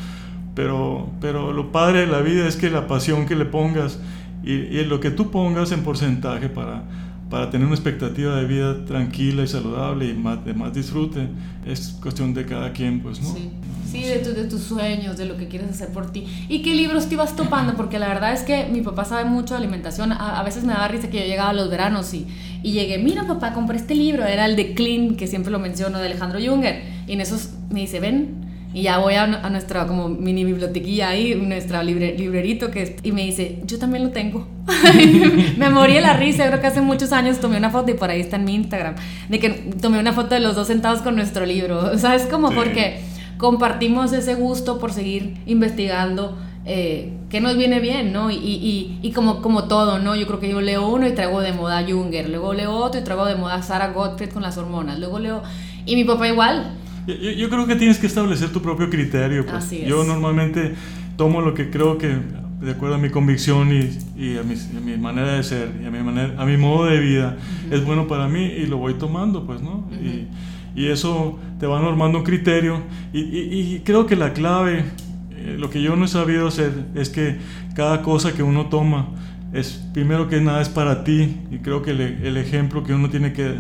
pero, 0.55 1.11
pero 1.21 1.53
lo 1.53 1.73
padre 1.73 2.01
de 2.01 2.07
la 2.07 2.21
vida 2.21 2.47
es 2.47 2.55
que 2.55 2.71
la 2.71 2.87
pasión 2.87 3.27
que 3.27 3.35
le 3.35 3.47
pongas 3.47 3.99
y, 4.43 4.53
y 4.53 4.85
lo 4.85 5.01
que 5.01 5.11
tú 5.11 5.31
pongas 5.31 5.73
en 5.73 5.83
porcentaje 5.83 6.49
para, 6.49 6.85
para 7.31 7.51
tener 7.51 7.67
una 7.67 7.75
expectativa 7.75 8.37
de 8.37 8.47
vida 8.47 8.85
tranquila 8.85 9.43
y 9.43 9.49
saludable 9.49 10.09
y 10.09 10.15
más, 10.15 10.45
de 10.45 10.55
más 10.55 10.75
disfrute, 10.75 11.29
es 11.65 11.97
cuestión 12.03 12.35
de 12.35 12.45
cada 12.45 12.73
quien, 12.73 13.01
pues, 13.01 13.21
¿no? 13.21 13.33
Sí. 13.33 13.51
Sí, 13.93 14.05
de, 14.05 14.21
de, 14.21 14.45
tus 14.45 14.63
sueños, 14.63 15.19
de 15.19 15.27
lo 15.27 15.37
que 15.37 15.49
quieres 15.49 15.69
hacer 15.69 15.89
por 15.89 16.11
ti. 16.11 16.27
¿Y 16.49 16.63
qué 16.63 16.75
libros 16.75 17.09
te 17.09 17.15
ibas 17.15 17.37
topando? 17.37 17.75
Porque 17.75 17.99
la 17.99 18.09
verdad 18.09 18.33
es 18.33 18.41
que 18.41 18.65
mi 18.65 18.81
papá 18.81 19.05
sabe 19.05 19.27
mucho 19.27 19.53
de 19.53 19.59
alimentación. 19.59 20.13
A, 20.13 20.41
a 20.41 20.43
veces 20.43 20.65
me 20.65 20.73
daba 20.73 20.89
risa 20.89 21.11
que 21.11 21.21
yo 21.21 21.27
llegaba 21.27 21.51
a 21.51 21.53
los 21.53 21.69
veranos 21.69 22.15
y, 22.15 22.27
y, 22.63 22.73
llegué, 22.73 22.97
mira 22.97 23.27
papá, 23.27 23.53
compré 23.53 23.77
este 23.77 23.95
libro. 23.95 24.25
Era 24.25 24.47
el 24.47 24.57
de 24.57 24.73
Clean, 24.73 25.17
que 25.17 25.27
siempre 25.27 25.53
lo 25.53 25.59
menciono, 25.59 25.99
de 25.99 26.07
Alejandro 26.07 26.41
Junger. 26.43 26.83
Y 27.07 27.13
en 27.13 27.21
esos 27.21 27.51
me 27.71 27.81
dice, 27.81 28.01
ven. 28.01 28.42
Y 28.75 28.83
ya 28.83 28.99
voy 28.99 29.15
a, 29.15 29.25
a 29.25 29.51
nuestra 29.51 29.87
como 29.87 30.09
mini 30.09 30.45
bibliotequilla 30.45 31.11
ahí, 31.11 31.35
nuestra 31.35 31.83
libre, 31.83 32.17
librerito, 32.17 32.71
que, 32.71 32.97
y 33.03 33.13
me 33.13 33.23
dice, 33.23 33.61
yo 33.65 33.79
también 33.79 34.05
lo 34.05 34.11
tengo. 34.11 34.49
me 35.59 35.69
morí 35.69 35.95
de 35.95 36.01
la 36.01 36.15
risa, 36.15 36.47
creo 36.47 36.61
que 36.61 36.69
hace 36.69 36.81
muchos 36.81 37.13
años 37.13 37.39
tomé 37.39 37.59
una 37.59 37.71
foto 37.71 37.91
y 37.91 37.95
por 37.95 38.11
ahí 38.11 38.21
está 38.21 38.37
en 38.37 38.45
mi 38.45 38.55
Instagram, 38.55 38.95
de 39.29 39.39
que 39.39 39.51
tomé 39.81 39.99
una 39.99 40.13
foto 40.13 40.35
de 40.35 40.41
los 40.41 40.57
dos 40.57 40.69
sentados 40.69 41.03
con 41.03 41.17
nuestro 41.17 41.45
libro. 41.45 41.99
¿Sabes 41.99 42.27
cómo? 42.31 42.49
Sí. 42.49 42.55
Porque 42.55 43.01
compartimos 43.37 44.13
ese 44.13 44.35
gusto 44.35 44.79
por 44.79 44.93
seguir 44.93 45.35
investigando 45.47 46.39
eh, 46.65 47.13
qué 47.29 47.41
nos 47.41 47.57
viene 47.57 47.81
bien, 47.81 48.13
¿no? 48.13 48.31
Y, 48.31 48.37
y, 48.37 48.99
y, 49.03 49.13
como, 49.13 49.43
como 49.43 49.65
todo, 49.65 49.99
¿no? 49.99 50.15
Yo 50.15 50.27
creo 50.27 50.39
que 50.39 50.49
yo 50.49 50.61
leo 50.61 50.87
uno 50.87 51.09
y 51.09 51.13
traigo 51.13 51.41
de 51.41 51.53
moda 51.53 51.85
Junger, 51.87 52.29
luego 52.29 52.55
leo 52.55 52.73
otro 52.73 53.01
y 53.01 53.05
traigo 53.05 53.27
de 53.27 53.35
moda 53.35 53.61
Sarah 53.63 53.89
Gottfried 53.89 54.31
con 54.31 54.43
las 54.43 54.57
hormonas, 54.59 54.99
luego 54.99 55.19
leo... 55.19 55.43
Y 55.85 55.97
mi 55.97 56.05
papá 56.05 56.29
igual. 56.29 56.77
Yo, 57.07 57.15
yo 57.15 57.49
creo 57.49 57.67
que 57.67 57.77
tienes 57.77 57.99
que 57.99 58.07
establecer 58.07 58.51
tu 58.51 58.61
propio 58.63 58.89
criterio. 58.91 59.45
Pues. 59.45 59.57
Así 59.57 59.83
es. 59.83 59.89
Yo 59.89 60.05
normalmente 60.05 60.75
tomo 61.17 61.41
lo 61.41 61.55
que 61.55 61.71
creo 61.71 61.99
que, 61.99 62.17
de 62.61 62.71
acuerdo 62.71 62.97
a 62.97 62.99
mi 62.99 63.11
convicción 63.11 63.73
y, 63.73 63.91
y 64.17 64.39
a, 64.39 64.43
mi, 64.43 64.55
a, 64.55 64.81
mi, 64.81 64.97
manera 64.97 65.35
de 65.35 65.43
ser 65.43 65.73
y 65.83 65.87
a 65.87 65.91
mi, 65.91 66.01
manera, 66.01 66.35
a 66.41 66.45
mi 66.45 66.57
modo 66.57 66.87
de 66.87 67.01
vida, 67.01 67.37
uh 67.37 67.71
-huh. 67.71 67.75
es 67.75 67.85
bueno 67.85 68.07
para 68.07 68.29
mí 68.29 68.45
y 68.45 68.67
lo 68.67 68.79
voy 68.79 68.95
tomando, 68.95 69.47
pues, 69.47 69.61
¿no? 69.61 69.89
Uh 69.91 69.91
-huh. 69.91 70.29
y, 70.75 70.81
y 70.81 70.89
eso 70.89 71.39
te 71.61 71.67
va 71.67 71.81
normando 71.81 72.19
un 72.19 72.25
criterio 72.25 72.81
y 73.13 73.81
creo 73.81 74.07
que 74.07 74.17
la 74.17 74.33
clave, 74.33 74.85
eh, 75.33 75.57
lo 75.59 75.69
que 75.69 75.83
yo 75.83 75.97
no 75.97 76.07
he 76.07 76.09
sabido 76.09 76.49
hacer 76.49 76.73
es 76.95 77.11
que 77.11 77.37
cada 77.75 78.01
cosa 78.01 78.33
que 78.33 78.43
uno 78.43 78.67
toma 78.67 79.09
es, 79.53 79.85
primero 79.93 80.29
que 80.29 80.41
nada 80.41 80.63
es 80.63 80.69
para 80.69 81.05
ti 81.05 81.37
y 81.51 81.59
creo 81.59 81.83
que 81.83 81.91
el, 81.91 82.01
el 82.01 82.37
ejemplo 82.37 82.85
que 82.85 82.95
uno 82.95 83.11
tiene 83.11 83.33
que 83.33 83.55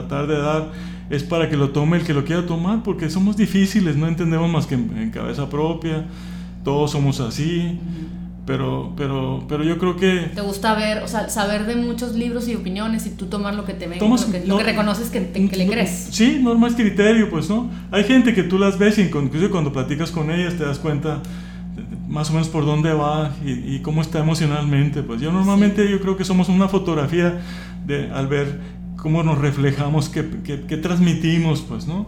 tratar 0.00 0.26
de 0.26 0.38
dar 0.38 0.70
es 1.08 1.22
para 1.22 1.48
que 1.48 1.56
lo 1.56 1.70
tome 1.70 1.98
el 1.98 2.04
que 2.04 2.12
lo 2.12 2.24
quiera 2.24 2.44
tomar 2.46 2.82
porque 2.82 3.08
somos 3.10 3.36
difíciles, 3.36 3.96
no 3.96 4.08
entendemos 4.08 4.50
más 4.50 4.66
que 4.66 4.74
en, 4.74 4.96
en 4.98 5.10
cabeza 5.10 5.48
propia, 5.48 6.04
todos 6.64 6.90
somos 6.90 7.20
así. 7.20 7.78
Pero, 8.44 8.92
pero, 8.96 9.44
pero 9.48 9.64
yo 9.64 9.76
creo 9.76 9.96
que... 9.96 10.30
Te 10.32 10.40
gusta 10.40 10.76
ver, 10.76 11.02
o 11.02 11.08
sea, 11.08 11.28
saber 11.28 11.66
de 11.66 11.74
muchos 11.74 12.14
libros 12.14 12.46
y 12.46 12.54
opiniones 12.54 13.04
y 13.04 13.10
tú 13.10 13.26
tomar 13.26 13.54
lo 13.54 13.64
que 13.64 13.74
te 13.74 13.88
venga, 13.88 14.06
lo 14.06 14.14
que, 14.30 14.38
no, 14.38 14.46
lo 14.46 14.58
que 14.58 14.62
reconoces 14.62 15.08
que, 15.08 15.20
te, 15.20 15.48
que, 15.48 15.56
le 15.56 15.66
crees. 15.66 16.10
Sí, 16.12 16.38
no 16.40 16.64
es 16.64 16.74
criterio, 16.74 17.28
pues, 17.28 17.50
¿no? 17.50 17.68
Hay 17.90 18.04
gente 18.04 18.34
que 18.34 18.44
tú 18.44 18.56
las 18.56 18.78
ves 18.78 18.98
y 18.98 19.02
incluso 19.02 19.50
cuando 19.50 19.72
platicas 19.72 20.12
con 20.12 20.30
ellas 20.30 20.54
te 20.54 20.64
das 20.64 20.78
cuenta 20.78 21.22
más 22.06 22.30
o 22.30 22.34
menos 22.34 22.48
por 22.48 22.64
dónde 22.64 22.92
va 22.92 23.32
y, 23.44 23.50
y 23.50 23.80
cómo 23.80 24.00
está 24.00 24.20
emocionalmente. 24.20 25.02
Pues 25.02 25.20
yo 25.20 25.32
normalmente 25.32 25.84
sí. 25.84 25.90
yo 25.90 26.00
creo 26.00 26.16
que 26.16 26.24
somos 26.24 26.48
una 26.48 26.68
fotografía 26.68 27.40
de, 27.84 28.10
al 28.12 28.26
ver 28.26 28.60
cómo 28.96 29.22
nos 29.22 29.38
reflejamos, 29.38 30.08
qué, 30.08 30.28
qué, 30.44 30.62
qué 30.66 30.76
transmitimos, 30.76 31.62
pues, 31.62 31.86
¿no? 31.86 32.06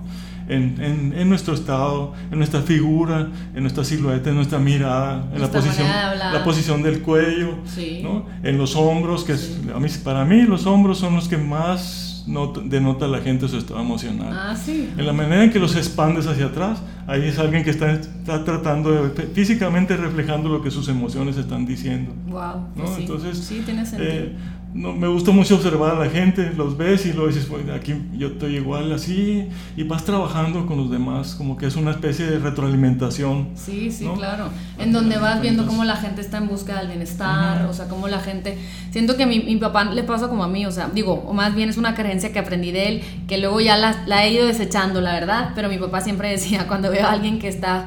En, 0.48 0.80
en, 0.80 1.12
en, 1.14 1.28
nuestro 1.28 1.52
estado, 1.52 2.14
en 2.30 2.38
nuestra 2.38 2.62
figura, 2.62 3.28
en 3.54 3.60
nuestra 3.60 3.84
silueta, 3.84 4.30
en 4.30 4.36
nuestra 4.36 4.58
mirada, 4.58 5.28
en 5.34 5.42
la 5.42 5.50
posición, 5.50 5.86
la 5.86 6.42
posición 6.42 6.82
del 6.82 7.02
cuello, 7.02 7.58
sí. 7.66 8.00
¿no? 8.02 8.24
en 8.42 8.56
los 8.56 8.74
hombros, 8.74 9.24
que 9.24 9.36
sí. 9.36 9.60
es, 9.66 9.74
a 9.74 9.78
mí, 9.78 9.88
para 10.02 10.24
mí 10.24 10.42
los 10.44 10.64
hombros 10.64 10.96
son 10.98 11.16
los 11.16 11.28
que 11.28 11.36
más 11.36 12.08
not, 12.28 12.62
denota 12.64 13.06
la 13.08 13.20
gente 13.20 13.48
su 13.48 13.56
estado 13.56 13.80
emocional. 13.80 14.32
Ah, 14.32 14.56
sí. 14.56 14.90
En 14.96 15.06
la 15.06 15.12
manera 15.12 15.44
en 15.44 15.50
que 15.50 15.58
los 15.58 15.74
expandes 15.76 16.26
hacia 16.26 16.46
atrás, 16.46 16.80
ahí 17.06 17.24
es 17.24 17.38
alguien 17.38 17.64
que 17.64 17.70
está, 17.70 17.90
está 17.92 18.44
tratando 18.44 19.08
de, 19.08 19.22
físicamente 19.26 19.96
reflejando 19.96 20.48
lo 20.48 20.62
que 20.62 20.70
sus 20.70 20.88
emociones 20.88 21.36
están 21.36 21.66
diciendo. 21.66 22.12
Wow. 22.26 22.68
¿no? 22.76 22.86
Sí. 22.86 23.02
Entonces, 23.02 23.38
sí, 23.38 23.62
tiene 23.64 23.84
sentido. 23.84 24.12
Eh, 24.12 24.36
no, 24.74 24.92
me 24.92 25.08
gusta 25.08 25.30
mucho 25.30 25.56
observar 25.56 25.96
a 25.96 26.04
la 26.04 26.10
gente, 26.10 26.52
los 26.54 26.76
ves 26.76 27.06
y 27.06 27.12
luego 27.12 27.28
dices, 27.28 27.48
bueno, 27.48 27.72
aquí 27.72 27.94
yo 28.16 28.28
estoy 28.28 28.56
igual 28.56 28.92
así, 28.92 29.48
y 29.76 29.82
vas 29.84 30.04
trabajando 30.04 30.66
con 30.66 30.76
los 30.76 30.90
demás, 30.90 31.34
como 31.34 31.56
que 31.56 31.66
es 31.66 31.76
una 31.76 31.92
especie 31.92 32.26
de 32.26 32.38
retroalimentación. 32.38 33.48
Sí, 33.54 33.90
sí, 33.90 34.04
¿no? 34.04 34.14
claro. 34.14 34.48
En 34.78 34.92
donde 34.92 35.16
vas 35.18 35.40
viendo 35.40 35.66
cómo 35.66 35.84
la 35.84 35.96
gente 35.96 36.20
está 36.20 36.38
en 36.38 36.48
busca 36.48 36.78
del 36.78 36.88
bienestar, 36.88 37.62
uh 37.62 37.66
-huh. 37.66 37.70
o 37.70 37.72
sea, 37.72 37.88
cómo 37.88 38.08
la 38.08 38.20
gente... 38.20 38.58
Siento 38.90 39.16
que 39.16 39.24
a 39.24 39.26
mi, 39.26 39.40
mi, 39.40 39.56
papá 39.56 39.84
le 39.84 40.02
pasa 40.02 40.28
como 40.28 40.44
a 40.44 40.48
mí, 40.48 40.66
o 40.66 40.70
sea, 40.70 40.90
digo, 40.92 41.14
o 41.14 41.32
más 41.32 41.54
bien 41.54 41.70
es 41.70 41.76
una 41.76 41.94
creencia 41.94 42.32
que 42.32 42.38
aprendí 42.38 42.70
de 42.70 42.88
él, 42.88 43.02
que 43.26 43.38
luego 43.38 43.60
ya 43.60 43.76
la, 43.76 44.04
la 44.06 44.24
he 44.24 44.32
ido 44.32 44.46
desechando, 44.46 45.00
la 45.00 45.12
verdad, 45.12 45.52
pero 45.54 45.68
mi 45.68 45.78
papá 45.78 46.00
siempre 46.02 46.28
decía, 46.28 46.66
cuando 46.68 46.90
veo 46.90 47.06
a 47.06 47.12
alguien 47.12 47.38
que 47.38 47.48
está 47.48 47.86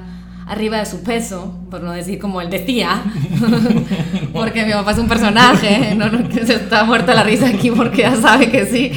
arriba 0.51 0.79
de 0.79 0.85
su 0.85 1.01
peso, 1.01 1.57
por 1.69 1.81
no 1.81 1.93
decir 1.93 2.19
como 2.19 2.41
él 2.41 2.49
decía, 2.49 3.01
porque 4.33 4.65
mi 4.65 4.73
papá 4.73 4.91
es 4.91 4.97
un 4.97 5.07
personaje, 5.07 5.95
no, 5.95 6.09
no, 6.09 6.29
se 6.29 6.55
está 6.55 6.83
muerta 6.83 7.15
la 7.15 7.23
risa 7.23 7.47
aquí 7.47 7.71
porque 7.71 8.01
ya 8.01 8.17
sabe 8.17 8.51
que 8.51 8.65
sí. 8.65 8.91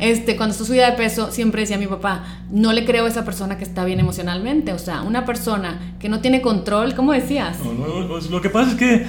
Este, 0.00 0.34
cuando 0.36 0.52
está 0.52 0.64
subida 0.64 0.90
de 0.90 0.96
peso, 0.96 1.30
siempre 1.30 1.60
decía 1.60 1.76
mi 1.76 1.86
papá, 1.86 2.24
no 2.50 2.72
le 2.72 2.86
creo 2.86 3.04
a 3.04 3.08
esa 3.08 3.22
persona 3.22 3.58
que 3.58 3.64
está 3.64 3.84
bien 3.84 4.00
emocionalmente, 4.00 4.72
o 4.72 4.78
sea, 4.78 5.02
una 5.02 5.26
persona 5.26 5.94
que 5.98 6.08
no 6.08 6.20
tiene 6.20 6.40
control, 6.40 6.94
¿cómo 6.94 7.12
decías? 7.12 7.58
No, 7.60 8.08
pues, 8.08 8.30
lo 8.30 8.40
que 8.40 8.48
pasa 8.48 8.70
es 8.70 8.76
que 8.76 9.06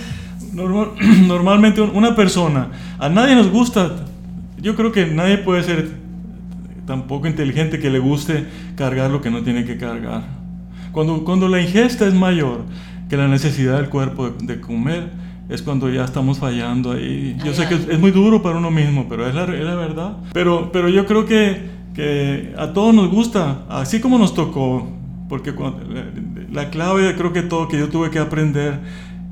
normal, 0.51 0.91
normalmente 1.27 1.79
una 1.79 2.13
persona, 2.13 2.71
a 2.99 3.08
nadie 3.08 3.36
nos 3.36 3.49
gusta, 3.49 4.05
yo 4.62 4.75
creo 4.75 4.91
que 4.91 5.05
nadie 5.05 5.38
puede 5.38 5.63
ser 5.63 5.91
tan 6.86 7.03
poco 7.08 7.27
inteligente 7.27 7.79
que 7.79 7.89
le 7.89 7.99
guste 7.99 8.45
cargar 8.75 9.12
lo 9.12 9.21
que 9.21 9.31
no 9.31 9.43
tiene 9.43 9.63
que 9.63 9.77
cargar. 9.77 10.44
Cuando, 10.95 11.25
cuando 11.25 11.49
la 11.49 11.62
ingesta 11.62 12.08
es 12.08 12.13
mayor 12.13 12.62
que 13.10 13.17
la 13.17 13.27
necesidad 13.27 13.75
del 13.75 13.89
cuerpo 13.89 14.29
de, 14.29 14.55
de 14.55 14.62
comer, 14.62 15.10
es 15.49 15.62
cuando 15.62 15.89
ya 15.89 16.05
estamos 16.05 16.39
fallando 16.39 16.93
ahí. 16.93 17.36
Yo 17.43 17.53
sé 17.53 17.67
que 17.67 17.75
es, 17.75 17.99
muy 17.99 18.12
duro 18.12 18.41
para 18.41 18.55
uno 18.55 18.71
mismo, 18.71 19.05
pero 19.10 19.27
es 19.27 19.36
la, 19.36 19.43
es 19.43 19.65
la 19.65 19.75
verdad. 19.75 20.17
Pero, 20.31 20.71
pero 20.71 20.88
yo 20.88 21.05
creo 21.05 21.25
que, 21.25 21.63
que, 21.93 22.53
a 22.58 22.71
todos 22.71 22.95
nos 22.95 23.12
gusta, 23.12 23.65
así 23.67 23.99
como 23.99 24.17
nos 24.17 24.34
tocó, 24.34 24.88
porque 25.27 25.53
cuando, 25.53 25.84
la, 25.84 26.05
la, 26.49 26.69
clave 26.69 27.13
creo 27.17 27.34
que 27.34 27.41
todo 27.41 27.67
que 27.67 27.77
yo 27.77 27.89
tuve 27.89 28.10
que 28.10 28.19
aprender 28.19 28.79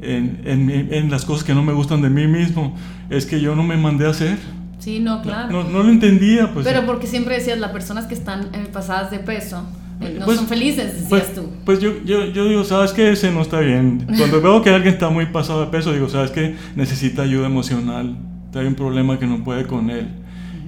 en, 0.02 0.42
en, 0.44 0.70
en, 0.94 1.10
las 1.10 1.24
cosas 1.24 1.46
que 1.46 1.54
no 1.54 1.64
me 1.64 1.72
gustan 1.72 2.02
de 2.02 2.10
mí 2.10 2.28
mismo 2.28 2.76
es 3.10 3.26
que 3.26 3.40
yo 3.40 3.56
no 3.56 3.64
me 3.64 3.78
mandé 3.78 4.06
a 4.06 4.10
hacer. 4.10 4.38
Sí, 4.80 5.00
no, 5.00 5.22
claro. 5.22 5.50
No, 5.50 5.64
no 5.64 5.82
lo 5.82 5.90
entendía. 5.90 6.54
Pues. 6.54 6.66
Pero 6.66 6.86
porque 6.86 7.08
siempre 7.08 7.36
decías, 7.36 7.58
las 7.58 7.72
personas 7.72 8.06
que 8.06 8.16
están 8.16 8.50
pasadas 8.74 9.12
de 9.12 9.20
peso 9.20 9.66
no 10.04 10.26
pues, 10.26 10.38
son 10.38 10.48
felices, 10.48 10.94
decías 10.94 11.08
pues, 11.10 11.36
tú. 11.36 11.50
Pues 11.66 11.80
yo, 11.80 11.92
yo, 12.06 12.26
yo 12.26 12.48
digo, 12.48 12.64
¿sabes 12.64 12.92
qué? 12.92 13.12
Ese 13.12 13.32
no 13.32 13.42
está 13.42 13.60
bien. 13.60 14.06
Cuando 14.18 14.42
veo 14.42 14.62
que 14.62 14.70
alguien 14.70 14.94
está 14.94 15.10
muy 15.10 15.28
pasado 15.28 15.62
de 15.62 15.68
peso, 15.68 15.94
digo, 15.94 16.10
¿sabes 16.10 16.32
qué? 16.32 16.56
Necesita 16.76 17.24
ayuda 17.24 17.48
emocional. 17.48 18.18
Hay 18.54 18.66
un 18.66 18.76
problema 18.76 19.18
que 19.18 19.26
no 19.26 19.44
puede 19.44 19.66
con 19.66 19.90
él. 19.90 20.08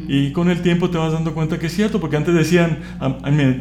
Y 0.07 0.31
con 0.31 0.49
el 0.49 0.61
tiempo 0.61 0.89
te 0.89 0.97
vas 0.97 1.13
dando 1.13 1.33
cuenta 1.33 1.57
que 1.57 1.67
es 1.67 1.75
cierto, 1.75 1.99
porque 1.99 2.17
antes 2.17 2.33
decían, 2.33 2.79
a, 2.99 3.09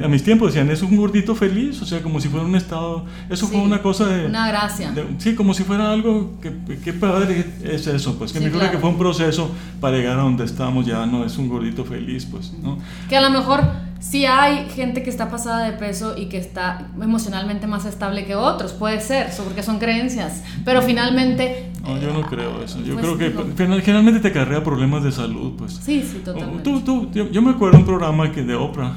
mis 0.08 0.22
tiempos 0.22 0.52
decían, 0.52 0.70
es 0.70 0.82
un 0.82 0.96
gordito 0.96 1.34
feliz, 1.34 1.80
o 1.80 1.86
sea, 1.86 2.02
como 2.02 2.20
si 2.20 2.28
fuera 2.28 2.44
un 2.44 2.54
estado, 2.54 3.06
eso 3.30 3.46
fue 3.46 3.60
una 3.60 3.80
cosa 3.80 4.06
de... 4.08 4.26
Una 4.26 4.48
gracia. 4.48 4.92
sí, 5.18 5.34
como 5.34 5.54
si 5.54 5.64
fuera 5.64 5.90
algo, 5.90 6.38
que, 6.40 6.52
qué 6.82 6.92
padre 6.92 7.46
es 7.62 7.86
eso, 7.86 8.18
pues 8.18 8.32
que 8.32 8.40
me 8.40 8.50
que 8.50 8.78
fue 8.78 8.90
un 8.90 8.98
proceso 8.98 9.50
para 9.80 9.96
llegar 9.96 10.18
a 10.18 10.22
donde 10.22 10.44
estamos, 10.44 10.86
ya 10.86 11.06
no 11.06 11.24
es 11.24 11.38
un 11.38 11.48
gordito 11.48 11.84
feliz, 11.84 12.26
pues, 12.26 12.52
¿no? 12.62 12.78
Que 13.08 13.16
a 13.16 13.22
lo 13.22 13.30
mejor 13.30 13.64
sí 14.04 14.26
hay 14.26 14.68
gente 14.68 15.02
que 15.02 15.08
está 15.08 15.30
pasada 15.30 15.64
de 15.64 15.72
peso 15.72 16.14
y 16.16 16.26
que 16.26 16.36
está 16.36 16.88
emocionalmente 17.00 17.66
más 17.66 17.86
estable 17.86 18.26
que 18.26 18.34
otros, 18.34 18.72
puede 18.72 19.00
ser, 19.00 19.28
porque 19.42 19.62
son 19.62 19.78
creencias, 19.78 20.42
pero 20.64 20.82
finalmente... 20.82 21.70
No, 21.82 21.98
yo 21.98 22.12
no 22.12 22.22
creo 22.22 22.62
eso, 22.62 22.80
yo 22.82 22.94
pues 22.94 23.06
creo 23.06 23.18
que 23.18 23.82
generalmente 23.82 24.20
te 24.20 24.28
acarrea 24.28 24.62
problemas 24.62 25.02
de 25.04 25.10
salud, 25.10 25.54
pues. 25.56 25.80
Sí, 25.82 26.02
sí, 26.02 26.20
totalmente. 26.22 26.62
Tú, 26.62 26.80
tú, 26.82 27.10
yo, 27.12 27.42
me 27.42 27.52
acuerdo 27.52 27.78
un 27.78 27.86
programa 27.86 28.30
que 28.30 28.42
de 28.42 28.54
Oprah, 28.54 28.92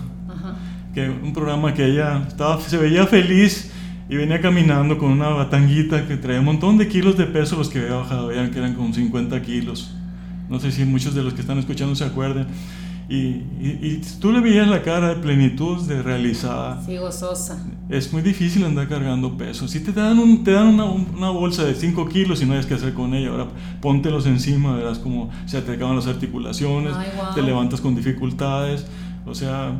que 0.94 1.10
un 1.10 1.32
programa 1.32 1.74
que 1.74 1.86
ella 1.86 2.26
estaba, 2.28 2.60
se 2.60 2.78
veía 2.78 3.08
feliz 3.08 3.72
y 4.10 4.16
venía 4.18 4.42
caminando 4.42 4.98
con 4.98 5.12
una 5.12 5.30
batanguita 5.30 6.06
que 6.06 6.18
traía 6.18 6.40
un 6.40 6.46
montón 6.46 6.78
de 6.78 6.88
kilos 6.90 7.18
de 7.18 7.28
peso, 7.28 7.56
los 7.56 7.70
que 7.70 7.80
había 7.80 7.96
bajado, 7.96 8.28
vean 8.28 8.52
que 8.52 8.60
eran 8.60 8.74
como 8.74 8.94
50 8.94 9.42
kilos. 9.42 9.94
No 10.50 10.60
sé 10.60 10.72
si 10.72 10.84
muchos 10.84 11.16
de 11.16 11.24
los 11.24 11.34
que 11.34 11.42
están 11.42 11.58
escuchando 11.60 11.96
se 11.96 12.04
acuerden. 12.04 12.48
Y, 13.10 13.44
y, 13.62 14.02
tú 14.20 14.34
le 14.34 14.42
veías 14.42 14.68
la 14.68 14.82
cara 14.82 15.10
de 15.10 15.16
plenitud, 15.16 15.82
de 15.88 16.04
realizada. 16.04 16.84
Sí, 16.86 16.98
gozosa. 16.98 17.58
Es 17.88 18.12
muy 18.12 18.22
difícil 18.22 18.66
andar 18.66 18.90
cargando 18.90 19.38
peso. 19.38 19.66
Si 19.70 19.80
te 19.80 19.94
dan, 19.94 20.20
un, 20.20 20.44
te 20.44 20.52
dan 20.52 20.68
una, 20.68 20.84
una, 20.84 21.30
bolsa 21.30 21.64
de 21.64 21.74
5 21.74 22.10
kilos 22.10 22.42
y 22.42 22.46
no 22.46 22.52
hayas 22.54 22.66
que 22.66 22.74
hacer 22.74 22.94
con 22.94 23.14
ella, 23.14 23.30
ahora 23.30 23.48
póntelos 23.82 24.26
encima, 24.26 24.76
verás 24.76 25.00
como 25.00 25.30
se 25.46 25.62
te 25.62 25.72
acaban 25.72 25.96
las 25.96 26.08
articulaciones, 26.08 26.94
te 27.34 27.42
levantas 27.42 27.80
con 27.80 27.96
dificultades. 27.96 28.86
O 29.26 29.36
sea, 29.36 29.74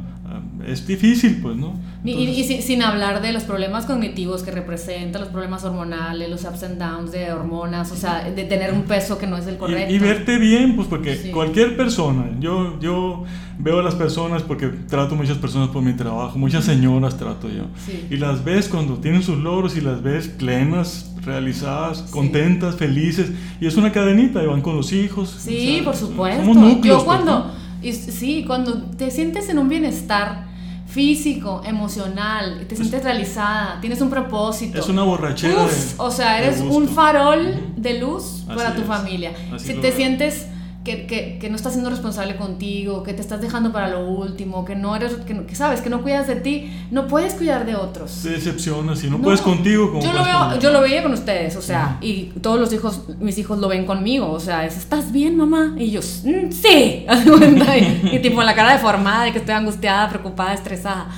es 0.66 0.86
difícil, 0.86 1.40
pues, 1.42 1.56
¿no? 1.56 1.74
y, 2.04 2.44
sin, 2.44 2.82
hablar 2.82 3.22
de 3.22 3.32
los 3.32 3.44
problemas 3.44 3.86
cognitivos 3.86 4.44
que 4.44 4.52
representa, 4.52 5.20
los 5.20 5.30
problemas 5.30 5.64
hormonales, 5.64 6.30
los 6.30 6.44
ups 6.44 6.64
and 6.64 6.78
downs 6.78 7.12
de 7.12 7.32
hormonas, 7.32 7.92
o 7.92 7.96
sea, 7.96 8.30
de 8.30 8.44
tener 8.44 8.74
un 8.74 8.84
peso 8.84 9.18
que 9.18 9.28
no 9.28 9.38
es 9.38 9.48
el 9.48 9.58
correcto. 9.58 9.94
Y, 9.94 10.00
verte 10.00 10.38
bien, 10.38 10.76
pues, 10.76 10.88
porque 10.88 11.32
cualquier 11.32 11.78
persona, 11.78 12.32
yo, 12.40 12.80
yo 12.80 13.24
veo 13.58 13.80
a 13.80 13.84
las 13.84 13.96
personas, 13.96 14.44
porque 14.44 14.68
trato 14.68 15.16
muchas 15.16 15.38
personas 15.38 15.70
por 15.70 15.82
mi 15.82 15.94
trabajo, 15.94 16.38
muchas 16.38 16.66
señoras 16.66 17.18
trato 17.18 17.48
yo, 17.50 17.64
y 18.10 18.18
las 18.18 18.44
ves 18.44 18.68
cuando 18.68 18.96
tienen 18.96 19.24
sus 19.24 19.38
logros 19.38 19.78
y 19.78 19.82
las 19.82 20.04
ves 20.04 20.28
plenas, 20.28 21.14
realizadas, 21.24 22.04
contentas, 22.04 22.76
felices, 22.76 23.32
y 23.62 23.68
es 23.68 23.78
una 23.78 23.92
cadenita, 23.92 24.44
y 24.44 24.48
van 24.48 24.62
con 24.62 24.76
los 24.76 24.92
hijos. 24.92 25.30
Sí, 25.40 25.82
por 25.84 25.96
supuesto. 25.96 26.44
yo 26.44 26.82
pues, 26.82 27.04
cuando... 27.04 27.52
Y 27.82 27.94
sí, 27.94 28.44
cuando 28.46 28.82
te 28.84 29.12
sientes 29.12 29.50
en 29.50 29.60
un 29.60 29.70
bienestar 29.70 30.48
físico, 30.88 31.62
emocional, 31.66 32.66
te 32.68 32.76
sientes 32.76 33.04
realizada, 33.04 33.80
tienes 33.82 34.02
un 34.02 34.10
propósito. 34.10 34.80
Es 34.80 34.88
una 34.88 35.04
borrachera. 35.04 35.68
o 35.98 36.12
sea, 36.12 36.42
eres 36.42 36.62
un 36.62 36.88
farol 36.88 37.74
de 37.76 38.00
luz 38.00 38.44
para 38.48 38.74
tu 38.76 38.84
familia. 38.84 39.34
si 39.58 39.76
te 39.76 39.92
sientes 39.92 40.48
que, 40.96 41.38
que, 41.40 41.50
no 41.50 41.56
estás 41.56 41.74
siendo 41.74 41.90
responsable 41.90 42.36
contigo, 42.38 43.04
que 43.04 43.14
te 43.14 43.22
estás 43.22 43.42
dejando 43.42 43.72
para 43.72 43.90
lo 43.90 44.08
último, 44.08 44.64
que 44.64 44.76
no 44.76 44.96
eres, 44.96 45.14
que, 45.26 45.56
sabes, 45.56 45.82
que 45.82 45.90
no 45.90 46.02
cuidas 46.02 46.28
de 46.28 46.38
ti, 46.38 46.72
no 46.92 47.08
puedes 47.08 47.34
cuidar 47.34 47.66
de 47.66 47.76
otros. 47.76 48.22
Te 48.24 48.30
decepcionas 48.30 49.04
y 49.04 49.10
no, 49.10 49.20
puedes 49.20 49.42
contigo. 49.42 49.92
Como 49.92 50.02
yo, 50.02 50.14
lo 50.14 50.24
veo, 50.24 50.60
yo 50.60 50.72
lo 50.72 50.82
veía 50.82 51.04
con 51.04 51.14
ustedes, 51.14 51.56
o 51.56 51.62
sea, 51.62 51.98
y 52.02 52.32
todos 52.42 52.60
los 52.60 52.72
hijos, 52.74 53.02
mis 53.20 53.38
hijos 53.38 53.60
lo 53.60 53.68
ven 53.68 53.86
conmigo, 53.86 54.32
o 54.32 54.40
sea, 54.40 54.66
¿estás 54.66 55.12
bien, 55.12 55.36
mamá? 55.36 55.76
Y 55.78 55.92
yo, 55.92 56.00
mm, 56.00 56.52
sí, 56.52 57.06
y, 58.12 58.16
y 58.16 58.20
tipo 58.20 58.42
la 58.42 58.56
cara 58.56 58.74
deformada 58.74 59.26
de 59.26 59.32
que 59.32 59.40
estoy 59.40 59.56
angustiada, 59.56 60.10
preocupada, 60.10 60.54
estresada. 60.54 61.10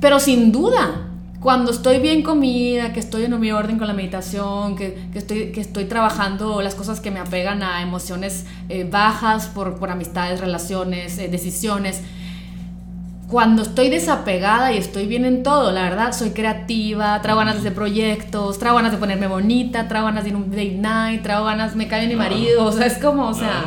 Pero 0.00 0.20
sin 0.20 0.52
duda, 0.52 1.05
cuando 1.46 1.70
estoy 1.70 2.00
bien 2.00 2.24
comida, 2.24 2.92
que 2.92 2.98
estoy 2.98 3.22
en 3.22 3.38
mi 3.38 3.52
orden 3.52 3.78
con 3.78 3.86
la 3.86 3.92
meditación, 3.92 4.74
que, 4.74 5.10
que, 5.12 5.20
estoy, 5.20 5.52
que 5.52 5.60
estoy 5.60 5.84
trabajando 5.84 6.60
las 6.60 6.74
cosas 6.74 6.98
que 6.98 7.12
me 7.12 7.20
apegan 7.20 7.62
a 7.62 7.82
emociones 7.82 8.46
eh, 8.68 8.82
bajas 8.82 9.46
por, 9.46 9.78
por, 9.78 9.92
amistades, 9.92 10.40
relaciones, 10.40 11.18
eh, 11.18 11.28
decisiones, 11.28 12.02
cuando 13.28 13.62
estoy 13.62 13.90
desapegada 13.90 14.72
y 14.72 14.78
estoy 14.78 15.06
bien 15.06 15.24
en 15.24 15.44
todo, 15.44 15.70
la 15.70 15.82
verdad, 15.82 16.12
soy 16.12 16.30
creativa, 16.30 17.22
traigo 17.22 17.38
ganas 17.38 17.54
de 17.54 17.60
hacer 17.60 17.74
proyectos, 17.74 18.58
traigo 18.58 18.78
ganas 18.78 18.90
de 18.90 18.98
ponerme 18.98 19.28
bonita, 19.28 19.86
traigo 19.86 20.06
ganas 20.06 20.24
de 20.24 20.30
ir 20.30 20.34
a 20.34 20.38
un 20.38 20.50
date 20.50 20.78
night, 20.80 21.22
traigo 21.22 21.44
ganas, 21.44 21.76
me 21.76 21.86
cae 21.86 22.08
mi 22.08 22.16
marido, 22.16 22.64
o 22.64 22.72
sea, 22.72 22.86
es 22.86 22.98
como, 22.98 23.28
o 23.28 23.34
sea, 23.34 23.66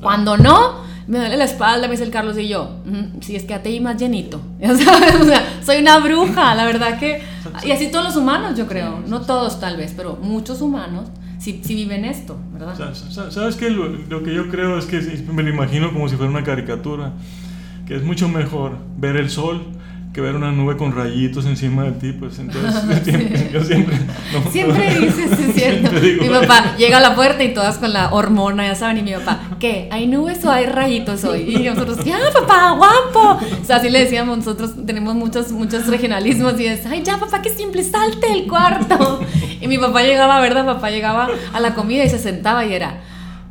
cuando 0.00 0.36
no 0.36 0.82
me 1.06 1.18
duele 1.18 1.36
la 1.36 1.44
espalda, 1.44 1.86
me 1.86 1.92
dice 1.92 2.04
el 2.04 2.10
Carlos 2.10 2.38
y 2.38 2.48
yo, 2.48 2.78
si 3.20 3.36
es 3.36 3.44
que 3.44 3.54
a 3.54 3.62
ti 3.62 3.80
más 3.80 3.96
llenito, 3.96 4.40
O 4.62 5.24
sea, 5.24 5.62
soy 5.64 5.78
una 5.78 5.98
bruja, 5.98 6.54
la 6.54 6.64
verdad 6.64 6.98
que, 6.98 7.22
y 7.64 7.70
así 7.70 7.90
todos 7.90 8.04
los 8.04 8.16
humanos 8.16 8.56
yo 8.56 8.66
creo, 8.66 9.02
no 9.06 9.20
todos 9.22 9.60
tal 9.60 9.76
vez, 9.76 9.92
pero 9.96 10.18
muchos 10.20 10.60
humanos 10.60 11.08
sí, 11.38 11.60
viven 11.68 12.04
esto, 12.04 12.38
¿verdad? 12.52 12.94
¿Sabes 13.30 13.56
qué? 13.56 13.70
Lo, 13.70 13.88
lo, 13.88 14.22
que 14.22 14.34
yo 14.34 14.48
creo 14.48 14.78
es 14.78 14.86
que 14.86 15.00
me 15.32 15.42
lo 15.42 15.50
imagino 15.50 15.92
como 15.92 16.08
si 16.08 16.16
fuera 16.16 16.30
una 16.30 16.44
caricatura, 16.44 17.12
que 17.86 17.96
es 17.96 18.02
mucho 18.02 18.28
mejor 18.28 18.78
ver 18.96 19.16
el 19.16 19.30
sol 19.30 19.62
que 20.14 20.20
ver 20.20 20.36
una 20.36 20.52
nube 20.52 20.76
con 20.76 20.94
rayitos 20.94 21.44
encima 21.44 21.82
de 21.82 21.92
ti, 21.92 22.12
pues 22.12 22.38
entonces 22.38 22.72
yo 23.52 23.64
siempre... 23.64 23.96
siempre 24.52 25.00
dices, 25.00 25.32
es 25.32 25.54
cierto. 25.56 25.90
mi 25.90 26.28
papá 26.28 26.76
llega 26.78 26.98
a 26.98 27.00
la 27.00 27.16
puerta 27.16 27.42
y 27.42 27.52
todas 27.52 27.78
con 27.78 27.92
la 27.92 28.14
hormona, 28.14 28.64
ya 28.64 28.76
saben, 28.76 28.98
y 28.98 29.02
mi 29.02 29.12
papá, 29.12 29.40
¿qué? 29.58 29.88
¿Hay 29.90 30.06
nubes 30.06 30.44
o 30.44 30.52
hay 30.52 30.66
rayitos 30.66 31.24
hoy? 31.24 31.56
Y 31.56 31.68
nosotros, 31.68 32.04
ya 32.04 32.18
papá, 32.32 32.76
guapo. 32.76 33.44
O 33.60 33.64
sea, 33.64 33.76
así 33.76 33.90
le 33.90 34.04
decíamos, 34.04 34.38
nosotros 34.38 34.86
tenemos 34.86 35.16
muchos, 35.16 35.50
muchos 35.50 35.88
regionalismos 35.88 36.60
y 36.60 36.66
es, 36.66 36.86
ay, 36.86 37.02
ya 37.02 37.18
papá, 37.18 37.42
qué 37.42 37.50
simple, 37.50 37.82
salte 37.82 38.32
el 38.32 38.46
cuarto. 38.46 39.20
Y 39.60 39.66
mi 39.66 39.78
papá 39.78 40.04
llegaba, 40.04 40.40
¿verdad? 40.40 40.64
Papá 40.64 40.90
llegaba 40.90 41.28
a 41.52 41.58
la 41.58 41.74
comida 41.74 42.04
y 42.04 42.08
se 42.08 42.20
sentaba 42.20 42.64
y 42.64 42.72
era 42.72 43.00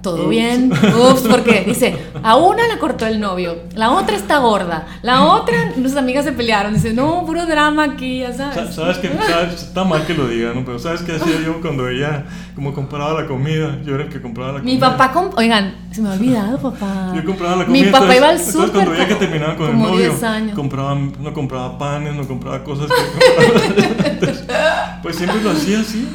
todo 0.04 0.28
bien, 0.28 0.72
ups, 0.72 1.22
porque 1.22 1.63
dice, 1.66 1.98
a 2.22 2.36
una 2.36 2.68
la 2.68 2.78
cortó 2.78 3.08
el 3.08 3.20
novio, 3.20 3.58
la 3.74 3.92
otra 3.92 4.16
está 4.16 4.38
gorda, 4.39 4.86
la 5.02 5.24
otra, 5.24 5.68
nuestras 5.78 5.96
amigas 5.96 6.26
se 6.26 6.34
pelearon, 6.34 6.74
dice, 6.74 6.94
no, 6.94 7.26
puro 7.26 7.46
drama 7.46 7.86
aquí, 7.86 8.20
ya 8.20 8.34
sabes. 8.34 8.76
Sabes 8.76 8.98
que 8.98 9.10
está 9.56 9.84
mal 9.86 10.06
que 10.06 10.13
lo 10.13 10.28
diga, 10.28 10.54
¿no? 10.54 10.63
Pero 10.66 10.78
¿sabes 10.78 11.02
qué 11.02 11.13
hacía 11.13 11.42
yo 11.44 11.62
cuando 11.62 11.88
ella 11.88 12.26
como 12.54 12.74
compraba 12.74 13.20
la 13.22 13.28
comida? 13.28 13.80
Yo 13.84 13.96
era 13.96 14.04
el 14.04 14.10
que 14.10 14.22
compraba 14.22 14.52
la 14.52 14.60
comida. 14.60 14.74
Mi 14.74 14.80
papá, 14.80 15.32
oigan, 15.38 15.74
se 15.92 16.02
me 16.02 16.10
ha 16.10 16.13
olvidado, 16.13 16.58
papá. 16.60 17.13
Yo 17.16 17.24
compraba 17.24 17.56
la 17.56 17.66
comida. 17.66 17.86
Mi 17.86 17.92
papá 17.92 18.16
iba 18.16 18.30
al 18.30 18.39
súper. 18.39 18.54
Entonces 18.54 18.72
cuando 18.72 18.92
veía 18.92 19.08
que 19.08 19.16
terminaba 19.16 19.56
con 19.56 19.70
el 19.70 19.80
novio, 19.80 20.13
compraba, 20.54 20.96
no 20.96 21.34
compraba 21.34 21.78
panes, 21.78 22.13
no 22.13 22.28
compraba 22.28 22.63
cosas 22.63 22.88
que 22.88 24.28
pues 25.02 25.16
siempre 25.16 25.42
lo 25.42 25.52
hacía 25.52 25.80
así 25.80 26.08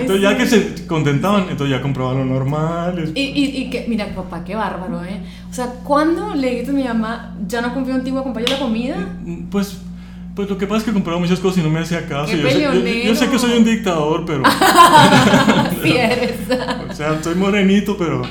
entonces 0.00 0.22
ya 0.22 0.36
que 0.36 0.46
se 0.46 0.86
contentaban, 0.86 1.42
entonces 1.50 1.70
ya 1.70 1.82
compraban 1.82 2.18
lo 2.18 2.24
normal. 2.24 3.12
Y, 3.14 3.20
y, 3.20 3.62
y, 3.62 3.70
que, 3.70 3.86
mira, 3.88 4.14
papá, 4.14 4.44
qué 4.44 4.54
bárbaro, 4.54 5.04
¿eh? 5.04 5.20
O 5.50 5.54
sea, 5.54 5.66
¿cuándo 5.84 6.34
le 6.34 6.50
dijiste 6.50 6.70
a 6.70 6.74
mi 6.74 6.84
mamá, 6.84 7.36
ya 7.46 7.60
no 7.60 7.74
confío 7.74 7.94
en 7.94 8.04
ti, 8.04 8.10
voy 8.10 8.20
a 8.20 8.22
comprar 8.24 8.48
la 8.48 8.58
comida? 8.58 8.96
Mm, 9.24 9.44
pues, 9.50 9.78
pues 10.34 10.48
lo 10.48 10.56
que 10.56 10.66
pasa 10.66 10.78
es 10.78 10.84
que 10.84 10.92
compraba 10.92 11.20
muchas 11.20 11.40
cosas 11.40 11.58
y 11.58 11.62
no 11.62 11.70
me 11.70 11.80
hacía 11.80 12.06
caso. 12.06 12.34
Yo 12.34 12.48
sé, 12.48 13.04
yo, 13.04 13.14
sé, 13.14 13.28
que 13.28 13.38
soy 13.38 13.58
un 13.58 13.64
dictador, 13.64 14.24
pero... 14.24 14.42
sí 15.82 15.92
eres. 15.92 16.36
o 16.90 16.94
sea, 16.94 17.22
soy 17.22 17.34
morenito, 17.34 17.96
pero, 17.96 18.22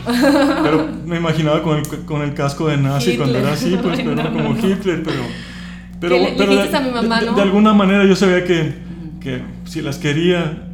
pero 0.63 0.89
me 1.05 1.17
imaginaba 1.17 1.61
con 1.61 1.77
el, 1.77 1.87
con 2.05 2.21
el 2.21 2.33
casco 2.33 2.67
de 2.67 2.77
nazi 2.77 3.17
cuando 3.17 3.37
era 3.37 3.53
así, 3.53 3.77
pues, 3.81 3.99
pero 4.03 4.31
como 4.31 4.55
Hitler, 4.57 5.03
pero... 5.03 5.21
Pero, 5.99 6.17
le, 6.17 6.33
pero 6.35 6.51
a 6.75 6.79
mi 6.81 6.89
mamá, 6.89 7.21
¿no? 7.21 7.33
de 7.35 7.41
alguna 7.43 7.73
manera 7.73 8.03
yo 8.05 8.15
sabía 8.15 8.43
que, 8.43 8.73
que 9.19 9.43
si 9.65 9.83
las 9.83 9.99
quería 9.99 10.70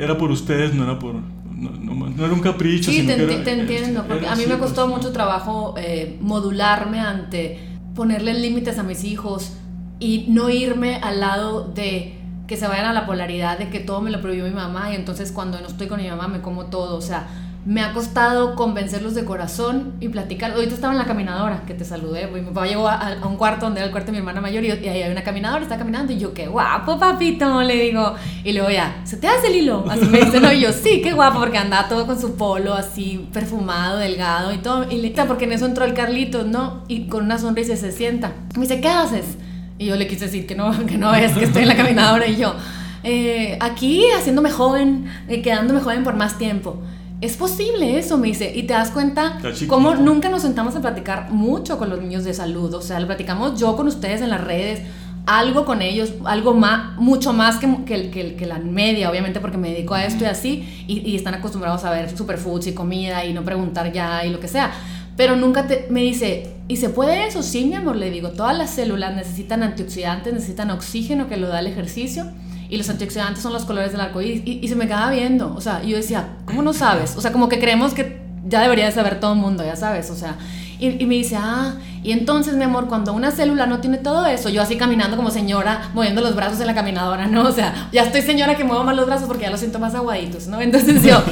era 0.00 0.16
por 0.16 0.30
ustedes, 0.30 0.74
no 0.74 0.84
era 0.84 0.98
por... 0.98 1.14
No, 1.14 2.24
era 2.24 2.32
un 2.32 2.40
capricho. 2.40 2.90
Sí, 2.90 3.06
te, 3.06 3.16
te, 3.16 3.52
entiendo, 3.52 4.04
porque 4.08 4.26
a 4.26 4.34
mí 4.34 4.44
me 4.48 4.58
costó 4.58 4.86
pues, 4.86 4.96
mucho 4.96 5.12
trabajo 5.12 5.74
eh, 5.76 6.16
modularme 6.22 7.00
ante 7.00 7.58
ponerle 7.94 8.32
límites 8.32 8.78
a 8.78 8.82
mis 8.82 9.04
hijos 9.04 9.52
y 9.98 10.24
no 10.28 10.48
irme 10.48 10.96
al 10.96 11.20
lado 11.20 11.64
de 11.64 12.14
que 12.46 12.56
se 12.56 12.66
vayan 12.66 12.86
a 12.86 12.92
la 12.94 13.06
polaridad 13.06 13.58
de 13.58 13.68
que 13.68 13.78
todo 13.78 14.00
me 14.00 14.10
lo 14.10 14.22
prohibió 14.22 14.44
mi 14.44 14.54
mamá 14.54 14.90
y 14.90 14.96
entonces 14.96 15.32
cuando 15.32 15.60
no 15.60 15.66
estoy 15.66 15.86
con 15.86 16.00
mi 16.00 16.08
mamá 16.08 16.28
me 16.28 16.40
como 16.40 16.66
todo, 16.66 16.96
o 16.96 17.02
sea, 17.02 17.28
me 17.66 17.82
ha 17.82 17.92
costado 17.92 18.54
convencerlos 18.56 19.14
de 19.14 19.24
corazón 19.24 19.92
y 20.00 20.08
platicar. 20.08 20.52
Ahorita 20.52 20.74
estaba 20.74 20.94
en 20.94 20.98
la 20.98 21.04
caminadora, 21.04 21.62
que 21.66 21.74
te 21.74 21.84
saludé. 21.84 22.26
Mi 22.28 22.40
papá 22.40 22.66
llegó 22.66 22.88
a, 22.88 23.18
un 23.26 23.36
cuarto 23.36 23.66
donde 23.66 23.80
era 23.80 23.86
el 23.86 23.92
cuarto 23.92 24.06
de 24.06 24.12
mi 24.12 24.18
hermana 24.18 24.40
mayor 24.40 24.64
y, 24.64 24.70
ahí 24.70 25.02
hay 25.02 25.12
una 25.12 25.22
caminadora, 25.22 25.62
está 25.62 25.76
caminando. 25.76 26.12
Y 26.12 26.18
yo, 26.18 26.32
qué 26.32 26.46
guapo, 26.46 26.98
papito, 26.98 27.62
le 27.62 27.76
digo. 27.76 28.14
Y 28.44 28.54
luego 28.54 28.70
ya, 28.70 29.02
¿se 29.04 29.18
te 29.18 29.28
hace 29.28 29.48
el 29.48 29.56
hilo? 29.56 29.84
Así 29.90 30.06
me 30.06 30.20
dice, 30.20 30.40
no, 30.40 30.50
y 30.52 30.60
yo, 30.60 30.72
sí, 30.72 31.02
qué 31.02 31.12
guapo, 31.12 31.38
porque 31.38 31.58
andaba 31.58 31.88
todo 31.88 32.06
con 32.06 32.18
su 32.18 32.34
polo 32.36 32.74
así 32.74 33.28
perfumado, 33.32 33.98
delgado 33.98 34.54
y 34.54 34.58
todo. 34.58 34.90
Y 34.90 34.96
le 34.96 35.10
porque 35.10 35.44
en 35.44 35.52
eso 35.52 35.66
entró 35.66 35.84
el 35.84 35.92
Carlitos, 35.92 36.46
¿no? 36.46 36.84
Y 36.88 37.08
con 37.08 37.24
una 37.24 37.38
sonrisa 37.38 37.76
se 37.76 37.92
sienta. 37.92 38.32
Me 38.54 38.62
dice, 38.62 38.80
¿qué 38.80 38.88
haces? 38.88 39.36
Y 39.78 39.86
yo 39.86 39.96
le 39.96 40.06
quise 40.06 40.26
decir 40.26 40.46
que 40.46 40.54
no, 40.54 40.72
que 40.86 40.96
no 40.96 41.12
ves 41.12 41.32
que 41.32 41.44
estoy 41.44 41.62
en 41.62 41.68
la 41.68 41.76
caminadora. 41.76 42.26
Y 42.26 42.36
yo, 42.36 42.54
eh, 43.02 43.58
aquí 43.60 44.04
haciéndome 44.16 44.50
joven, 44.50 45.10
eh, 45.28 45.42
quedándome 45.42 45.80
joven 45.80 46.04
por 46.04 46.16
más 46.16 46.38
tiempo. 46.38 46.78
Es 47.20 47.36
posible 47.36 47.98
eso, 47.98 48.16
me 48.16 48.28
dice, 48.28 48.52
y 48.54 48.62
te 48.62 48.72
das 48.72 48.90
cuenta 48.90 49.38
cómo 49.68 49.94
nunca 49.94 50.28
nos 50.28 50.42
sentamos 50.42 50.74
a 50.76 50.80
platicar 50.80 51.30
mucho 51.30 51.78
con 51.78 51.90
los 51.90 52.00
niños 52.00 52.24
de 52.24 52.32
salud, 52.32 52.72
o 52.72 52.80
sea, 52.80 52.98
lo 52.98 53.06
platicamos 53.06 53.60
yo 53.60 53.76
con 53.76 53.86
ustedes 53.86 54.22
en 54.22 54.30
las 54.30 54.42
redes, 54.42 54.80
algo 55.26 55.66
con 55.66 55.82
ellos, 55.82 56.14
algo 56.24 56.54
más, 56.54 56.96
mucho 56.98 57.32
más 57.32 57.58
que, 57.58 57.84
que, 57.84 58.10
que, 58.10 58.34
que 58.36 58.46
la 58.46 58.58
media, 58.58 59.10
obviamente 59.10 59.38
porque 59.38 59.58
me 59.58 59.70
dedico 59.70 59.94
a 59.94 60.04
esto 60.04 60.24
y 60.24 60.28
así, 60.28 60.84
y, 60.86 61.00
y 61.00 61.14
están 61.14 61.34
acostumbrados 61.34 61.84
a 61.84 61.90
ver 61.90 62.16
superfoods 62.16 62.68
y 62.68 62.72
comida 62.72 63.24
y 63.24 63.34
no 63.34 63.44
preguntar 63.44 63.92
ya 63.92 64.24
y 64.24 64.30
lo 64.30 64.40
que 64.40 64.48
sea. 64.48 64.72
Pero 65.16 65.36
nunca 65.36 65.66
te, 65.66 65.86
me 65.90 66.00
dice, 66.00 66.54
¿y 66.68 66.78
se 66.78 66.88
puede 66.88 67.26
eso? 67.26 67.42
Sí, 67.42 67.66
mi 67.66 67.74
amor, 67.74 67.96
le 67.96 68.10
digo, 68.10 68.30
todas 68.30 68.56
las 68.56 68.70
células 68.70 69.14
necesitan 69.14 69.62
antioxidantes, 69.62 70.32
necesitan 70.32 70.70
oxígeno 70.70 71.28
que 71.28 71.36
lo 71.36 71.48
da 71.48 71.60
el 71.60 71.66
ejercicio, 71.66 72.24
y 72.70 72.76
los 72.76 72.88
antioxidantes 72.88 73.42
son 73.42 73.52
los 73.52 73.64
colores 73.64 73.92
del 73.92 74.00
arco 74.00 74.22
y, 74.22 74.66
se 74.66 74.76
me 74.76 74.86
quedaba 74.86 75.10
viendo, 75.10 75.52
o 75.54 75.60
sea, 75.60 75.82
yo 75.82 75.96
decía, 75.96 76.36
¿cómo 76.46 76.62
no 76.62 76.72
sabes? 76.72 77.16
O 77.16 77.20
sea, 77.20 77.32
como 77.32 77.48
que 77.48 77.58
creemos 77.58 77.92
que 77.92 78.22
ya 78.46 78.62
debería 78.62 78.86
de 78.86 78.92
saber 78.92 79.18
todo 79.20 79.32
el 79.32 79.38
mundo, 79.38 79.64
ya 79.64 79.76
sabes, 79.76 80.10
o 80.10 80.16
sea, 80.16 80.36
y, 80.78 81.02
y, 81.02 81.06
me 81.06 81.16
dice, 81.16 81.36
ah, 81.36 81.74
y 82.02 82.12
entonces, 82.12 82.54
mi 82.54 82.64
amor, 82.64 82.86
cuando 82.88 83.12
una 83.12 83.30
célula 83.30 83.66
no 83.66 83.80
tiene 83.80 83.98
todo 83.98 84.24
eso, 84.26 84.48
yo 84.48 84.62
así 84.62 84.76
caminando 84.76 85.16
como 85.16 85.30
señora, 85.30 85.90
moviendo 85.92 86.22
los 86.22 86.34
brazos 86.34 86.58
en 86.60 86.66
la 86.68 86.74
caminadora, 86.74 87.26
¿no? 87.26 87.42
O 87.42 87.52
sea, 87.52 87.88
ya 87.92 88.04
estoy 88.04 88.22
señora 88.22 88.56
que 88.56 88.64
muevo 88.64 88.84
más 88.84 88.96
los 88.96 89.06
brazos 89.06 89.26
porque 89.26 89.42
ya 89.42 89.50
los 89.50 89.60
siento 89.60 89.78
más 89.78 89.94
aguaditos, 89.94 90.46
¿no? 90.46 90.60
Entonces 90.60 91.02
yo, 91.02 91.22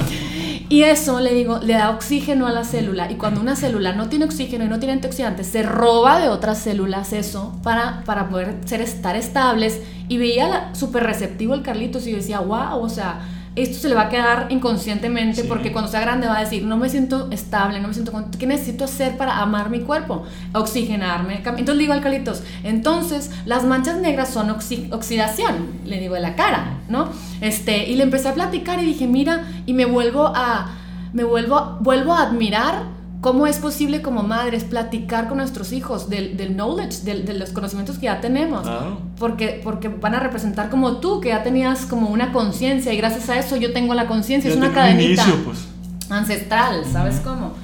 y 0.68 0.82
eso, 0.82 1.20
le 1.20 1.32
digo, 1.34 1.58
le 1.62 1.74
da 1.74 1.90
oxígeno 1.90 2.46
a 2.46 2.52
la 2.52 2.64
célula, 2.64 3.10
y 3.10 3.16
cuando 3.16 3.40
una 3.40 3.56
célula 3.56 3.92
no 3.94 4.08
tiene 4.08 4.26
oxígeno 4.26 4.64
y 4.64 4.68
no 4.68 4.78
tiene 4.78 4.92
antioxidantes, 4.92 5.46
se 5.46 5.62
roba 5.62 6.20
de 6.20 6.28
otras 6.28 6.58
células 6.58 7.12
eso 7.12 7.58
para, 7.62 8.02
para 8.04 8.28
poder 8.28 8.56
ser, 8.66 8.80
estar 8.80 9.16
estables, 9.16 9.80
y 10.08 10.18
veía 10.18 10.70
súper 10.74 11.04
receptivo 11.04 11.54
el 11.54 11.62
Carlitos, 11.62 12.06
y 12.06 12.10
yo 12.10 12.16
decía, 12.16 12.40
wow, 12.40 12.80
o 12.80 12.88
sea, 12.88 13.20
esto 13.62 13.78
se 13.78 13.88
le 13.88 13.94
va 13.94 14.02
a 14.02 14.08
quedar 14.08 14.46
inconscientemente 14.50 15.42
sí. 15.42 15.48
porque 15.48 15.72
cuando 15.72 15.90
sea 15.90 16.00
grande 16.00 16.26
va 16.26 16.38
a 16.38 16.40
decir, 16.40 16.64
no 16.64 16.76
me 16.76 16.88
siento 16.88 17.28
estable, 17.30 17.80
no 17.80 17.88
me 17.88 17.94
siento... 17.94 18.12
¿Qué 18.38 18.46
necesito 18.46 18.84
hacer 18.84 19.16
para 19.16 19.38
amar 19.38 19.70
mi 19.70 19.80
cuerpo? 19.80 20.24
Oxigenarme. 20.52 21.36
Entonces 21.36 21.74
le 21.74 21.80
digo 21.80 21.92
al 21.92 22.00
Carlitos, 22.00 22.42
entonces 22.62 23.30
las 23.44 23.64
manchas 23.64 23.98
negras 23.98 24.30
son 24.32 24.50
oxi 24.50 24.88
oxidación, 24.92 25.80
le 25.84 25.98
digo 25.98 26.14
de 26.14 26.20
la 26.20 26.36
cara, 26.36 26.78
¿no? 26.88 27.08
Este, 27.40 27.88
y 27.88 27.96
le 27.96 28.04
empecé 28.04 28.28
a 28.28 28.34
platicar 28.34 28.82
y 28.82 28.86
dije, 28.86 29.06
mira, 29.06 29.44
y 29.66 29.72
me 29.72 29.84
vuelvo 29.84 30.26
a... 30.34 30.74
Me 31.12 31.24
vuelvo, 31.24 31.78
vuelvo 31.80 32.12
a 32.12 32.22
admirar 32.22 32.97
cómo 33.20 33.46
es 33.46 33.58
posible 33.58 34.00
como 34.00 34.22
madres 34.22 34.64
platicar 34.64 35.28
con 35.28 35.38
nuestros 35.38 35.72
hijos 35.72 36.08
del, 36.08 36.36
del 36.36 36.54
knowledge, 36.54 37.02
del, 37.04 37.24
de 37.24 37.34
los 37.34 37.50
conocimientos 37.50 37.98
que 37.98 38.04
ya 38.04 38.20
tenemos. 38.20 38.62
Claro. 38.62 39.00
Porque, 39.18 39.60
porque 39.62 39.88
van 39.88 40.14
a 40.14 40.20
representar 40.20 40.70
como 40.70 40.98
tú, 40.98 41.20
que 41.20 41.28
ya 41.28 41.42
tenías 41.42 41.86
como 41.86 42.10
una 42.10 42.32
conciencia 42.32 42.92
y 42.92 42.96
gracias 42.96 43.28
a 43.28 43.38
eso 43.38 43.56
yo 43.56 43.72
tengo 43.72 43.94
la 43.94 44.06
conciencia. 44.06 44.50
Es 44.50 44.56
una 44.56 44.72
cadenita 44.72 45.22
inicio, 45.22 45.44
pues. 45.44 45.66
ancestral, 46.10 46.84
¿sabes 46.92 47.16
uh 47.16 47.18
-huh. 47.18 47.24
cómo? 47.24 47.54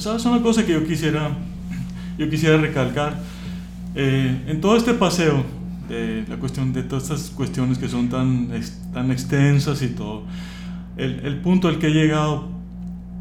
¿Sabes 0.00 0.24
una 0.24 0.42
cosa 0.42 0.64
que 0.64 0.72
yo 0.72 0.84
quisiera, 0.84 1.30
yo 2.18 2.28
quisiera 2.28 2.56
recalcar? 2.56 3.18
Eh, 3.94 4.44
en 4.48 4.60
todo 4.60 4.76
este 4.76 4.94
paseo, 4.94 5.44
de 5.88 6.24
la 6.28 6.36
cuestión 6.36 6.72
de 6.72 6.82
todas 6.82 7.04
estas 7.04 7.30
cuestiones 7.30 7.78
que 7.78 7.88
son 7.88 8.08
tan, 8.08 8.50
tan 8.92 9.10
extensas 9.10 9.80
y 9.82 9.88
todo, 9.88 10.24
el, 10.96 11.20
el 11.24 11.40
punto 11.40 11.68
al 11.68 11.78
que 11.78 11.86
he 11.86 11.90
llegado, 11.90 12.48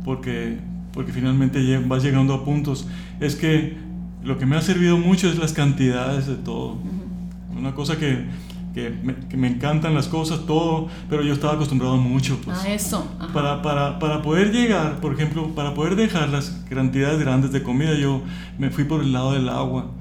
porque 0.03 0.57
porque 0.95 1.11
finalmente 1.11 1.77
vas 1.85 2.01
llegando 2.01 2.33
a 2.33 2.45
puntos, 2.45 2.87
es 3.19 3.35
que 3.35 3.77
lo 4.23 4.39
que 4.39 4.45
me 4.45 4.55
ha 4.55 4.61
servido 4.61 4.97
mucho 4.97 5.29
es 5.29 5.37
las 5.37 5.53
cantidades 5.53 6.25
de 6.25 6.35
todo. 6.35 6.73
Uh 6.73 6.77
-huh. 6.77 7.59
Una 7.59 7.75
cosa 7.75 7.97
que, 7.97 8.25
que, 8.73 8.89
me, 9.03 9.13
que, 9.15 9.37
me, 9.37 9.47
encantan 9.47 9.93
las 9.93 10.07
cosas, 10.07 10.45
todo, 10.45 10.87
pero 11.09 11.21
yo 11.21 11.33
estaba 11.33 11.53
acostumbrado 11.53 11.97
mucho. 11.97 12.39
Pues, 12.43 12.57
a 12.57 12.73
eso. 12.73 13.05
Para, 13.33 13.61
para, 13.61 13.99
para, 13.99 14.21
poder 14.21 14.51
llegar, 14.51 15.01
por 15.01 15.13
ejemplo, 15.13 15.53
para 15.53 15.73
poder 15.73 15.95
dejar 15.95 16.29
las 16.29 16.63
cantidades 16.69 17.19
grandes 17.19 17.51
de 17.51 17.61
comida, 17.61 17.93
yo 17.93 18.23
me 18.57 18.69
fui 18.71 18.85
por 18.85 19.01
el 19.01 19.11
lado 19.11 19.33
del 19.33 19.49
agua. 19.49 19.91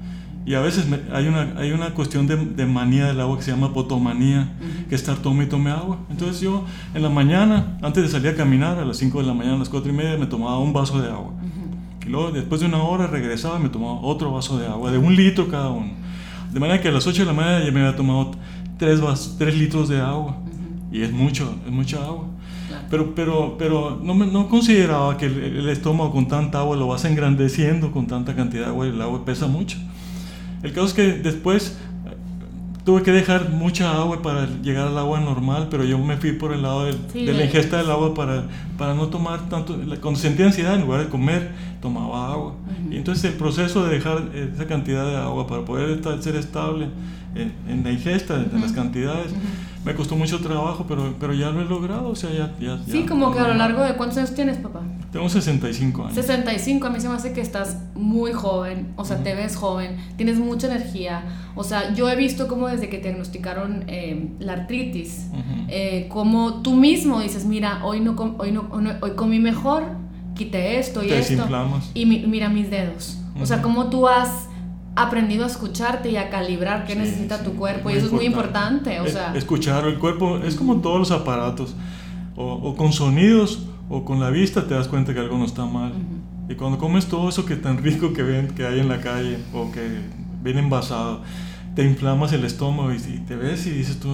Y 0.45 0.53
a 0.53 0.61
veces 0.61 0.87
me, 0.87 0.99
hay, 1.11 1.27
una, 1.27 1.53
hay 1.57 1.71
una 1.71 1.95
cuestión 1.95 2.27
de, 2.27 2.35
de, 2.35 2.65
manía 2.67 3.07
del 3.07 3.19
agua 3.19 3.37
que 3.37 3.43
se 3.43 3.49
llama 3.51 3.73
potomanía, 3.73 4.55
uh 4.59 4.63
-huh. 4.63 4.87
que 4.87 4.95
es 4.95 5.01
estar 5.01 5.17
tome 5.17 5.45
y 5.45 5.47
tome 5.47 5.71
agua. 5.71 5.97
Entonces 6.11 6.39
yo 6.39 6.65
en 6.93 7.01
la 7.01 7.09
mañana, 7.09 7.77
antes 7.81 8.03
de 8.03 8.09
salir 8.09 8.27
a 8.29 8.35
caminar, 8.35 8.77
a 8.77 8.85
las 8.85 8.97
5 8.97 9.21
de 9.21 9.25
la 9.25 9.33
mañana, 9.33 9.55
a 9.55 9.59
las 9.59 9.69
4 9.69 9.91
y 9.91 9.95
media, 9.95 10.17
me 10.17 10.27
tomaba 10.27 10.59
un 10.59 10.71
vaso 10.71 11.01
de 11.01 11.09
agua. 11.09 11.31
Uh 11.31 12.03
-huh. 12.03 12.05
Y 12.05 12.09
luego 12.09 12.31
después 12.31 12.61
de 12.61 12.67
una 12.67 12.77
hora 12.77 13.07
regresaba 13.07 13.59
y 13.59 13.63
me 13.63 13.69
tomaba 13.69 13.99
otro 14.01 14.31
vaso 14.31 14.59
de 14.59 14.67
agua, 14.67 14.91
de 14.91 14.99
un 14.99 15.15
litro 15.15 15.47
cada 15.47 15.69
uno. 15.69 15.91
De 16.53 16.59
manera 16.59 16.79
que 16.79 16.89
a 16.89 16.91
las 16.91 17.07
8 17.07 17.23
de 17.23 17.25
la 17.25 17.33
mañana 17.33 17.65
ya 17.65 17.71
me 17.71 17.79
había 17.79 17.95
tomado 17.95 18.31
3, 18.77 19.01
vasos, 19.01 19.35
3 19.39 19.57
litros 19.57 19.89
de 19.89 19.99
agua. 19.99 20.37
Uh 20.37 20.93
-huh. 20.93 20.97
Y 20.97 21.01
es 21.01 21.11
mucho, 21.11 21.55
es 21.65 21.71
mucha 21.71 21.97
agua. 22.05 22.25
Pero, 22.91 23.15
pero, 23.15 23.55
pero 23.57 23.99
no, 24.03 24.13
me, 24.13 24.27
no 24.27 24.47
consideraba 24.47 25.17
que 25.17 25.25
el, 25.25 25.37
el, 25.61 25.69
estómago 25.69 26.11
con 26.11 26.27
tanta 26.27 26.59
agua 26.59 26.75
lo 26.77 26.87
vas 26.87 27.03
engrandeciendo 27.05 27.91
con 27.91 28.05
tanta 28.05 28.35
cantidad 28.35 28.65
de 28.65 28.69
agua 28.69 28.85
y 28.85 28.89
el 28.89 29.01
agua 29.01 29.25
pesa 29.25 29.47
mucho. 29.47 29.77
El 30.65 30.73
caso 30.73 30.87
es 30.87 30.93
que 30.93 31.11
después 31.13 31.77
tuve 32.85 33.01
que 33.01 33.11
dejar 33.11 33.49
mucha 33.49 33.95
agua 33.95 34.21
para 34.21 34.47
llegar 34.61 34.87
al 34.87 34.97
agua 34.97 35.19
normal, 35.19 35.67
pero 35.69 35.83
yo 35.83 35.97
me 35.97 36.17
fui 36.17 36.33
por 36.33 36.53
el 36.53 36.61
lado 36.61 36.85
del, 36.85 36.97
sí, 37.11 37.25
de 37.25 37.33
la 37.33 37.45
ingesta 37.45 37.77
del 37.77 37.89
agua 37.89 38.13
para, 38.13 38.45
para 38.77 38.93
no 38.93 39.07
tomar 39.07 39.49
tanto. 39.49 39.75
Cuando 40.01 40.19
sentía 40.19 40.45
ansiedad, 40.45 40.75
en 40.75 40.81
lugar 40.81 41.01
de 41.03 41.09
comer, 41.09 41.51
tomaba 41.81 42.31
agua. 42.31 42.53
Uh 42.53 42.89
-huh. 42.89 42.93
Y 42.93 42.97
entonces 42.97 43.25
el 43.25 43.37
proceso 43.37 43.85
de 43.85 43.95
dejar 43.95 44.29
esa 44.33 44.65
cantidad 44.67 45.05
de 45.05 45.17
agua 45.17 45.47
para 45.47 45.65
poder 45.65 45.89
estar, 45.89 46.21
ser 46.21 46.35
estable 46.35 46.87
en, 47.35 47.53
en 47.67 47.83
la 47.83 47.91
ingesta, 47.91 48.35
en 48.35 48.61
las 48.61 48.71
cantidades, 48.71 49.31
me 49.83 49.93
costó 49.93 50.15
mucho 50.15 50.39
trabajo, 50.39 50.85
pero, 50.87 51.13
pero 51.19 51.33
ya 51.33 51.51
lo 51.51 51.61
he 51.61 51.65
logrado. 51.65 52.09
O 52.09 52.15
sea, 52.15 52.31
ya, 52.31 52.53
ya, 52.59 52.79
sí, 52.85 53.01
ya, 53.01 53.05
como 53.05 53.31
que 53.31 53.39
a 53.39 53.47
lo 53.47 53.53
largo 53.53 53.83
de 53.83 53.93
cuántos 53.93 54.17
años 54.17 54.33
tienes, 54.33 54.57
papá? 54.57 54.81
Tengo 55.11 55.29
65 55.29 56.01
años. 56.03 56.15
65, 56.15 56.87
a 56.87 56.89
mí 56.89 56.99
se 56.99 57.07
me 57.07 57.15
hace 57.15 57.33
que 57.33 57.41
estás 57.41 57.77
muy 57.93 58.33
joven, 58.33 58.93
o 58.95 59.05
sea, 59.05 59.17
uh 59.17 59.19
-huh. 59.19 59.23
te 59.23 59.35
ves 59.35 59.55
joven, 59.55 59.97
tienes 60.17 60.39
mucha 60.39 60.67
energía. 60.67 61.23
O 61.55 61.63
sea, 61.63 61.93
yo 61.93 62.09
he 62.09 62.15
visto 62.15 62.47
como 62.47 62.67
desde 62.67 62.89
que 62.89 62.97
te 62.97 63.09
diagnosticaron 63.09 63.83
eh, 63.87 64.31
la 64.39 64.53
artritis, 64.53 65.27
uh 65.31 65.35
-huh. 65.35 65.65
eh, 65.69 66.07
como 66.09 66.61
tú 66.63 66.73
mismo 66.73 67.19
dices, 67.21 67.45
mira, 67.45 67.85
hoy, 67.85 67.99
no, 67.99 68.15
hoy, 68.39 68.51
no, 68.51 68.67
hoy 69.01 69.11
comí 69.15 69.39
mejor, 69.39 69.83
quité 70.33 70.79
esto 70.79 71.03
y 71.03 71.09
te 71.09 71.19
esto. 71.19 71.33
Desinflamas. 71.33 71.91
Y 71.93 72.05
mi, 72.07 72.25
mira 72.25 72.49
mis 72.49 72.69
dedos. 72.71 73.19
Uh 73.35 73.39
-huh. 73.39 73.43
O 73.43 73.45
sea, 73.45 73.61
como 73.61 73.89
tú 73.89 74.07
has 74.07 74.49
aprendido 74.95 75.43
a 75.43 75.47
escucharte 75.47 76.09
y 76.09 76.17
a 76.17 76.29
calibrar 76.29 76.85
qué 76.85 76.93
sí, 76.93 76.99
necesita 76.99 77.37
sí, 77.39 77.43
tu 77.43 77.53
cuerpo 77.55 77.89
y 77.89 77.93
eso 77.93 78.05
importante. 78.05 78.05
es 78.05 78.11
muy 78.13 78.25
importante, 78.25 78.99
o 79.01 79.07
sea... 79.07 79.35
Escuchar 79.35 79.85
el 79.85 79.99
cuerpo 79.99 80.37
es 80.37 80.55
como 80.55 80.81
todos 80.81 80.99
los 80.99 81.11
aparatos, 81.11 81.75
o, 82.35 82.53
o, 82.53 82.75
con 82.75 82.93
sonidos 82.93 83.65
o 83.89 84.03
con 84.05 84.19
la 84.19 84.29
vista 84.29 84.67
te 84.67 84.73
das 84.73 84.87
cuenta 84.87 85.13
que 85.13 85.19
algo 85.19 85.37
no 85.37 85.45
está 85.45 85.65
mal. 85.65 85.91
Uh 85.91 85.95
-huh. 85.95 86.51
Y 86.51 86.55
cuando 86.55 86.77
comes 86.77 87.07
todo 87.07 87.29
eso 87.29 87.45
que 87.45 87.55
tan 87.55 87.77
rico 87.77 88.13
que 88.13 88.23
ven 88.23 88.49
que 88.49 88.65
hay 88.65 88.79
en 88.79 88.87
la 88.87 89.01
calle 89.01 89.37
o 89.53 89.71
que 89.71 89.81
viene 90.43 90.59
envasado, 90.59 91.21
te 91.75 91.83
inflamas 91.83 92.31
el 92.33 92.45
estómago 92.45 92.91
y, 92.93 92.97
y 92.97 93.19
te 93.27 93.35
ves 93.35 93.65
y 93.67 93.71
dices 93.71 93.99
tú, 93.99 94.09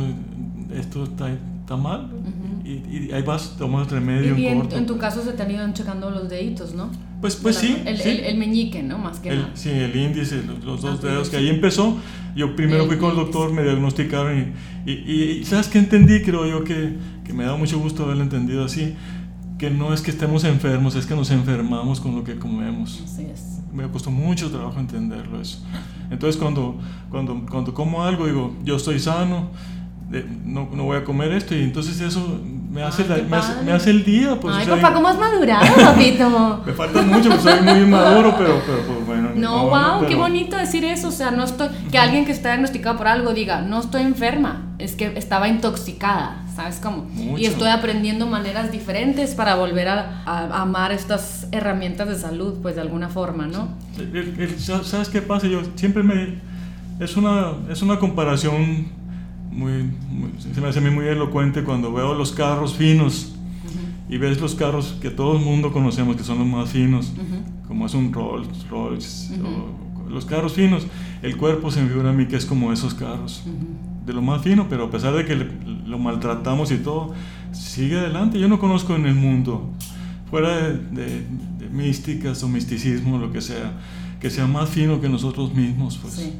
esto 0.73 1.03
está, 1.03 1.29
está 1.29 1.77
mal. 1.77 2.09
Uh 2.11 2.17
-huh. 2.17 2.40
Y, 2.71 3.07
y, 3.09 3.11
ahí 3.11 3.21
vas, 3.23 3.55
tomas 3.57 3.89
remedio. 3.91 4.37
Y, 4.37 4.47
en, 4.47 4.61
en, 4.61 4.71
en, 4.71 4.85
tu 4.85 4.97
caso 4.97 5.23
se 5.23 5.33
te 5.33 5.43
han 5.43 5.51
ido 5.51 5.71
checando 5.73 6.09
los 6.11 6.29
deditos, 6.29 6.73
¿no? 6.73 6.89
Pues, 7.19 7.35
pues 7.35 7.55
la, 7.55 7.61
sí, 7.61 7.77
el, 7.85 7.97
sí. 7.97 8.09
El, 8.09 8.19
el, 8.21 8.37
meñique, 8.37 8.81
¿no? 8.83 8.97
Más 8.97 9.19
que 9.19 9.29
el, 9.29 9.39
nada. 9.41 9.51
Sí, 9.55 9.69
el 9.69 9.95
índice, 9.95 10.41
los, 10.43 10.63
los 10.63 10.81
dos 10.81 10.99
Ah, 11.03 11.07
dedos, 11.07 11.27
sí. 11.27 11.31
que 11.31 11.37
ahí 11.37 11.49
empezó. 11.49 11.97
Yo 12.35 12.55
primero 12.55 12.85
fui 12.85 12.97
con 12.97 13.11
el 13.11 13.17
doctor, 13.17 13.51
me 13.51 13.61
diagnosticaron 13.63 14.53
y, 14.85 14.91
y, 14.91 15.39
y 15.41 15.45
¿sabes 15.45 15.67
qué 15.67 15.79
entendí? 15.79 16.21
Creo 16.21 16.45
yo 16.47 16.63
que, 16.63 16.95
que 17.25 17.33
me 17.33 17.43
da 17.43 17.55
mucho 17.57 17.77
gusto 17.79 18.05
haberlo 18.05 18.23
entendido 18.23 18.63
así, 18.63 18.95
que 19.59 19.69
no 19.69 19.93
es 19.93 20.01
que 20.01 20.11
estemos 20.11 20.43
enfermos, 20.45 20.95
es 20.95 21.05
que 21.05 21.13
nos 21.15 21.29
enfermamos 21.31 21.99
con 21.99 22.15
lo 22.15 22.23
que 22.23 22.37
comemos. 22.37 23.01
Así 23.03 23.23
es. 23.23 23.59
Me 23.73 23.87
costó 23.89 24.11
mucho 24.11 24.49
trabajo 24.49 24.79
entenderlo 24.79 25.39
eso. 25.41 25.59
Entonces 26.09 26.41
cuando, 26.41 26.79
cuando, 27.09 27.45
cuando 27.49 27.73
como 27.73 28.03
algo 28.03 28.25
digo, 28.27 28.55
yo 28.63 28.75
estoy 28.77 28.99
sano, 28.99 29.49
de- 30.09 30.25
no, 30.45 30.69
no 30.75 30.83
voy 30.83 30.97
a 30.97 31.03
comer 31.03 31.31
esto 31.33 31.55
y 31.55 31.63
entonces 31.63 32.01
eso 32.01 32.39
me 32.71 32.83
hace, 32.83 33.03
Ay, 33.03 33.09
la- 33.09 33.15
me 33.29 33.37
hace, 33.37 33.51
padre. 33.53 33.65
me 33.65 33.71
hace 33.73 33.89
el 33.89 34.03
día. 34.05 34.35
Pues, 34.39 34.55
Ay, 34.55 34.63
o 34.63 34.65
sea, 34.65 34.75
papá, 34.77 34.93
¿cómo 34.93 35.07
has 35.09 35.17
madurado, 35.19 35.75
papito? 35.75 36.63
Me 36.65 36.73
falta 36.73 37.01
mucho, 37.01 37.29
pues 37.29 37.41
soy 37.41 37.61
muy 37.61 37.79
inmaduro, 37.81 38.35
pero, 38.37 38.61
pero 38.65 38.77
pues, 38.87 39.05
bueno. 39.05 39.29
No, 39.35 39.57
modo, 39.65 39.69
wow, 39.69 39.99
qué 40.01 40.07
pero- 40.07 40.19
bonito 40.19 40.55
decir 40.57 40.85
eso. 40.85 41.09
O 41.09 41.11
sea, 41.11 41.31
no 41.31 41.43
estoy. 41.43 41.67
Que 41.91 41.97
alguien 41.97 42.25
que 42.25 42.31
está 42.31 42.49
diagnosticado 42.49 42.97
por 42.97 43.07
algo 43.07 43.33
diga, 43.33 43.61
no 43.61 43.79
estoy 43.81 44.01
enferma. 44.03 44.67
Es 44.79 44.95
que 44.95 45.13
estaba 45.15 45.47
intoxicada, 45.47 46.37
¿sabes 46.55 46.79
cómo? 46.81 47.03
Mucho. 47.13 47.37
Y 47.37 47.45
estoy 47.45 47.67
aprendiendo 47.69 48.25
maneras 48.25 48.71
diferentes 48.71 49.35
para 49.35 49.53
volver 49.55 49.87
a, 49.89 50.23
a 50.25 50.61
amar 50.61 50.91
estas 50.91 51.47
herramientas 51.51 52.07
de 52.07 52.15
salud, 52.17 52.55
pues 52.63 52.75
de 52.75 52.81
alguna 52.81 53.09
forma, 53.09 53.45
¿no? 53.47 53.67
¿Sabes 54.57 55.09
qué 55.09 55.21
pasa? 55.21 55.47
Yo 55.47 55.61
siempre 55.75 56.03
me... 56.03 56.39
Es 56.99 57.17
una, 57.17 57.53
es 57.69 57.81
una 57.81 57.97
comparación 57.99 58.87
muy, 59.51 59.83
muy- 60.09 60.31
Se 60.53 60.61
me 60.61 60.67
hace 60.67 60.79
a 60.79 60.81
mí 60.81 60.89
muy 60.89 61.05
elocuente 61.05 61.63
cuando 61.63 61.91
veo 61.93 62.13
los 62.13 62.31
carros 62.31 62.75
finos 62.75 63.33
y 64.09 64.17
ves 64.17 64.39
los 64.41 64.55
carros 64.55 64.97
que 65.01 65.09
todo 65.09 65.37
el 65.37 65.43
mundo 65.43 65.71
conocemos, 65.71 66.15
que 66.15 66.23
son 66.23 66.39
los 66.39 66.47
más 66.47 66.69
finos, 66.69 67.13
como 67.67 67.85
es 67.85 67.93
un 67.93 68.11
Rolls 68.11 68.67
Royce, 68.69 69.35
o 69.41 70.09
los 70.09 70.25
carros 70.25 70.53
finos, 70.53 70.87
el 71.21 71.37
cuerpo 71.37 71.71
se 71.71 71.81
me 71.81 71.87
figura 71.89 72.09
a 72.09 72.13
mí 72.13 72.25
que 72.27 72.35
es 72.35 72.45
como 72.45 72.73
esos 72.73 72.93
carros, 72.93 73.43
de 74.05 74.13
lo 74.13 74.21
más 74.21 74.41
fino, 74.41 74.67
pero 74.69 74.85
a 74.85 74.89
pesar 74.91 75.13
de 75.13 75.25
que 75.25 75.35
le- 75.35 75.47
lo 75.85 75.97
maltratamos 75.99 76.71
y 76.71 76.77
todo, 76.77 77.13
sigue 77.51 77.99
adelante. 77.99 78.39
Yo 78.39 78.47
no 78.47 78.59
conozco 78.59 78.95
en 78.95 79.05
el 79.05 79.15
mundo 79.15 79.69
fuera 80.29 80.57
de, 80.57 80.73
de, 80.77 81.25
de 81.59 81.69
místicas 81.71 82.41
o 82.43 82.49
misticismo, 82.49 83.17
lo 83.19 83.31
que 83.31 83.41
sea, 83.41 83.73
que 84.19 84.29
sea 84.29 84.47
más 84.47 84.69
fino 84.69 84.99
que 85.01 85.07
nosotros 85.09 85.53
mismos. 85.53 85.97
Pues. 86.01 86.13
Sí, 86.13 86.33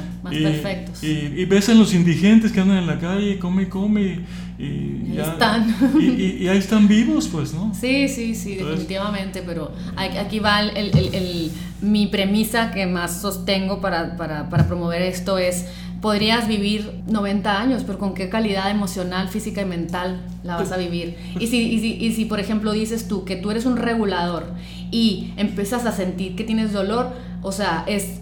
claro, 0.00 0.06
más 0.22 0.34
y, 0.34 0.42
perfectos. 0.42 1.02
Y, 1.04 1.08
y 1.40 1.44
ves 1.44 1.68
en 1.68 1.78
los 1.78 1.94
indigentes 1.94 2.52
que 2.52 2.60
andan 2.60 2.78
en 2.78 2.86
la 2.86 2.98
calle, 2.98 3.38
come 3.38 3.62
y 3.64 3.66
come, 3.66 4.02
y, 4.02 4.62
y 4.62 4.64
Ahí 5.10 5.12
ya- 5.16 5.32
están. 5.32 5.76
Y, 6.00 6.46
ahí 6.48 6.58
están 6.58 6.86
vivos, 6.88 7.28
pues, 7.28 7.54
¿no? 7.54 7.72
Sí, 7.74 8.08
sí, 8.08 8.34
sí, 8.34 8.52
Entonces- 8.52 8.66
definitivamente, 8.78 9.42
pero 9.44 9.72
a- 9.96 10.20
aquí 10.20 10.38
va 10.38 10.60
el, 10.62 10.76
el- 10.76 10.96
el- 10.98 11.14
el- 11.14 11.50
mi 11.82 12.06
premisa 12.06 12.70
que 12.70 12.86
más 12.86 13.20
sostengo 13.20 13.80
para, 13.80 14.16
para, 14.16 14.48
para 14.48 14.66
promover 14.66 15.02
esto 15.02 15.36
es, 15.38 15.66
podrías 16.00 16.48
vivir 16.48 17.00
90 17.06 17.60
años, 17.60 17.82
pero 17.86 17.98
¿con 17.98 18.12
qué 18.14 18.28
calidad 18.28 18.70
emocional, 18.70 19.28
física 19.28 19.62
y 19.62 19.64
mental 19.64 20.20
la 20.42 20.56
vas 20.56 20.70
a 20.72 20.76
vivir? 20.76 21.16
Y 21.40 21.46
si, 21.46 21.58
y 21.62 21.78
si, 21.80 21.92
y 21.94 22.12
si, 22.12 22.24
por 22.26 22.40
ejemplo, 22.40 22.72
dices 22.72 23.08
tú 23.08 23.24
que 23.24 23.36
tú 23.36 23.50
eres 23.50 23.64
un 23.66 23.76
regulador 23.78 24.52
y 24.90 25.32
empiezas 25.38 25.84
a 25.86 25.92
sentir 25.92 26.36
que 26.36 26.44
tienes 26.44 26.72
dolor, 26.72 27.10
o 27.42 27.52
sea, 27.52 27.84
es, 27.86 28.20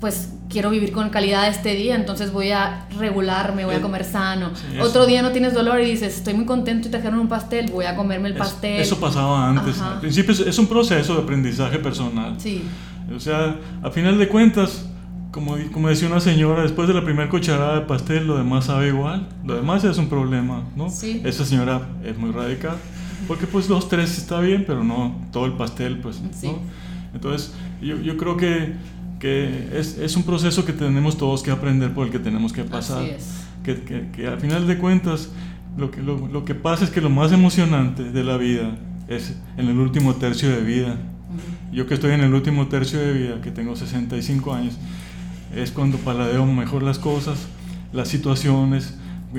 pues 0.00 0.30
quiero 0.50 0.70
vivir 0.70 0.92
con 0.92 1.08
calidad 1.10 1.48
este 1.48 1.74
día, 1.74 1.94
entonces 1.94 2.32
voy 2.32 2.50
a 2.50 2.86
regularme, 2.98 3.64
voy 3.64 3.76
a 3.76 3.80
comer 3.80 4.04
sano. 4.04 4.50
sí, 4.54 4.76
eso. 4.76 4.84
Otro 4.84 5.06
día 5.06 5.22
no 5.22 5.30
tienes 5.30 5.54
dolor 5.54 5.80
y 5.80 5.86
dices, 5.86 6.16
estoy 6.16 6.34
muy 6.34 6.44
contento 6.44 6.88
y 6.88 6.90
trajeron 6.90 7.20
un 7.20 7.28
pastel, 7.28 7.70
voy 7.70 7.86
a 7.86 7.96
comerme 7.96 8.28
el 8.28 8.34
pastel. 8.34 8.80
Eso 8.80 8.98
pasaba 9.00 9.48
antes. 9.48 9.78
Ajá. 9.80 9.94
Al 9.94 10.00
principio 10.00 10.32
es, 10.32 10.58
un 10.58 10.66
proceso 10.66 11.14
de 11.14 11.22
aprendizaje 11.22 11.78
personal. 11.78 12.34
Sí, 12.38 12.64
O 13.14 13.20
sea, 13.20 13.56
a 13.82 13.90
final 13.90 14.18
de 14.18 14.28
cuentas, 14.28 14.86
como, 15.30 15.56
como 15.72 15.88
decía 15.88 16.08
una 16.08 16.20
señora, 16.20 16.62
después 16.62 16.88
de 16.88 16.94
la 16.94 17.04
primera 17.04 17.30
cucharada 17.30 17.76
de 17.76 17.86
pastel, 17.86 18.26
lo 18.26 18.36
demás 18.36 18.66
sabe 18.66 18.88
igual. 18.88 19.28
Lo 19.44 19.54
demás 19.54 19.84
es 19.84 19.96
un 19.96 20.08
problema, 20.08 20.64
¿no? 20.76 20.90
Sí. 20.90 21.22
Esa 21.24 21.44
señora 21.44 21.82
es 22.04 22.18
muy 22.18 22.32
radical. 22.32 22.76
Porque 23.28 23.46
pues 23.46 23.68
dos, 23.68 23.88
tres 23.88 24.18
está 24.18 24.40
bien, 24.40 24.64
pero 24.66 24.82
no 24.82 25.14
todo 25.30 25.46
el 25.46 25.52
pastel, 25.52 25.98
pues, 25.98 26.20
Sí. 26.32 26.48
¿no? 26.48 26.58
Entonces, 27.14 27.52
yo, 27.80 27.96
yo 28.00 28.16
creo 28.16 28.36
que, 28.36 28.74
que 29.20 29.68
es, 29.78 29.98
es 29.98 30.16
un 30.16 30.24
proceso 30.24 30.64
que 30.64 30.72
tenemos 30.72 31.16
todos 31.16 31.42
que 31.42 31.52
aprender, 31.52 31.94
por 31.94 32.06
el 32.06 32.12
que 32.12 32.18
tenemos 32.18 32.52
que 32.52 32.64
pasar. 32.64 33.02
así 33.02 33.10
es. 33.10 33.44
Que, 33.62 33.82
que, 33.82 34.08
que 34.10 34.26
al 34.26 34.40
final 34.40 34.66
de 34.66 34.78
cuentas, 34.78 35.28
lo 35.76 35.90
que, 35.90 36.02
lo, 36.02 36.26
lo 36.26 36.44
que 36.44 36.54
pasa 36.54 36.84
es 36.84 36.90
que 36.90 37.00
lo 37.00 37.10
más 37.10 37.30
emocionante 37.30 38.02
de 38.02 38.24
la 38.24 38.38
vida 38.38 38.76
es 39.06 39.36
en 39.58 39.68
el 39.68 39.78
último 39.78 40.14
tercio 40.16 40.48
de 40.50 40.62
vida. 40.62 40.96
Yo 41.70 41.86
que 41.86 41.94
estoy 41.94 42.12
en 42.12 42.22
el 42.22 42.34
último 42.34 42.66
tercio 42.68 42.98
de 42.98 43.12
vida, 43.12 43.40
que 43.42 43.50
tengo 43.50 43.76
65 43.76 44.54
años, 44.54 44.78
es 45.54 45.70
cuando 45.70 45.98
paladeo 45.98 46.46
mejor 46.46 46.82
las 46.82 46.98
cosas, 46.98 47.46
las 47.92 48.08
situaciones, 48.08 48.94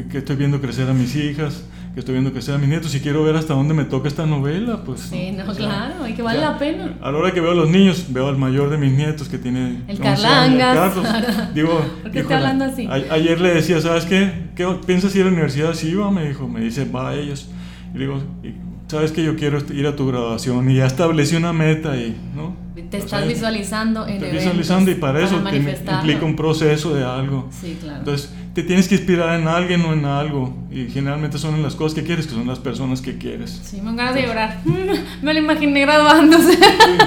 que 0.10 0.20
estoy 0.20 0.36
viendo 0.36 0.62
crecer 0.62 0.90
a 0.90 0.94
mis 0.94 1.16
hijas, 1.16 1.66
que 1.94 2.00
estoy 2.00 2.14
viendo 2.14 2.32
crecer 2.32 2.56
a 2.56 2.58
mis 2.58 2.70
nietos 2.70 2.96
y 2.96 3.02
quiero 3.02 3.22
ver 3.24 3.36
hasta 3.36 3.54
dónde 3.54 3.74
me 3.74 3.84
toca 3.84 4.08
esta 4.08 4.26
novela, 4.26 4.82
pues. 4.86 5.02
Sí, 5.02 5.32
no, 5.32 5.44
O 5.44 5.54
sea, 5.54 5.66
claro, 5.66 6.08
y 6.08 6.14
que 6.14 6.22
vale 6.22 6.40
ya, 6.40 6.52
la 6.52 6.58
pena. 6.58 6.98
A 7.02 7.12
la 7.12 7.18
hora 7.18 7.32
que 7.34 7.42
veo 7.42 7.52
a 7.52 7.56
los 7.56 7.70
niños, 7.70 8.06
veo 8.10 8.28
al 8.30 8.38
mayor 8.38 8.70
de 8.70 8.78
mis 8.78 8.94
nietos 8.94 9.28
que 9.28 9.38
tiene 9.38 9.82
El 9.88 9.98
11 9.98 10.04
años, 10.08 10.22
Carlangas. 10.22 10.94
Carlos. 10.94 11.54
Digo, 11.54 11.86
¿Por 12.02 12.12
qué 12.12 12.20
está 12.22 12.38
hablando 12.38 12.66
así? 12.66 12.86
a- 12.88 13.14
ayer 13.14 13.42
le 13.42 13.56
decía, 13.56 13.82
¿sabes 13.82 14.06
qué? 14.06 14.50
¿Qué 14.56 14.66
piensas 14.86 15.14
ir 15.16 15.24
a 15.24 15.26
la 15.26 15.32
universidad? 15.32 15.74
Sí, 15.74 15.94
va, 15.94 16.10
me 16.12 16.28
dijo. 16.30 16.48
Me 16.48 16.62
dice, 16.62 16.86
va 16.86 17.10
a 17.10 17.16
ellos. 17.16 17.50
Y 17.94 17.98
le 17.98 18.06
digo, 18.06 18.24
"Y- 18.44 18.56
¿sabes 18.92 19.14
que 19.14 19.24
yo 19.24 19.38
quiero 19.38 19.60
ir 19.74 19.88
a 19.88 19.96
tu 19.96 20.06
graduación? 20.06 20.70
Y 20.70 20.76
ya 20.76 20.86
establecí 20.86 21.38
una 21.38 21.54
meta 21.54 21.96
y, 21.96 22.16
¿no? 22.36 22.56
Te 22.90 22.98
estás 22.98 23.26
visualizando 23.26 24.06
en 24.06 24.18
eventos 24.18 24.40
visualizando 24.40 24.92
y 24.92 24.96
para 24.96 25.24
eso 25.24 25.40
manifestarlo. 25.40 26.02
implica 26.02 26.26
un 26.26 26.36
proceso 26.36 26.94
de 26.94 27.06
algo. 27.06 27.48
Sí, 27.52 27.78
claro. 27.80 28.00
Entonces, 28.00 28.34
te 28.54 28.64
tienes 28.64 28.90
que 28.90 28.96
inspirar 28.96 29.40
en 29.40 29.48
alguien 29.48 29.82
o 29.82 29.94
en 29.94 30.04
algo. 30.04 30.54
Y 30.70 30.88
generalmente 30.90 31.38
son 31.38 31.56
en 31.56 31.64
las 31.64 31.76
cosas 31.76 31.96
que 31.98 32.04
quieres, 32.04 32.28
que 32.28 32.34
son 32.34 32.46
las 32.46 32.60
personas 32.60 33.02
que 33.02 33.18
quieres. 33.18 33.62
sí, 33.64 33.80
me 33.82 33.96
ganas 33.96 34.14
de 34.14 34.24
llorar. 34.24 34.60
Me 35.22 35.34
lo 35.34 35.40
imaginé 35.40 35.82
graduándose. 35.82 36.60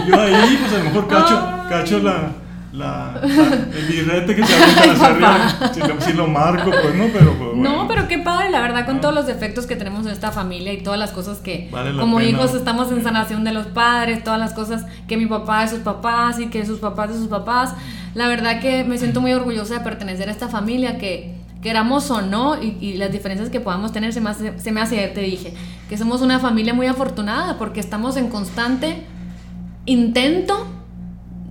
Yo 0.08 0.20
ahí, 0.20 0.58
pues 0.58 0.72
a 0.72 0.78
lo 0.78 0.84
mejor 0.84 1.06
cacho, 1.06 1.38
Ay. 1.38 1.68
cacho 1.68 1.98
la, 1.98 2.32
la, 2.74 3.20
la- 3.22 3.78
el 3.78 3.86
birrete 3.86 4.34
que 4.34 4.42
avienta 4.42 4.92
hacia 4.92 5.06
arriba. 5.06 5.70
Si 5.72 5.80
lo, 5.80 6.00
si 6.00 6.12
lo 6.12 6.26
marco, 6.26 6.70
pues 6.70 6.94
no, 6.94 7.04
pero 7.12 7.32
pues, 7.38 7.50
bueno. 7.54 7.62
No, 7.82 7.88
pero 7.88 8.08
qué 8.08 8.18
padre, 8.18 8.50
la 8.50 8.60
verdad, 8.60 8.84
con 8.86 8.96
Ah. 8.96 9.00
todos 9.00 9.14
los 9.14 9.26
defectos 9.26 9.66
que 9.66 9.76
tenemos 9.76 10.04
en 10.06 10.12
esta 10.12 10.32
familia 10.32 10.72
y 10.72 10.82
todas 10.82 10.98
las 10.98 11.12
cosas 11.12 11.38
que 11.38 11.68
Vale 11.70 11.96
como 11.98 12.16
pena. 12.18 12.28
hijos 12.30 12.54
estamos 12.54 12.90
en 12.90 13.02
sanación 13.02 13.44
de 13.44 13.52
los 13.52 13.66
padres, 13.68 14.24
todas 14.24 14.40
las 14.40 14.52
cosas 14.54 14.86
que 15.06 15.16
mi 15.16 15.26
papá 15.26 15.62
de 15.62 15.68
sus 15.68 15.78
papás 15.80 16.40
y 16.40 16.48
que 16.48 16.66
sus 16.66 16.80
papás 16.80 17.10
de 17.10 17.16
sus 17.18 17.28
papás. 17.28 17.74
La 18.14 18.28
verdad 18.28 18.60
que 18.60 18.84
me 18.84 18.98
siento 18.98 19.20
muy 19.20 19.32
orgullosa 19.32 19.74
de 19.74 19.80
pertenecer 19.80 20.28
a 20.28 20.32
esta 20.32 20.48
familia 20.48 20.98
que 20.98 21.34
queramos 21.62 22.10
o 22.10 22.20
no 22.22 22.62
y, 22.62 22.76
y 22.80 22.94
las 22.98 23.10
diferencias 23.10 23.48
que 23.50 23.58
podamos 23.60 23.92
tener 23.92 24.12
se 24.12 24.20
me 24.20 24.30
hace, 24.30 24.58
se 24.58 24.70
me 24.72 24.80
hace, 24.80 25.06
te 25.08 25.20
dije, 25.22 25.54
que 25.88 25.96
somos 25.96 26.20
una 26.22 26.38
familia 26.38 26.74
muy 26.74 26.86
afortunada 26.86 27.56
porque 27.56 27.80
estamos 27.80 28.16
en 28.16 28.28
constante 28.28 29.02
intento 29.86 30.66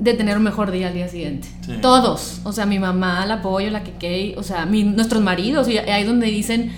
de 0.03 0.13
tener 0.13 0.35
un 0.37 0.43
mejor 0.43 0.69
día 0.71 0.87
al 0.89 0.93
día 0.93 1.07
siguiente. 1.07 1.47
Sí. 1.65 1.77
Todos, 1.81 2.41
o 2.43 2.51
sea, 2.51 2.65
mi 2.65 2.77
mamá, 2.79 3.25
la 3.25 3.35
apoyo, 3.35 3.69
la 3.71 3.83
que 3.83 4.35
o 4.37 4.43
sea, 4.43 4.65
mi- 4.65 4.83
nuestros 4.83 5.21
maridos, 5.23 5.67
y 5.69 5.77
ahí 5.77 6.03
donde 6.03 6.27
dicen 6.27 6.71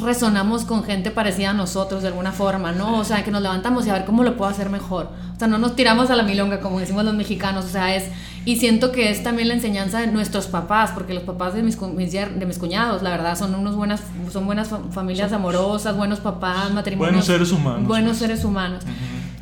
resonamos 0.00 0.64
con 0.64 0.84
gente 0.84 1.10
parecida 1.10 1.50
a 1.50 1.52
nosotros 1.54 2.02
de 2.02 2.08
alguna 2.08 2.30
forma, 2.30 2.72
¿no? 2.72 2.98
O 2.98 3.04
sea, 3.04 3.24
que 3.24 3.30
nos 3.30 3.42
levantamos 3.42 3.86
y 3.86 3.90
a 3.90 3.94
ver 3.94 4.04
cómo 4.04 4.22
lo 4.22 4.36
puedo 4.36 4.50
hacer 4.50 4.70
mejor. 4.70 5.10
O 5.34 5.38
sea, 5.38 5.48
no 5.48 5.58
nos 5.58 5.74
tiramos 5.76 6.10
a 6.10 6.16
la 6.16 6.22
milonga 6.22 6.60
como 6.60 6.78
decimos 6.78 7.04
los 7.04 7.14
mexicanos, 7.14 7.64
o 7.64 7.68
sea, 7.68 7.94
es 7.96 8.04
y 8.44 8.56
siento 8.56 8.92
que 8.92 9.10
es 9.10 9.22
también 9.22 9.48
la 9.48 9.54
enseñanza 9.54 10.00
de 10.00 10.06
nuestros 10.06 10.46
papás, 10.46 10.90
porque 10.92 11.14
los 11.14 11.22
papás 11.24 11.54
de 11.54 11.62
mis, 11.62 11.78
de 11.80 12.46
mis 12.46 12.58
cuñados, 12.58 13.02
la 13.02 13.10
verdad, 13.10 13.36
son 13.36 13.54
unos 13.54 13.74
buenas 13.76 14.00
son 14.32 14.46
buenas 14.46 14.68
fa- 14.68 14.80
familias 14.92 15.32
amorosas, 15.32 15.96
buenos 15.96 16.20
papás, 16.20 16.72
matrimonios 16.72 17.10
Buenos 17.12 17.26
seres 17.26 17.52
humanos. 17.52 17.86
buenos 17.88 18.08
pues. 18.10 18.18
seres 18.18 18.44
humanos. 18.44 18.84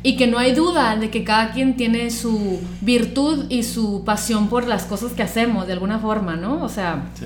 Y 0.03 0.15
que 0.15 0.27
no 0.27 0.37
hay 0.37 0.53
duda 0.53 0.95
de 0.95 1.09
que 1.09 1.23
cada 1.23 1.51
quien 1.51 1.75
tiene 1.75 2.11
su 2.11 2.59
virtud 2.81 3.45
y 3.49 3.63
su 3.63 4.03
pasión 4.05 4.47
por 4.47 4.67
las 4.67 4.83
cosas 4.83 5.11
que 5.13 5.23
hacemos, 5.23 5.67
de 5.67 5.73
alguna 5.73 5.99
forma, 5.99 6.35
¿no? 6.35 6.63
O 6.63 6.69
sea, 6.69 7.05
Sí. 7.19 7.25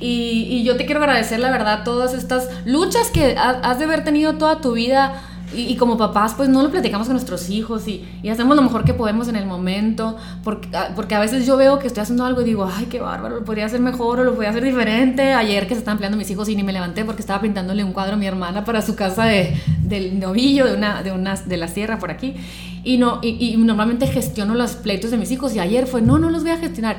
y, 0.00 0.46
y 0.50 0.62
yo 0.64 0.76
te 0.76 0.84
quiero 0.84 1.00
agradecer, 1.00 1.40
la 1.40 1.50
verdad, 1.50 1.84
todas 1.84 2.12
estas 2.14 2.48
luchas 2.66 3.10
que 3.10 3.36
ha- 3.38 3.60
has 3.62 3.78
de 3.78 3.84
haber 3.86 4.04
tenido 4.04 4.34
toda 4.34 4.60
tu 4.60 4.72
vida. 4.72 5.20
Y, 5.54 5.62
y 5.72 5.76
como 5.76 5.96
papás, 5.96 6.34
pues 6.36 6.48
no 6.48 6.62
lo 6.62 6.70
platicamos 6.70 7.06
con 7.06 7.14
nuestros 7.14 7.50
hijos 7.50 7.86
y, 7.88 8.04
hacemos 8.30 8.56
lo 8.56 8.62
mejor 8.62 8.84
que 8.84 8.94
podemos 8.94 9.28
en 9.28 9.36
el 9.36 9.46
momento. 9.46 10.16
Porque, 10.44 10.74
a- 10.76 10.94
porque 10.94 11.14
a 11.14 11.20
veces 11.20 11.46
yo 11.46 11.56
veo 11.56 11.78
que 11.78 11.86
estoy 11.86 12.02
haciendo 12.02 12.24
algo 12.24 12.40
y 12.42 12.44
digo, 12.44 12.68
ay, 12.70 12.86
qué 12.86 13.00
bárbaro, 13.00 13.36
lo 13.40 13.44
podría 13.44 13.66
hacer 13.66 13.80
mejor 13.80 14.20
o 14.20 14.24
lo 14.24 14.32
podría 14.32 14.50
hacer 14.50 14.64
diferente. 14.64 15.32
Ayer 15.32 15.66
que 15.66 15.74
se 15.74 15.80
estaban 15.80 15.98
peleando 15.98 16.16
mis 16.18 16.30
hijos 16.30 16.48
y 16.48 16.56
ni 16.56 16.62
me 16.62 16.72
levanté 16.72 17.04
porque 17.04 17.20
estaba 17.20 17.40
pintándole 17.40 17.84
un 17.84 17.92
cuadro 17.92 18.14
a 18.14 18.16
mi 18.16 18.26
hermana 18.26 18.64
para 18.64 18.82
su 18.82 18.94
casa 18.96 19.24
de, 19.24 19.54
del 19.82 20.18
novillo, 20.18 20.66
de, 20.66 20.74
una, 20.76 21.02
de, 21.02 21.12
una, 21.12 21.34
de 21.36 21.56
la 21.56 21.68
sierra 21.68 21.98
por 21.98 22.10
aquí. 22.10 22.34
Y, 22.84 22.96
no, 22.98 23.20
y 23.22 23.56
normalmente 23.58 24.06
gestiono 24.08 24.54
los 24.54 24.72
pleitos 24.72 25.10
de 25.12 25.16
mis 25.16 25.30
hijos 25.30 25.54
y 25.54 25.60
ayer 25.60 25.86
fue, 25.86 26.02
no, 26.02 26.18
no 26.18 26.30
los 26.30 26.42
voy 26.42 26.50
a 26.52 26.56
gestionar. 26.58 26.96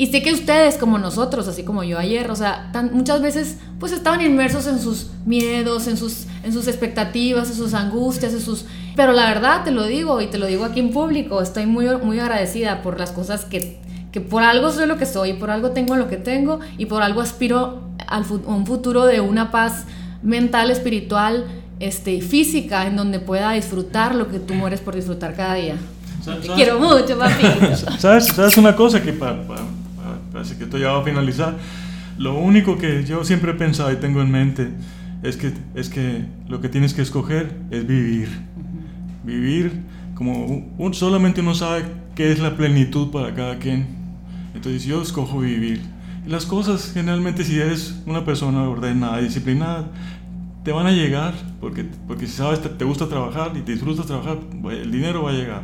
Y 0.00 0.06
sé 0.06 0.22
que 0.22 0.32
ustedes, 0.32 0.76
como 0.78 0.96
nosotros, 0.96 1.46
así 1.46 1.62
como 1.62 1.84
yo 1.84 1.98
ayer, 1.98 2.30
o 2.30 2.34
sea, 2.36 2.70
tan- 2.72 2.90
muchas 2.94 3.20
veces 3.20 3.58
pues 3.78 3.92
estaban 3.92 4.22
inmersos 4.22 4.66
en 4.66 4.78
sus 4.80 5.08
miedos, 5.26 5.86
en 5.88 5.98
sus, 5.98 6.24
en 6.42 6.54
sus 6.54 6.68
expectativas, 6.68 7.50
en 7.50 7.56
sus 7.56 7.74
angustias, 7.74 8.32
en 8.32 8.40
sus... 8.40 8.64
Pero 8.96 9.12
la 9.12 9.26
verdad, 9.26 9.62
te 9.62 9.70
lo 9.72 9.84
digo 9.84 10.22
y 10.22 10.26
te 10.28 10.38
lo 10.38 10.46
digo 10.46 10.64
aquí 10.64 10.80
en 10.80 10.90
público, 10.90 11.42
estoy 11.42 11.66
muy, 11.66 11.84
muy 12.02 12.18
agradecida 12.18 12.80
por 12.80 12.98
las 12.98 13.10
cosas 13.10 13.44
que, 13.44 13.78
que 14.10 14.22
por 14.22 14.42
algo 14.42 14.70
soy 14.72 14.86
lo 14.86 14.96
que 14.96 15.04
soy, 15.04 15.34
por 15.34 15.50
algo 15.50 15.72
tengo 15.72 15.94
lo 15.96 16.08
que 16.08 16.16
tengo 16.16 16.60
y 16.78 16.86
por 16.86 17.02
algo 17.02 17.20
aspiro 17.20 17.82
a 18.06 18.22
un 18.46 18.64
futuro 18.66 19.04
de 19.04 19.20
una 19.20 19.50
paz 19.50 19.84
mental, 20.22 20.70
espiritual 20.70 21.44
este, 21.78 22.12
y 22.14 22.22
física, 22.22 22.86
en 22.86 22.96
donde 22.96 23.20
pueda 23.20 23.52
disfrutar 23.52 24.14
lo 24.14 24.28
que 24.30 24.38
tú 24.38 24.54
mueres 24.54 24.80
por 24.80 24.94
disfrutar 24.94 25.34
cada 25.36 25.54
día. 25.56 25.76
¿Sabes- 26.24 26.40
Te 26.46 26.48
quiero 26.54 26.78
mucho, 26.78 27.18
papito. 27.18 27.76
¿Sabes, 27.98 28.26
¿Sabes 28.28 28.56
una 28.56 28.74
cosa 28.74 29.02
que 29.02 29.12
para, 29.12 29.46
para- 29.46 29.60
parece 30.32 30.56
que 30.56 30.64
esto 30.64 30.78
ya 30.78 30.92
va 30.92 31.00
a 31.00 31.04
finalizar? 31.04 31.56
Lo 32.18 32.38
único 32.38 32.76
que 32.78 33.04
yo 33.04 33.24
siempre 33.24 33.52
he 33.52 33.54
pensado 33.54 33.92
y 33.92 33.96
tengo 33.96 34.20
en 34.22 34.30
mente 34.30 34.68
es 35.22 35.36
que, 35.36 35.52
es 35.74 35.88
que 35.88 36.24
lo 36.48 36.60
que 36.60 36.68
tienes 36.68 36.94
que 36.94 37.02
escoger 37.02 37.54
es 37.70 37.86
vivir. 37.86 38.28
Vivir 39.24 39.82
como 40.14 40.44
un- 40.78 40.94
solamente 40.94 41.40
uno 41.40 41.54
sabe 41.54 41.84
qué 42.14 42.30
es 42.32 42.38
la 42.40 42.56
plenitud 42.56 43.10
para 43.10 43.34
cada 43.34 43.58
quien. 43.58 43.86
Entonces 44.54 44.84
yo 44.84 45.00
escojo 45.02 45.38
vivir. 45.40 45.80
Y 46.26 46.30
las 46.30 46.44
cosas 46.46 46.90
generalmente 46.92 47.44
si 47.44 47.58
eres 47.58 48.02
una 48.06 48.24
persona 48.24 48.62
ordenada, 48.68 49.18
disciplinada, 49.20 49.86
te 50.64 50.72
van 50.72 50.86
a 50.86 50.92
llegar, 50.92 51.32
porque, 51.60 51.86
porque 52.06 52.26
si 52.26 52.34
sabes, 52.34 52.60
te, 52.60 52.68
te 52.68 52.84
gusta 52.84 53.08
trabajar 53.08 53.52
y 53.56 53.60
te 53.60 53.72
disfrutas 53.72 54.04
trabajar, 54.06 54.38
el 54.70 54.90
dinero 54.92 55.22
va 55.22 55.30
a 55.30 55.34
llegar. 55.34 55.62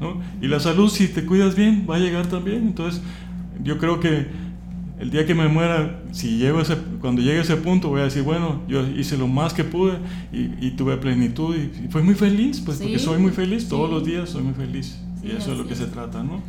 ¿no? 0.00 0.20
Y 0.40 0.48
la 0.48 0.58
salud, 0.58 0.88
si 0.90 1.06
te 1.06 1.24
cuidas 1.24 1.54
bien, 1.54 1.86
va 1.88 1.94
a 1.96 1.98
llegar 2.00 2.26
también. 2.26 2.62
Entonces, 2.66 3.00
yo 3.62 3.78
creo 3.78 4.00
que 4.00 4.26
el 4.98 5.10
día 5.10 5.26
que 5.26 5.34
me 5.34 5.48
muera, 5.48 6.00
si 6.12 6.38
llego 6.38 6.60
ese, 6.60 6.76
cuando 7.00 7.22
llegue 7.22 7.38
a 7.38 7.42
ese 7.42 7.56
punto, 7.56 7.88
voy 7.88 8.02
a 8.02 8.04
decir, 8.04 8.22
bueno, 8.22 8.62
yo 8.68 8.86
hice 8.86 9.16
lo 9.16 9.26
más 9.26 9.52
que 9.52 9.64
pude 9.64 9.94
y, 10.32 10.50
y 10.64 10.70
tuve 10.72 10.96
plenitud 10.96 11.56
y, 11.56 11.86
y 11.86 11.88
fui 11.88 12.02
muy 12.02 12.14
feliz, 12.14 12.60
pues 12.60 12.78
Sí, 12.78 12.84
porque 12.84 12.98
soy 13.00 13.18
muy 13.18 13.32
feliz, 13.32 13.68
todos 13.68 13.90
los 13.90 14.04
días 14.04 14.30
soy 14.30 14.42
muy 14.44 14.54
feliz. 14.54 14.98
Sí, 15.20 15.28
y 15.28 15.36
eso 15.36 15.52
es 15.52 15.58
lo 15.58 15.66
que 15.66 15.72
es. 15.72 15.78
se 15.80 15.86
trata, 15.86 16.22
¿no? 16.22 16.42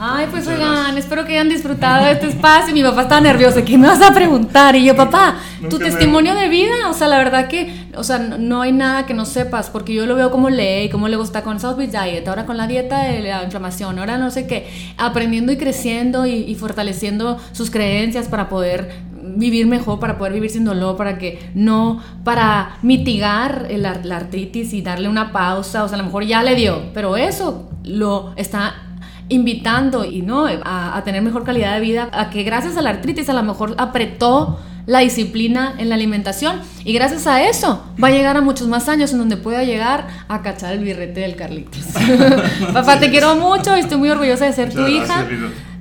Ay, 0.00 0.28
pues 0.30 0.46
oigan, 0.46 0.96
espero 0.96 1.24
que 1.24 1.32
hayan 1.32 1.48
disfrutado 1.48 2.04
de 2.04 2.12
este 2.12 2.28
espacio. 2.28 2.72
Mi 2.72 2.84
papá 2.84 3.02
estaba 3.02 3.20
nervioso, 3.20 3.64
¿qué 3.64 3.76
me 3.76 3.88
vas 3.88 4.00
a 4.00 4.14
preguntar? 4.14 4.76
Y 4.76 4.84
yo, 4.84 4.94
papá, 4.94 5.38
tu 5.68 5.76
testimonio 5.76 6.36
de 6.36 6.48
vida, 6.48 6.88
o 6.88 6.94
sea, 6.94 7.08
la 7.08 7.18
verdad 7.18 7.48
que, 7.48 7.88
o 7.96 8.04
sea, 8.04 8.18
no 8.18 8.62
hay 8.62 8.70
nada 8.70 9.06
que 9.06 9.14
no 9.14 9.24
sepas, 9.24 9.70
porque 9.70 9.92
yo 9.92 10.06
lo 10.06 10.14
veo 10.14 10.30
como 10.30 10.50
lee, 10.50 10.88
como 10.88 11.08
le 11.08 11.16
gusta 11.16 11.42
con 11.42 11.58
South 11.58 11.76
Beach 11.76 11.90
Diet, 11.90 12.28
ahora 12.28 12.46
con 12.46 12.56
la 12.56 12.68
dieta 12.68 13.02
de 13.02 13.22
la 13.22 13.42
inflamación, 13.42 13.98
ahora 13.98 14.18
no 14.18 14.30
sé 14.30 14.46
qué, 14.46 14.68
aprendiendo 14.98 15.50
y 15.50 15.56
creciendo 15.56 16.26
y, 16.26 16.54
fortaleciendo 16.54 17.38
sus 17.50 17.70
creencias 17.70 18.28
para 18.28 18.48
poder 18.48 19.08
vivir 19.20 19.66
mejor, 19.66 19.98
para 19.98 20.16
poder 20.16 20.32
vivir 20.32 20.50
sin 20.50 20.64
dolor, 20.64 20.96
para 20.96 21.18
que 21.18 21.50
no, 21.54 22.00
para 22.22 22.78
mitigar 22.82 23.66
la 23.68 24.16
artritis 24.16 24.72
y 24.74 24.82
darle 24.82 25.08
una 25.08 25.32
pausa, 25.32 25.82
o 25.82 25.88
sea, 25.88 25.96
a 25.96 25.98
lo 25.98 26.04
mejor 26.04 26.24
ya 26.24 26.44
le 26.44 26.54
dio, 26.54 26.82
pero 26.94 27.16
eso 27.16 27.68
lo 27.82 28.32
está 28.36 28.87
invitando 29.28 30.04
y 30.04 30.22
no 30.22 30.46
a, 30.46 31.02
tener 31.04 31.22
mejor 31.22 31.44
calidad 31.44 31.74
de 31.74 31.80
vida, 31.80 32.08
a 32.12 32.30
que 32.30 32.42
gracias 32.42 32.76
a 32.76 32.82
la 32.82 32.90
artritis 32.90 33.28
a 33.28 33.32
lo 33.32 33.42
mejor 33.42 33.74
apretó 33.78 34.58
la 34.86 35.00
disciplina 35.00 35.74
en 35.76 35.90
la 35.90 35.96
alimentación 35.96 36.60
y 36.82 36.94
gracias 36.94 37.26
a 37.26 37.42
eso 37.42 37.84
va 38.02 38.08
a 38.08 38.10
llegar 38.10 38.38
a 38.38 38.40
muchos 38.40 38.68
más 38.68 38.88
años 38.88 39.12
en 39.12 39.18
donde 39.18 39.36
pueda 39.36 39.62
llegar 39.62 40.06
a 40.28 40.40
cachar 40.40 40.72
el 40.72 40.78
birrete 40.82 41.20
del 41.20 41.36
Carlitos. 41.36 41.82
Papá, 42.72 42.98
te 42.98 43.10
quiero 43.10 43.36
mucho 43.36 43.76
y 43.76 43.80
estoy 43.80 43.98
muy 43.98 44.08
orgullosa 44.08 44.46
de 44.46 44.54
ser 44.54 44.72
tu 44.72 44.86
hija. 44.86 45.26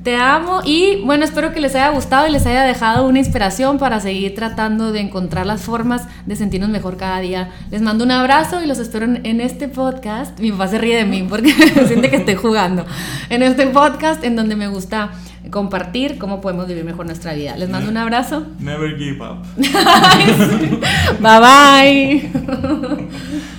Te 0.08 0.16
amo 0.16 0.62
y 0.64 1.02
bueno, 1.04 1.26
espero 1.26 1.52
que 1.52 1.60
les 1.60 1.76
haya 1.76 1.90
gustado 1.90 2.30
y 2.30 2.32
les 2.32 2.46
haya 2.46 2.64
dejado 2.64 3.06
una 3.06 3.20
inspiración 3.20 3.78
para 3.78 4.00
seguir 4.00 4.36
tratando 4.36 4.94
de 4.94 5.02
encontrar 5.02 5.46
las 5.46 5.64
formas 5.64 6.08
de 6.26 6.38
sentirnos 6.38 6.70
mejor 6.70 6.96
cada 6.96 7.20
día. 7.20 7.52
Les 7.72 7.82
mando 7.82 8.06
un 8.06 8.12
abrazo 8.12 8.64
y 8.64 8.68
los 8.68 8.80
espero 8.80 9.06
en, 9.06 9.42
este 9.42 9.68
podcast. 9.68 10.40
Mi 10.40 10.50
papá 10.54 10.70
se 10.70 10.78
ríe 10.78 10.96
de 10.96 11.04
mí 11.04 11.26
porque 11.28 11.52
siente 11.88 12.10
que 12.10 12.16
estoy 12.16 12.36
jugando. 12.36 12.86
En 13.30 13.44
este 13.44 13.68
podcast 13.68 14.24
en 14.24 14.38
donde 14.38 14.56
me 14.56 14.70
gusta 14.70 15.12
compartir 15.52 16.18
cómo 16.18 16.40
podemos 16.40 16.70
vivir 16.70 16.86
mejor 16.86 17.06
nuestra 17.06 17.34
vida. 17.34 17.58
Les 17.58 17.68
mando 17.68 17.92
un 17.92 17.98
abrazo. 17.98 18.46
Never 18.60 18.98
give 18.98 19.22
up. 19.22 19.46
bye 21.20 21.40
bye. 21.42 22.32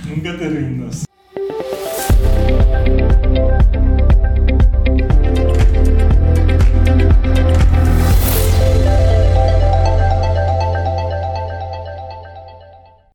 Nunca 0.09 0.35
te 0.35 0.49
rindas. 0.49 1.08